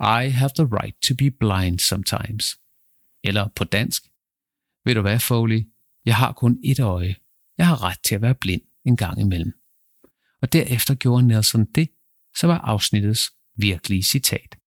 I 0.00 0.28
have 0.28 0.50
the 0.58 0.64
right 0.64 0.96
to 1.02 1.14
be 1.14 1.30
blind 1.30 1.78
sometimes. 1.78 2.58
Eller 3.28 3.48
på 3.48 3.64
dansk. 3.64 4.02
Ved 4.84 4.94
du 4.94 5.00
hvad, 5.00 5.20
Foley? 5.20 5.60
Jeg 6.04 6.16
har 6.16 6.32
kun 6.32 6.60
et 6.64 6.80
øje. 6.80 7.16
Jeg 7.58 7.66
har 7.66 7.82
ret 7.82 8.00
til 8.04 8.14
at 8.14 8.22
være 8.22 8.34
blind 8.34 8.62
en 8.84 8.96
gang 8.96 9.20
imellem. 9.20 9.52
Og 10.42 10.52
derefter 10.52 10.94
gjorde 10.94 11.26
Nelson 11.26 11.64
det, 11.64 11.88
som 12.36 12.48
var 12.48 12.58
afsnittets 12.58 13.32
virkelige 13.56 14.02
citat. 14.02 14.58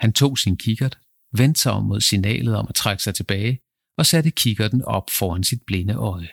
Han 0.00 0.12
tog 0.12 0.38
sin 0.38 0.56
kikkert, 0.56 0.98
vendte 1.32 1.60
sig 1.60 1.72
om 1.72 1.84
mod 1.84 2.00
signalet 2.00 2.56
om 2.56 2.66
at 2.68 2.74
trække 2.74 3.02
sig 3.02 3.14
tilbage 3.14 3.62
og 3.98 4.06
satte 4.06 4.30
kikkerten 4.30 4.82
op 4.82 5.10
foran 5.10 5.44
sit 5.44 5.62
blinde 5.66 5.94
øje. 5.94 6.30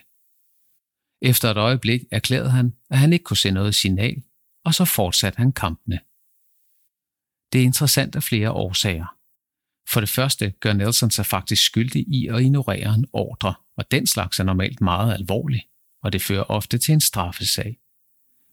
Efter 1.21 1.51
et 1.51 1.57
øjeblik 1.57 2.01
erklærede 2.11 2.49
han, 2.49 2.73
at 2.89 2.97
han 2.97 3.13
ikke 3.13 3.23
kunne 3.23 3.37
se 3.37 3.51
noget 3.51 3.75
signal, 3.75 4.23
og 4.65 4.73
så 4.73 4.85
fortsatte 4.85 5.37
han 5.37 5.51
kampene. 5.51 5.99
Det 7.53 7.61
er 7.61 7.65
interessant 7.65 8.15
af 8.15 8.23
flere 8.23 8.51
årsager. 8.51 9.18
For 9.91 9.99
det 9.99 10.09
første 10.09 10.53
gør 10.59 10.73
Nelson 10.73 11.11
sig 11.11 11.25
faktisk 11.25 11.63
skyldig 11.63 12.05
i 12.07 12.27
at 12.27 12.41
ignorere 12.41 12.93
en 12.93 13.05
ordre, 13.13 13.53
og 13.77 13.91
den 13.91 14.07
slags 14.07 14.39
er 14.39 14.43
normalt 14.43 14.81
meget 14.81 15.13
alvorlig, 15.13 15.63
og 16.03 16.13
det 16.13 16.21
fører 16.21 16.43
ofte 16.43 16.77
til 16.77 16.93
en 16.93 17.01
straffesag. 17.01 17.79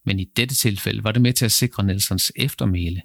Men 0.04 0.18
i 0.18 0.24
dette 0.24 0.54
tilfælde 0.54 1.04
var 1.04 1.12
det 1.12 1.22
med 1.22 1.32
til 1.32 1.44
at 1.44 1.52
sikre 1.52 1.84
Nelsons 1.84 2.32
eftermæle. 2.36 3.02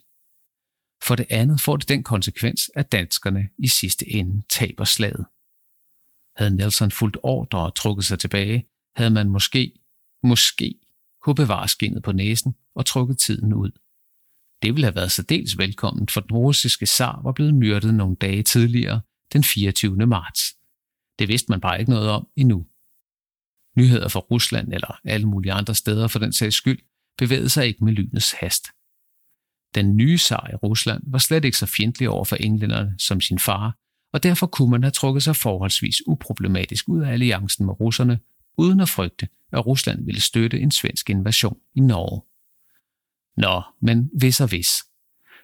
For 1.03 1.15
det 1.15 1.25
andet 1.29 1.61
får 1.61 1.77
det 1.77 1.89
den 1.89 2.03
konsekvens, 2.03 2.71
at 2.75 2.91
danskerne 2.91 3.49
i 3.57 3.67
sidste 3.67 4.09
ende 4.09 4.43
taber 4.49 4.83
slaget. 4.83 5.25
Havde 6.35 6.55
Nelson 6.55 6.91
fulgt 6.91 7.17
ordre 7.23 7.59
og 7.59 7.75
trukket 7.75 8.05
sig 8.05 8.19
tilbage, 8.19 8.67
havde 8.95 9.11
man 9.11 9.29
måske, 9.29 9.73
måske 10.23 10.75
kunne 11.21 11.35
bevare 11.35 11.67
skinnet 11.67 12.03
på 12.03 12.11
næsen 12.11 12.55
og 12.75 12.85
trukket 12.85 13.19
tiden 13.19 13.53
ud. 13.53 13.71
Det 14.61 14.73
ville 14.73 14.85
have 14.85 14.95
været 14.95 15.11
særdeles 15.11 15.57
velkomment, 15.57 16.11
for 16.11 16.21
den 16.21 16.37
russiske 16.37 16.85
zar 16.85 17.21
var 17.23 17.31
blevet 17.31 17.55
myrdet 17.55 17.93
nogle 17.93 18.15
dage 18.15 18.43
tidligere, 18.43 19.01
den 19.33 19.43
24. 19.43 19.95
marts. 19.95 20.41
Det 21.19 21.27
vidste 21.27 21.45
man 21.49 21.61
bare 21.61 21.79
ikke 21.79 21.91
noget 21.91 22.09
om 22.09 22.27
endnu. 22.35 22.65
Nyheder 23.77 24.07
fra 24.07 24.19
Rusland 24.19 24.73
eller 24.73 24.99
alle 25.03 25.27
mulige 25.27 25.53
andre 25.53 25.75
steder 25.75 26.07
for 26.07 26.19
den 26.19 26.33
sags 26.33 26.55
skyld 26.55 26.79
bevægede 27.17 27.49
sig 27.49 27.67
ikke 27.67 27.83
med 27.83 27.93
lynets 27.93 28.31
hast. 28.31 28.65
Den 29.75 29.97
nye 29.97 30.17
zar 30.17 30.49
i 30.53 30.55
Rusland 30.55 31.03
var 31.07 31.17
slet 31.17 31.45
ikke 31.45 31.57
så 31.57 31.65
fjendtlig 31.65 32.09
over 32.09 32.25
for 32.25 32.35
englænderne 32.35 32.95
som 32.97 33.21
sin 33.21 33.39
far, 33.39 33.77
og 34.13 34.23
derfor 34.23 34.47
kunne 34.47 34.71
man 34.71 34.83
have 34.83 34.91
trukket 34.91 35.23
sig 35.23 35.35
forholdsvis 35.35 36.07
uproblematisk 36.07 36.89
ud 36.89 37.01
af 37.01 37.11
alliancen 37.11 37.65
med 37.65 37.79
russerne, 37.79 38.19
uden 38.57 38.79
at 38.79 38.89
frygte, 38.89 39.27
at 39.51 39.65
Rusland 39.65 40.05
ville 40.05 40.21
støtte 40.21 40.59
en 40.59 40.71
svensk 40.71 41.09
invasion 41.09 41.57
i 41.75 41.79
Norge. 41.79 42.21
Nå, 43.37 43.61
men 43.81 44.09
hvis 44.13 44.41
og 44.41 44.47
hvis. 44.47 44.69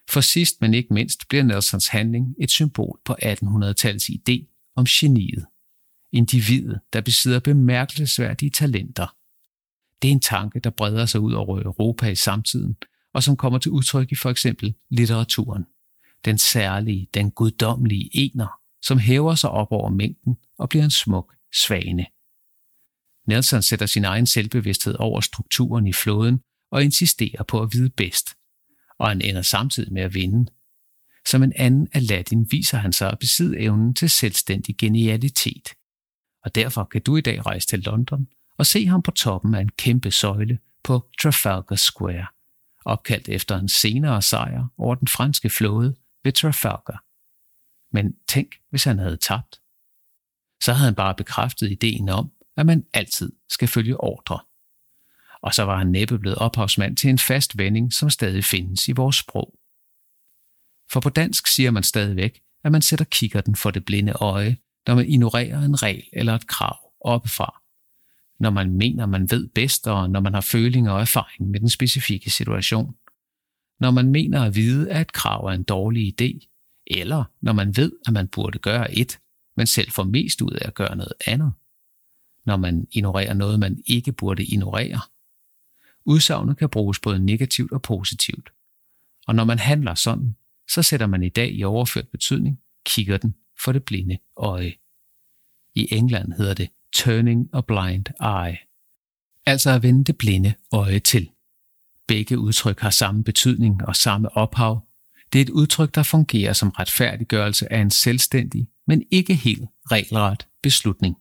For 0.10 0.21
sidst, 0.21 0.62
men 0.62 0.73
ikke 0.73 0.93
mindst, 0.93 1.28
bliver 1.30 1.43
Nelsons 1.43 1.88
handling 1.88 2.36
et 2.39 2.52
symbol 2.52 3.00
på 3.06 3.15
1800-tallets 3.23 4.10
idé 4.10 4.45
om 4.76 4.86
geniet. 4.86 5.45
Individet, 6.12 6.80
der 6.93 7.02
besidder 7.02 7.39
bemærkelsesværdige 7.39 8.52
talenter. 8.52 9.15
Det 10.02 10.08
er 10.08 10.12
en 10.12 10.19
tanke, 10.19 10.60
der 10.60 10.69
breder 10.69 11.06
sig 11.06 11.21
ud 11.21 11.34
over 11.34 11.62
Europa 11.62 12.10
i 12.10 12.15
samtiden, 12.15 12.78
og 13.13 13.23
som 13.23 13.38
kommer 13.38 13.60
til 13.60 13.71
udtryk 13.71 14.12
i 14.12 14.15
for 14.15 14.30
eksempel 14.30 14.73
litteraturen. 14.89 15.65
Den 16.26 16.38
særlige, 16.38 17.08
den 17.13 17.32
guddommelige 17.32 18.10
ener, 18.13 18.60
som 18.82 19.00
hæver 19.00 19.36
sig 19.36 19.50
op 19.50 19.67
over 19.71 19.89
mængden 19.89 20.38
og 20.58 20.69
bliver 20.69 20.84
en 20.84 20.91
smuk 20.91 21.36
svane. 21.54 22.06
Nelson 23.28 23.62
sætter 23.62 23.86
sin 23.86 24.06
egen 24.06 24.26
selvbevidsthed 24.26 24.95
over 25.00 25.21
strukturen 25.21 25.88
i 25.88 25.93
floden 25.93 26.39
og 26.71 26.84
insisterer 26.84 27.43
på 27.43 27.62
at 27.62 27.69
vide 27.73 27.89
bedst, 27.89 28.30
og 28.99 29.08
han 29.08 29.21
ender 29.21 29.41
samtidig 29.41 29.93
med 29.93 30.01
at 30.01 30.13
vinde. 30.13 30.51
Som 31.25 31.43
en 31.43 31.53
anden 31.56 31.88
Aladdin 31.93 32.47
viser 32.51 32.77
han 32.77 32.93
sig 32.93 33.12
at 33.12 33.19
besidde 33.19 33.60
evnen 33.60 33.93
til 33.93 34.10
selvstændig 34.10 34.77
genialitet. 34.77 35.73
Og 36.43 36.56
derfor 36.56 36.84
kan 36.84 37.01
du 37.01 37.17
i 37.17 37.21
dag 37.21 37.45
rejse 37.45 37.67
til 37.67 37.80
London 37.80 38.27
og 38.58 38.65
se 38.65 38.86
ham 38.86 39.01
på 39.01 39.12
toppen 39.12 39.56
af 39.56 39.62
en 39.62 39.69
kæmpe 39.69 40.12
søjle 40.12 40.60
på 40.84 41.10
Trafalgar 41.21 41.75
Square, 41.75 42.27
opkaldt 42.86 43.30
efter 43.30 43.60
en 43.60 43.69
senere 43.69 44.21
sejr 44.21 44.67
over 44.77 44.95
den 44.95 45.08
franske 45.08 45.49
flåde 45.49 45.95
ved 46.23 46.32
Trafalgar. 46.32 47.03
Men 47.91 48.15
tænk, 48.27 48.56
hvis 48.69 48.84
han 48.84 48.99
havde 48.99 49.17
tabt. 49.17 49.62
Så 50.63 50.73
havde 50.73 50.86
han 50.86 50.95
bare 50.95 51.15
bekræftet 51.15 51.71
ideen 51.71 52.10
om, 52.10 52.32
at 52.58 52.65
man 52.65 52.86
altid 52.93 53.32
skal 53.49 53.67
følge 53.67 53.99
ordre. 53.99 54.39
Og 55.47 55.53
så 55.53 55.63
var 55.63 55.77
han 55.77 55.88
næppe 55.88 56.19
blevet 56.19 56.38
ophavsmand 56.38 56.97
til 56.97 57.10
en 57.10 57.17
fast 57.17 57.57
vending, 57.57 57.93
som 57.93 58.10
stadig 58.10 58.43
findes 58.43 58.88
i 58.88 58.91
vores 58.91 59.15
sprog. 59.15 59.53
For 60.91 60.99
på 60.99 61.10
dansk 61.10 61.47
siger 61.47 61.71
man 61.71 61.83
stadigvæk, 61.83 62.39
at 62.63 62.71
man 62.71 62.81
sætter 62.81 63.05
kikkerten 63.05 63.55
for 63.55 63.71
det 63.71 63.86
blinde 63.86 64.12
øje, 64.12 64.57
når 64.88 64.95
man 64.95 65.05
ignorerer 65.05 65.62
en 65.62 65.83
regel 65.83 66.03
eller 66.13 66.36
et 66.36 66.47
krav 66.47 66.77
oppefra. 67.01 67.62
Når 68.39 68.49
man 68.49 68.73
mener, 68.73 69.05
man 69.05 69.31
ved 69.31 69.47
bedst, 69.47 69.88
og 69.88 70.10
når 70.10 70.19
man 70.19 70.33
har 70.33 70.41
føling 70.41 70.89
og 70.89 71.01
erfaring 71.01 71.51
med 71.51 71.60
den 71.60 71.69
specifikke 71.69 72.29
situation. 72.29 72.95
Når 73.79 73.91
man 73.91 74.12
mener 74.12 74.43
at 74.43 74.55
vide, 74.55 74.91
at 74.91 75.01
et 75.01 75.13
krav 75.13 75.45
er 75.45 75.51
en 75.51 75.63
dårlig 75.63 76.21
idé, 76.21 76.47
eller 76.88 77.23
når 77.41 77.53
man 77.53 77.77
ved, 77.77 77.91
at 78.07 78.13
man 78.13 78.27
burde 78.27 78.60
gøre 78.60 78.97
et, 78.97 79.19
men 79.57 79.67
selv 79.67 79.91
får 79.91 80.03
mest 80.03 80.41
ud 80.41 80.51
af 80.51 80.67
at 80.67 80.73
gøre 80.73 80.95
noget 80.95 81.13
andet. 81.27 81.53
Når 82.45 82.57
man 82.57 82.88
ignorerer 82.91 83.33
noget, 83.33 83.60
man 83.60 83.83
ikke 83.86 84.12
burde 84.12 84.43
ignorere. 84.45 85.01
Udsagnet 86.07 86.57
kan 86.57 86.69
bruges 86.69 86.99
både 86.99 87.19
negativt 87.19 87.71
og 87.71 87.81
positivt. 87.81 88.49
Og 89.27 89.35
når 89.35 89.43
man 89.43 89.59
handler 89.59 89.95
sådan, 89.95 90.35
så 90.69 90.83
sætter 90.83 91.07
man 91.07 91.23
i 91.23 91.29
dag 91.29 91.53
i 91.53 91.63
overført 91.63 92.07
betydning 92.07 92.59
kigger 92.87 93.17
den 93.17 93.35
for 93.63 93.71
det 93.71 93.83
blinde 93.83 94.17
øje. 94.37 94.73
I 95.75 95.87
England 95.91 96.33
hedder 96.33 96.53
det 96.53 96.69
turning 96.93 97.49
a 97.53 97.61
blind 97.61 98.05
eye, 98.21 98.57
altså 99.45 99.69
at 99.71 99.83
vende 99.83 100.03
det 100.03 100.17
blinde 100.17 100.53
øje 100.71 100.99
til. 100.99 101.29
Begge 102.07 102.39
udtryk 102.39 102.79
har 102.79 102.89
samme 102.89 103.23
betydning 103.23 103.85
og 103.85 103.95
samme 103.95 104.37
ophav. 104.37 104.87
Det 105.33 105.39
er 105.39 105.43
et 105.45 105.49
udtryk, 105.49 105.95
der 105.95 106.03
fungerer 106.03 106.53
som 106.53 106.69
retfærdiggørelse 106.69 107.73
af 107.73 107.79
en 107.79 107.91
selvstændig, 107.91 108.67
men 108.87 109.03
ikke 109.11 109.35
helt 109.35 109.69
regelret 109.91 110.47
beslutning. 110.63 111.17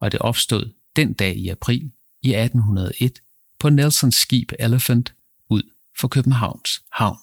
Og 0.00 0.12
det 0.12 0.20
opstod 0.20 0.72
den 0.96 1.12
dag 1.12 1.36
i 1.36 1.48
april 1.48 1.92
i 2.22 2.34
1801 2.34 3.23
på 3.64 3.70
Nelsons 3.70 4.14
skib 4.14 4.52
Elephant 4.58 5.14
ud 5.50 5.62
for 6.00 6.08
Københavns 6.08 6.82
havn. 6.92 7.18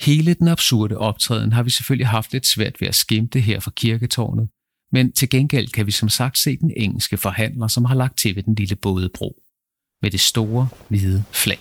Hele 0.00 0.34
den 0.34 0.48
absurde 0.48 0.98
optræden 0.98 1.52
har 1.52 1.62
vi 1.62 1.70
selvfølgelig 1.70 2.06
haft 2.06 2.32
lidt 2.32 2.46
svært 2.46 2.80
ved 2.80 2.88
at 2.88 2.94
skimte 2.94 3.40
her 3.40 3.60
fra 3.60 3.70
kirketårnet, 3.70 4.48
men 4.92 5.12
til 5.12 5.28
gengæld 5.28 5.68
kan 5.68 5.86
vi 5.86 5.90
som 5.90 6.08
sagt 6.08 6.38
se 6.38 6.56
den 6.56 6.72
engelske 6.76 7.16
forhandler, 7.16 7.68
som 7.68 7.84
har 7.84 7.94
lagt 7.94 8.18
til 8.18 8.36
ved 8.36 8.42
den 8.42 8.54
lille 8.54 8.76
bådebro, 8.76 9.42
med 10.02 10.10
det 10.10 10.20
store 10.20 10.68
hvide 10.88 11.24
flag. 11.32 11.58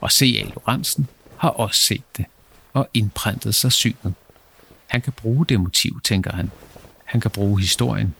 Og 0.00 0.12
C.A. 0.12 0.44
Lorentzen 0.54 1.06
har 1.36 1.50
også 1.50 1.82
set 1.82 2.16
det 2.16 2.24
og 2.72 2.88
indprintet 2.94 3.54
sig 3.54 3.72
synet. 3.72 4.14
Han 4.86 5.00
kan 5.00 5.12
bruge 5.12 5.46
det 5.46 5.60
motiv, 5.60 6.00
tænker 6.04 6.32
han. 6.32 6.50
Han 7.04 7.20
kan 7.20 7.30
bruge 7.30 7.60
historien. 7.60 8.14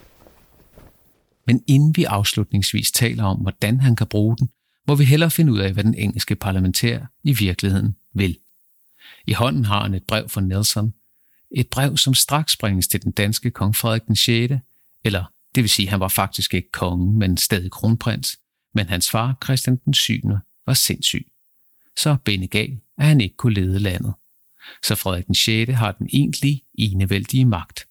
Men 1.47 1.63
inden 1.67 1.97
vi 1.97 2.05
afslutningsvis 2.05 2.93
taler 2.93 3.25
om, 3.25 3.37
hvordan 3.37 3.81
han 3.81 3.97
kan 3.97 4.07
bruge 4.07 4.37
den, 4.37 4.49
må 4.89 4.95
vi 4.95 5.05
hellere 5.05 5.31
finde 5.31 5.53
ud 5.53 5.59
af, 5.59 5.73
hvad 5.73 5.85
den 5.85 5.95
engelske 5.95 6.37
parlamentær 6.37 7.07
i 7.25 7.33
virkeligheden 7.33 7.97
vil. 8.15 8.39
I 9.27 9.33
hånden 9.33 9.65
har 9.65 9.83
han 9.83 9.95
et 9.95 10.05
brev 10.05 10.29
fra 10.29 10.41
Nelson. 10.41 10.95
Et 11.51 11.69
brev, 11.69 11.97
som 11.97 12.15
straks 12.15 12.57
bringes 12.57 12.89
til 12.89 13.03
den 13.03 13.13
danske 13.13 13.51
kong 13.51 13.77
Frederik 13.77 14.07
den 14.07 14.17
6., 14.17 14.55
eller 15.05 15.25
det 15.55 15.63
vil 15.63 15.71
sige, 15.71 15.89
han 15.89 16.01
var 16.01 16.09
faktisk 16.09 16.55
ikke 16.55 16.71
konge, 16.73 17.19
men 17.19 17.37
stadig 17.37 17.71
kronprins, 17.71 18.39
men 18.75 18.89
hans 18.89 19.11
far, 19.11 19.37
Christian 19.45 19.77
den 19.85 19.95
7., 19.95 20.15
var 20.67 20.75
sindssyg. 20.75 21.27
Så 21.97 22.17
benegal, 22.25 22.79
at 22.99 23.07
han 23.07 23.21
ikke 23.21 23.37
kunne 23.37 23.55
lede 23.55 23.79
landet. 23.79 24.15
Så 24.85 24.95
Frederik 24.95 25.27
den 25.27 25.35
6. 25.35 25.73
har 25.73 25.93
den 25.93 26.09
egentlige 26.13 26.63
enevældige 26.75 27.45
magt, 27.45 27.87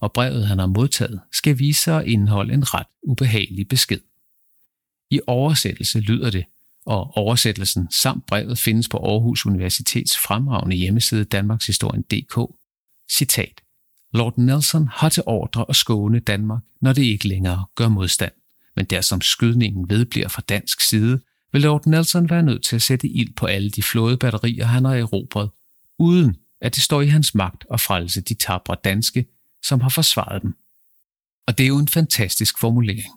og 0.00 0.12
brevet, 0.12 0.46
han 0.46 0.58
har 0.58 0.66
modtaget, 0.66 1.20
skal 1.32 1.58
vise 1.58 1.82
sig 1.82 2.00
at 2.00 2.06
indeholde 2.06 2.54
en 2.54 2.74
ret 2.74 2.86
ubehagelig 3.02 3.68
besked. 3.68 4.00
I 5.12 5.20
oversættelse 5.26 6.00
lyder 6.00 6.30
det, 6.30 6.44
og 6.86 7.16
oversættelsen 7.16 7.88
samt 7.90 8.26
brevet 8.26 8.58
findes 8.58 8.88
på 8.88 8.96
Aarhus 8.96 9.46
Universitets 9.46 10.18
fremragende 10.18 10.76
hjemmeside 10.76 11.24
danmarkshistorien.dk. 11.24 12.54
Citat. 13.10 13.60
Lord 14.12 14.38
Nelson 14.38 14.88
har 14.92 15.08
til 15.08 15.22
ordre 15.26 15.64
at 15.68 15.76
skåne 15.76 16.18
Danmark, 16.18 16.62
når 16.80 16.92
det 16.92 17.02
ikke 17.02 17.28
længere 17.28 17.64
gør 17.74 17.88
modstand. 17.88 18.32
Men 18.76 18.84
der 18.84 19.00
som 19.00 19.20
skydningen 19.20 19.90
vedbliver 19.90 20.28
fra 20.28 20.42
dansk 20.48 20.80
side, 20.80 21.20
vil 21.52 21.62
Lord 21.62 21.86
Nelson 21.86 22.30
være 22.30 22.42
nødt 22.42 22.64
til 22.64 22.76
at 22.76 22.82
sætte 22.82 23.08
ild 23.08 23.34
på 23.34 23.46
alle 23.46 23.70
de 23.70 23.82
flådebatterier, 23.82 24.66
han 24.66 24.84
har 24.84 24.94
erobret, 24.94 25.50
uden 25.98 26.36
at 26.60 26.74
det 26.74 26.82
står 26.82 27.00
i 27.00 27.06
hans 27.06 27.34
magt 27.34 27.64
at 27.72 27.80
frelse 27.80 28.20
de 28.20 28.34
tabre 28.34 28.76
danske, 28.84 29.26
som 29.64 29.80
har 29.80 29.88
forsvaret 29.88 30.42
dem. 30.42 30.54
Og 31.46 31.58
det 31.58 31.64
er 31.64 31.68
jo 31.68 31.78
en 31.78 31.88
fantastisk 31.88 32.58
formulering. 32.58 33.12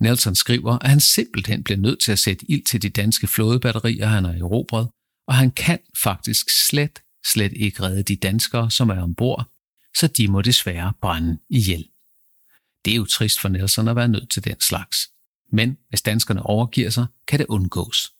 Nelson 0.00 0.34
skriver, 0.34 0.78
at 0.78 0.90
han 0.90 1.00
simpelthen 1.00 1.64
bliver 1.64 1.78
nødt 1.78 2.00
til 2.00 2.12
at 2.12 2.18
sætte 2.18 2.50
ild 2.50 2.64
til 2.64 2.82
de 2.82 2.88
danske 2.88 3.26
flådebatterier, 3.26 4.06
han 4.06 4.24
har 4.24 4.32
erobret, 4.32 4.88
og 5.26 5.34
han 5.34 5.50
kan 5.50 5.78
faktisk 6.02 6.46
slet, 6.68 7.02
slet 7.26 7.52
ikke 7.56 7.82
redde 7.82 8.02
de 8.02 8.16
danskere, 8.16 8.70
som 8.70 8.88
er 8.90 9.02
ombord, 9.02 9.50
så 9.96 10.06
de 10.06 10.28
må 10.28 10.42
desværre 10.42 10.92
brænde 11.00 11.38
ihjel. 11.50 11.88
Det 12.84 12.92
er 12.92 12.96
jo 12.96 13.04
trist 13.04 13.40
for 13.40 13.48
Nelson 13.48 13.88
at 13.88 13.96
være 13.96 14.08
nødt 14.08 14.30
til 14.30 14.44
den 14.44 14.60
slags. 14.60 14.96
Men 15.52 15.76
hvis 15.88 16.02
danskerne 16.02 16.42
overgiver 16.42 16.90
sig, 16.90 17.06
kan 17.28 17.38
det 17.38 17.46
undgås. 17.46 18.12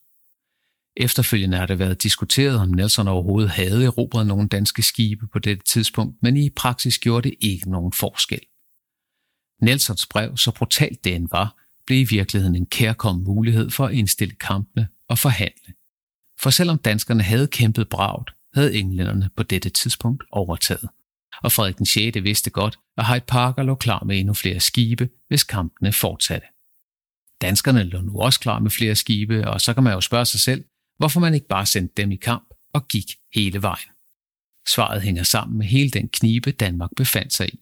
Efterfølgende 0.97 1.57
har 1.57 1.67
det 1.67 1.79
været 1.79 2.03
diskuteret, 2.03 2.59
om 2.59 2.69
Nelson 2.69 3.09
overhovedet 3.09 3.51
havde 3.51 3.85
erobret 3.85 4.27
nogle 4.27 4.49
danske 4.49 4.83
skibe 4.83 5.27
på 5.33 5.39
dette 5.39 5.65
tidspunkt, 5.65 6.23
men 6.23 6.37
i 6.37 6.51
praksis 6.51 6.99
gjorde 6.99 7.29
det 7.29 7.37
ikke 7.41 7.71
nogen 7.71 7.93
forskel. 7.93 8.41
Nelsons 9.63 10.07
brev, 10.07 10.37
så 10.37 10.51
brutalt 10.51 11.05
det 11.05 11.15
end 11.15 11.29
var, 11.31 11.68
blev 11.89 12.01
i 12.01 12.05
virkeligheden 12.05 12.57
en 12.57 12.67
kærkommen 12.67 13.25
mulighed 13.25 13.71
for 13.71 13.87
at 13.87 13.95
indstille 13.95 14.35
kampene 14.35 14.89
og 15.09 15.19
forhandle. 15.19 15.75
For 16.41 16.51
selvom 16.51 16.79
danskerne 16.79 17.23
havde 17.23 17.47
kæmpet 17.47 17.89
bragt, 17.89 18.31
havde 18.55 18.75
englænderne 18.75 19.31
på 19.37 19.43
dette 19.43 19.71
tidspunkt 19.71 20.25
overtaget. 20.31 20.89
Og 21.43 21.53
Frederik 21.53 21.79
den 21.79 21.87
6. 21.87 22.23
vidste 22.23 22.51
godt, 22.51 22.79
at 22.97 23.07
Hyde 23.07 23.25
Parker 23.27 23.63
lå 23.63 23.75
klar 23.75 24.05
med 24.05 24.19
endnu 24.19 24.35
flere 24.35 24.61
skibe, 24.61 25.09
hvis 25.29 25.45
kampene 25.45 25.93
fortsatte. 25.93 26.47
Danskerne 27.41 27.83
lå 27.83 28.01
nu 28.01 28.21
også 28.21 28.41
klar 28.41 28.59
med 28.59 28.71
flere 28.71 28.95
skibe, 28.95 29.49
og 29.49 29.61
så 29.61 29.75
kan 29.75 29.83
man 29.83 29.93
jo 29.93 30.01
spørge 30.01 30.25
sig 30.25 30.41
selv, 30.41 30.65
hvorfor 30.99 31.21
man 31.21 31.35
ikke 31.35 31.49
bare 31.49 31.67
sendte 31.67 32.03
dem 32.03 32.13
i 32.13 32.17
kamp 32.17 32.49
og 32.73 32.89
gik 32.89 33.07
hele 33.35 33.63
vejen. 33.63 33.91
Svaret 34.69 35.03
hænger 35.03 35.23
sammen 35.23 35.59
med 35.59 35.67
hele 35.67 35.91
den 35.91 36.09
knibe, 36.09 36.53
Danmark 36.53 36.91
befandt 36.97 37.33
sig 37.33 37.55
i. 37.55 37.59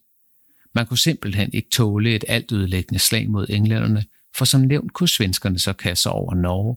Man 0.75 0.87
kunne 0.87 0.99
simpelthen 0.99 1.51
ikke 1.53 1.71
tåle 1.71 2.15
et 2.15 2.25
altødelæggende 2.29 2.99
slag 2.99 3.31
mod 3.31 3.47
englænderne, 3.49 4.05
for 4.39 4.45
som 4.45 4.61
nævnt 4.61 4.93
kunne 4.93 5.09
svenskerne 5.09 5.59
så 5.59 5.73
kaste 5.73 6.03
sig 6.03 6.13
over 6.13 6.35
Norge, 6.35 6.77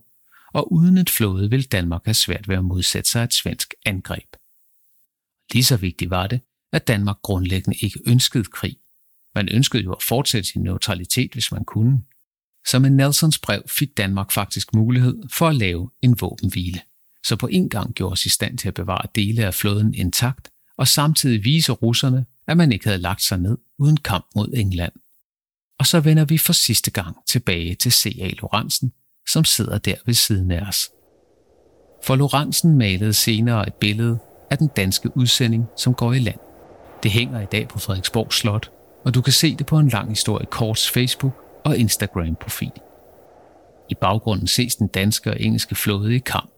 og 0.54 0.74
uden 0.74 0.98
et 0.98 1.10
flåde 1.10 1.50
ville 1.50 1.66
Danmark 1.66 2.06
have 2.06 2.14
svært 2.14 2.48
ved 2.48 2.56
at 2.56 2.66
modsætte 2.66 3.10
sig 3.10 3.24
et 3.24 3.34
svensk 3.34 3.74
angreb. 3.86 4.36
Lige 5.54 5.64
så 5.64 5.78
vigtigt 5.78 6.10
var 6.10 6.28
det, 6.28 6.42
at 6.74 6.88
Danmark 6.88 7.18
grundlæggende 7.22 7.78
ikke 7.82 8.00
ønskede 8.08 8.44
krig. 8.44 8.78
Man 9.36 9.50
ønskede 9.50 9.84
jo 9.84 9.94
at 9.94 10.04
fortsætte 10.04 10.50
sin 10.50 10.62
neutralitet, 10.62 11.34
hvis 11.34 11.52
man 11.52 11.66
kunne. 11.66 12.04
Så 12.68 12.80
med 12.80 12.90
Nelsons 12.90 13.40
brev 13.40 13.62
fik 13.68 13.98
Danmark 13.98 14.32
faktisk 14.32 14.74
mulighed 14.74 15.18
for 15.32 15.48
at 15.48 15.56
lave 15.56 15.90
en 16.02 16.22
våbenhvile, 16.22 16.82
så 17.26 17.36
på 17.36 17.48
en 17.48 17.70
gang 17.70 17.94
gjorde 17.94 18.12
os 18.12 18.26
i 18.26 18.30
stand 18.30 18.58
til 18.58 18.68
at 18.68 18.74
bevare 18.74 19.08
dele 19.16 19.46
af 19.46 19.54
flåden 19.54 19.94
intakt, 19.94 20.50
og 20.78 20.88
samtidig 20.88 21.44
vise 21.44 21.72
russerne, 21.72 22.26
at 22.48 22.58
man 22.58 22.72
ikke 22.72 22.86
havde 22.86 23.02
lagt 23.02 23.22
sig 23.22 23.40
ned 23.40 23.58
uden 23.78 23.98
kamp 23.98 24.26
mod 24.36 24.54
England. 24.54 24.94
Og 25.80 25.86
så 25.86 26.00
vender 26.00 26.26
vi 26.26 26.38
for 26.38 26.54
sidste 26.54 26.92
gang 26.92 27.18
tilbage 27.28 27.76
til 27.76 27.92
C.A. 27.92 28.30
Lorentzen, 28.42 28.94
som 29.30 29.44
sidder 29.44 29.78
der 29.78 29.96
ved 30.06 30.14
siden 30.14 30.52
af 30.52 30.68
os. 30.68 30.90
For 32.04 32.16
Lorentzen 32.16 32.78
malede 32.78 33.14
senere 33.14 33.68
et 33.68 33.74
billede 33.74 34.20
af 34.52 34.58
den 34.58 34.68
danske 34.68 35.18
udsending, 35.18 35.66
som 35.78 35.94
går 35.94 36.14
i 36.14 36.20
land. 36.20 36.40
Det 37.04 37.12
hænger 37.12 37.42
i 37.42 37.46
dag 37.46 37.68
på 37.68 37.80
Frederiksborg 37.80 38.34
Slot, 38.34 38.72
og 39.06 39.14
du 39.16 39.22
kan 39.22 39.34
se 39.34 39.56
det 39.56 39.66
på 39.66 39.80
en 39.80 39.90
lang 39.90 40.10
historie 40.10 40.46
Korts 40.46 40.90
Facebook 40.90 41.34
og 41.66 41.78
Instagram-profil. 41.78 42.72
I 43.90 43.96
baggrunden 44.02 44.48
ses 44.48 44.76
den 44.76 44.88
danske 44.88 45.30
og 45.30 45.42
engelske 45.42 45.76
flåde 45.76 46.16
i 46.16 46.20
kamp. 46.20 46.52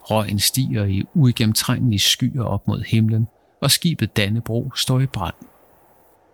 Røgen 0.00 0.38
stiger 0.38 0.84
i 0.84 1.02
uigennemtrængelige 1.14 2.00
skyer 2.00 2.44
op 2.44 2.68
mod 2.68 2.82
himlen, 2.82 3.26
og 3.62 3.70
skibet 3.70 4.16
Dannebro 4.16 4.72
står 4.76 5.00
i 5.00 5.06
brand. 5.06 5.34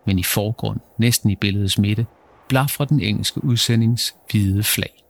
Men 0.06 0.18
i 0.18 0.22
forgrund, 0.22 0.80
næsten 0.98 1.30
i 1.30 1.36
billedets 1.36 1.78
midte, 1.78 2.06
blaffer 2.48 2.84
den 2.84 3.00
engelske 3.00 3.44
udsendings 3.44 4.14
hvide 4.30 4.62
flag. 4.62 5.04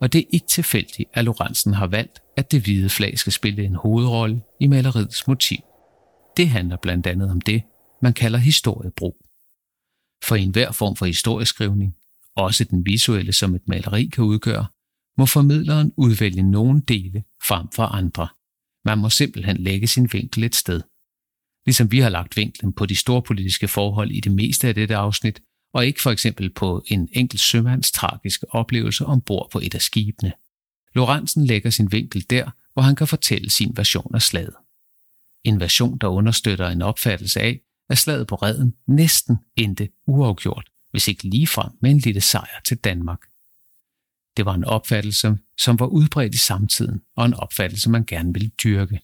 Og 0.00 0.12
det 0.12 0.18
er 0.18 0.24
ikke 0.30 0.46
tilfældigt, 0.46 1.10
at 1.14 1.24
Lorentzen 1.24 1.74
har 1.74 1.86
valgt, 1.86 2.22
at 2.36 2.52
det 2.52 2.62
hvide 2.62 2.88
flag 2.88 3.18
skal 3.18 3.32
spille 3.32 3.64
en 3.64 3.74
hovedrolle 3.74 4.42
i 4.60 4.66
maleriets 4.66 5.26
motiv. 5.26 5.58
Det 6.36 6.48
handler 6.48 6.76
blandt 6.76 7.06
andet 7.06 7.30
om 7.30 7.40
det, 7.40 7.62
man 8.02 8.12
kalder 8.12 8.38
historiebrug. 8.38 9.16
For 10.24 10.36
i 10.36 10.42
enhver 10.42 10.72
form 10.72 10.96
for 10.96 11.06
historieskrivning, 11.06 11.96
også 12.36 12.64
den 12.64 12.86
visuelle 12.86 13.32
som 13.32 13.54
et 13.54 13.68
maleri 13.68 14.06
kan 14.06 14.24
udgøre, 14.24 14.66
må 15.18 15.26
formidleren 15.26 15.92
udvælge 15.96 16.42
nogle 16.42 16.82
dele 16.88 17.24
frem 17.48 17.68
for 17.74 17.82
andre. 17.82 18.28
Man 18.84 18.98
må 18.98 19.10
simpelthen 19.10 19.56
lægge 19.56 19.86
sin 19.86 20.08
vinkel 20.12 20.44
et 20.44 20.54
sted. 20.54 20.80
Ligesom 21.66 21.92
vi 21.92 21.98
har 21.98 22.08
lagt 22.08 22.36
vinklen 22.36 22.72
på 22.72 22.86
de 22.86 22.96
store 22.96 23.22
politiske 23.22 23.68
forhold 23.68 24.10
i 24.10 24.20
det 24.20 24.32
meste 24.32 24.68
af 24.68 24.74
dette 24.74 24.96
afsnit, 24.96 25.42
og 25.72 25.86
ikke 25.86 26.02
for 26.02 26.10
eksempel 26.10 26.50
på 26.54 26.84
en 26.86 27.08
enkelt 27.12 27.42
sømands 27.42 27.92
tragiske 27.92 28.54
oplevelse 28.54 29.06
ombord 29.06 29.48
på 29.52 29.58
et 29.58 29.74
af 29.74 29.82
skibene. 29.82 30.32
Lorentzen 30.94 31.46
lægger 31.46 31.70
sin 31.70 31.92
vinkel 31.92 32.26
der, 32.30 32.50
hvor 32.72 32.82
han 32.82 32.94
kan 32.94 33.06
fortælle 33.06 33.50
sin 33.50 33.72
version 33.76 34.14
af 34.14 34.22
slaget. 34.22 34.54
En 35.44 35.60
version, 35.60 35.98
der 35.98 36.06
understøtter 36.06 36.68
en 36.68 36.82
opfattelse 36.82 37.40
af, 37.40 37.60
at 37.90 37.98
slaget 37.98 38.26
på 38.26 38.34
redden 38.34 38.74
næsten 38.86 39.36
endte 39.56 39.88
uafgjort, 40.06 40.70
hvis 40.90 41.08
ikke 41.08 41.28
ligefrem 41.28 41.72
med 41.82 41.90
en 41.90 41.98
lille 41.98 42.20
sejr 42.20 42.60
til 42.64 42.76
Danmark. 42.76 43.20
Det 44.36 44.44
var 44.44 44.54
en 44.54 44.64
opfattelse, 44.64 45.38
som 45.58 45.80
var 45.80 45.86
udbredt 45.86 46.34
i 46.34 46.38
samtiden, 46.38 47.00
og 47.16 47.26
en 47.26 47.34
opfattelse, 47.34 47.90
man 47.90 48.04
gerne 48.06 48.32
ville 48.32 48.48
dyrke, 48.48 49.00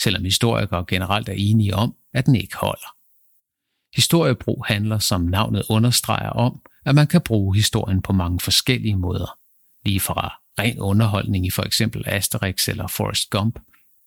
selvom 0.00 0.24
historikere 0.24 0.84
generelt 0.88 1.28
er 1.28 1.34
enige 1.36 1.74
om, 1.74 1.94
at 2.14 2.26
den 2.26 2.34
ikke 2.34 2.56
holder. 2.56 2.96
Historiebrug 3.96 4.64
handler, 4.68 4.98
som 4.98 5.20
navnet 5.20 5.62
understreger 5.68 6.30
om, 6.30 6.60
at 6.84 6.94
man 6.94 7.06
kan 7.06 7.20
bruge 7.20 7.54
historien 7.54 8.02
på 8.02 8.12
mange 8.12 8.40
forskellige 8.40 8.96
måder, 8.96 9.38
lige 9.84 10.00
fra 10.00 10.34
ren 10.58 10.78
underholdning 10.78 11.46
i 11.46 11.50
for 11.50 11.62
eksempel 11.62 12.02
Asterix 12.06 12.68
eller 12.68 12.86
Forrest 12.86 13.30
Gump, 13.30 13.58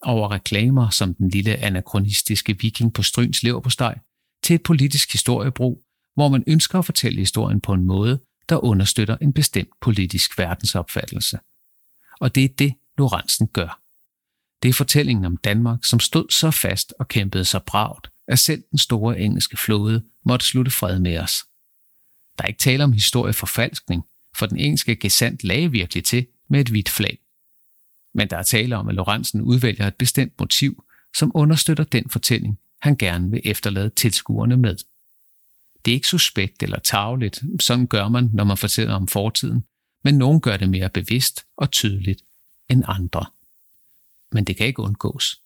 over 0.01 0.31
reklamer 0.31 0.89
som 0.89 1.13
den 1.13 1.29
lille 1.29 1.55
anachronistiske 1.55 2.59
viking 2.59 2.93
på 2.93 3.03
Stryns 3.03 3.43
leverpostej, 3.43 3.99
til 4.43 4.53
et 4.53 4.63
politisk 4.63 5.11
historiebrug, 5.11 5.83
hvor 6.15 6.29
man 6.29 6.43
ønsker 6.47 6.79
at 6.79 6.85
fortælle 6.85 7.19
historien 7.19 7.61
på 7.61 7.73
en 7.73 7.85
måde, 7.85 8.19
der 8.49 8.63
understøtter 8.63 9.17
en 9.21 9.33
bestemt 9.33 9.69
politisk 9.81 10.37
verdensopfattelse. 10.37 11.39
Og 12.19 12.35
det 12.35 12.43
er 12.43 12.49
det, 12.59 12.73
Lorentzen 12.97 13.47
gør. 13.47 13.81
Det 14.64 14.70
er 14.70 14.74
fortællingen 14.74 15.26
om 15.26 15.38
Danmark, 15.38 15.86
som 15.86 15.99
stod 15.99 16.26
så 16.30 16.51
fast 16.51 16.93
og 16.99 17.07
kæmpede 17.07 17.45
så 17.45 17.60
bragt, 17.60 18.07
at 18.28 18.39
selv 18.39 18.64
den 18.72 18.80
store 18.80 19.20
engelske 19.20 19.57
flåde 19.57 20.03
måtte 20.26 20.45
slutte 20.45 20.72
fred 20.72 20.99
med 20.99 21.18
os. 21.18 21.43
Der 22.38 22.43
er 22.43 22.47
ikke 22.47 22.60
tale 22.60 22.84
om 22.84 22.93
historieforfalskning, 22.93 24.03
for 24.36 24.45
den 24.45 24.57
engelske 24.57 24.95
gesandt 24.95 25.43
lagde 25.43 25.72
virkelig 25.72 26.03
til 26.03 26.28
med 26.49 26.62
et 26.62 26.70
hvidt 26.70 26.89
flag. 26.89 27.18
Men 28.14 28.30
der 28.30 28.38
er 28.38 28.43
tale 28.43 28.78
om, 28.78 28.88
at 28.88 28.95
Lorentzen 28.95 29.41
udvælger 29.41 29.88
et 29.88 29.95
bestemt 29.95 30.34
motiv, 30.39 30.84
som 31.18 31.32
understøtter 31.34 31.84
den 31.84 32.10
fortælling, 32.10 32.60
han 32.82 32.97
gerne 32.97 33.32
vil 33.32 33.41
efterlade 33.45 33.89
tilskuerne 33.89 34.57
med. 34.57 34.76
Det 35.86 35.91
er 35.91 35.95
ikke 35.95 36.07
suspekt 36.07 36.64
eller 36.64 36.80
tageligt, 36.80 37.43
sådan 37.60 37.88
gør 37.88 38.07
man, 38.07 38.30
når 38.34 38.43
man 38.43 38.57
fortæller 38.57 38.93
om 38.93 39.07
fortiden, 39.07 39.64
men 40.03 40.18
nogen 40.18 40.41
gør 40.41 40.57
det 40.57 40.70
mere 40.70 40.89
bevidst 40.89 41.45
og 41.57 41.72
tydeligt 41.72 42.22
end 42.70 42.84
andre. 42.88 43.26
Men 44.32 44.43
det 44.43 44.57
kan 44.57 44.67
ikke 44.67 44.82
undgås. 44.82 45.41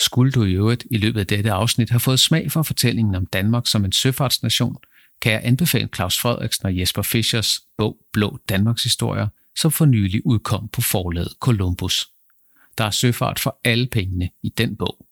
Skulle 0.00 0.32
du 0.32 0.44
i 0.44 0.52
øvrigt 0.52 0.86
i 0.90 0.96
løbet 0.96 1.20
af 1.20 1.26
dette 1.26 1.52
afsnit 1.52 1.90
have 1.90 2.00
fået 2.00 2.20
smag 2.20 2.52
for 2.52 2.62
fortællingen 2.62 3.14
om 3.14 3.26
Danmark 3.26 3.66
som 3.66 3.84
en 3.84 3.92
søfartsnation, 3.92 4.76
kan 5.22 5.32
jeg 5.32 5.40
anbefale 5.44 5.88
Claus 5.94 6.20
Frederiksen 6.20 6.66
og 6.66 6.78
Jesper 6.78 7.02
Fischers 7.02 7.60
bog 7.78 7.98
Blå 8.12 8.38
Danmarks 8.48 8.82
Historier, 8.82 9.28
som 9.56 9.70
for 9.70 9.84
nylig 9.84 10.26
udkom 10.26 10.68
på 10.68 10.80
forlaget 10.80 11.32
Columbus. 11.40 12.08
Der 12.78 12.84
er 12.84 12.90
søfart 12.90 13.38
for 13.38 13.60
alle 13.64 13.86
pengene 13.86 14.30
i 14.42 14.48
den 14.48 14.76
bog. 14.76 15.06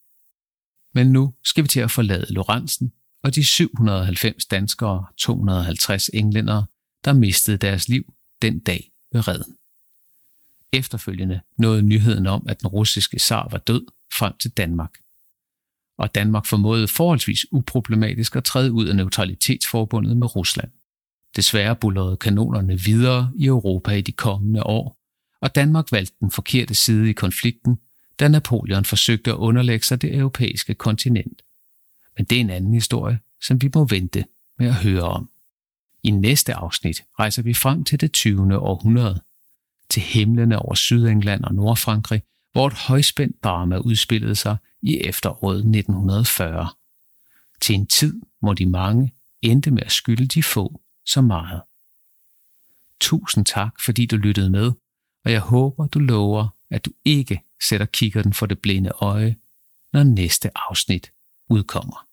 Men 0.93 1.11
nu 1.11 1.33
skal 1.43 1.63
vi 1.63 1.67
til 1.67 1.79
at 1.79 1.91
forlade 1.91 2.33
Lorentzen 2.33 2.91
og 3.23 3.35
de 3.35 3.45
790 3.45 4.45
danskere 4.45 4.89
og 4.89 5.05
250 5.17 6.09
englændere, 6.13 6.65
der 7.05 7.13
mistede 7.13 7.57
deres 7.57 7.87
liv 7.87 8.13
den 8.41 8.59
dag 8.59 8.91
ved 9.13 9.27
redden. 9.27 9.58
Efterfølgende 10.73 11.41
nåede 11.57 11.81
nyheden 11.81 12.27
om, 12.27 12.45
at 12.49 12.61
den 12.61 12.67
russiske 12.67 13.19
zar 13.19 13.47
var 13.51 13.57
død 13.57 13.85
frem 14.13 14.33
til 14.41 14.51
Danmark. 14.51 14.97
Og 15.97 16.15
Danmark 16.15 16.45
formåede 16.45 16.87
forholdsvis 16.87 17.45
uproblematisk 17.51 18.35
at 18.35 18.43
træde 18.43 18.71
ud 18.71 18.87
af 18.87 18.95
neutralitetsforbundet 18.95 20.17
med 20.17 20.35
Rusland. 20.35 20.71
Desværre 21.35 21.75
bullerede 21.75 22.17
kanonerne 22.17 22.79
videre 22.79 23.31
i 23.35 23.45
Europa 23.45 23.91
i 23.91 24.01
de 24.01 24.11
kommende 24.11 24.63
år, 24.63 24.97
og 25.41 25.55
Danmark 25.55 25.91
valgte 25.91 26.15
den 26.19 26.31
forkerte 26.31 26.75
side 26.75 27.09
i 27.09 27.13
konflikten, 27.13 27.79
da 28.19 28.27
Napoleon 28.27 28.85
forsøgte 28.85 29.31
at 29.31 29.35
underlægge 29.35 29.85
sig 29.85 30.01
det 30.01 30.15
europæiske 30.15 30.75
kontinent. 30.75 31.41
Men 32.17 32.25
det 32.25 32.35
er 32.35 32.41
en 32.41 32.49
anden 32.49 32.73
historie, 32.73 33.19
som 33.41 33.61
vi 33.61 33.69
må 33.75 33.85
vente 33.85 34.25
med 34.59 34.67
at 34.67 34.75
høre 34.75 35.01
om. 35.01 35.29
I 36.03 36.11
næste 36.11 36.53
afsnit 36.53 37.03
rejser 37.19 37.41
vi 37.41 37.53
frem 37.53 37.83
til 37.83 38.01
det 38.01 38.11
20. 38.11 38.57
århundrede, 38.57 39.21
til 39.89 40.01
himlene 40.01 40.59
over 40.59 40.75
Sydengland 40.75 41.43
og 41.43 41.55
Nordfrankrig, 41.55 42.23
hvor 42.51 42.67
et 42.67 42.73
højspændt 42.73 43.43
drama 43.43 43.77
udspillede 43.77 44.35
sig 44.35 44.57
i 44.81 44.97
efteråret 44.97 45.57
1940. 45.57 46.69
Til 47.61 47.75
en 47.75 47.87
tid, 47.87 48.21
hvor 48.39 48.53
de 48.53 48.65
mange 48.65 49.13
endte 49.41 49.71
med 49.71 49.83
at 49.83 49.91
skylde 49.91 50.25
de 50.25 50.43
få 50.43 50.81
så 51.05 51.21
meget. 51.21 51.61
Tusind 53.01 53.45
tak, 53.45 53.81
fordi 53.81 54.05
du 54.05 54.15
lyttede 54.15 54.49
med, 54.49 54.71
og 55.25 55.31
jeg 55.31 55.39
håber, 55.39 55.87
du 55.87 55.99
lover, 55.99 56.47
at 56.71 56.85
du 56.85 56.91
ikke 57.05 57.41
sætter 57.69 57.85
kikkerten 57.85 58.33
for 58.33 58.45
det 58.45 58.59
blinde 58.59 58.91
øje, 59.01 59.35
når 59.93 60.03
næste 60.03 60.49
afsnit 60.55 61.11
udkommer. 61.49 62.08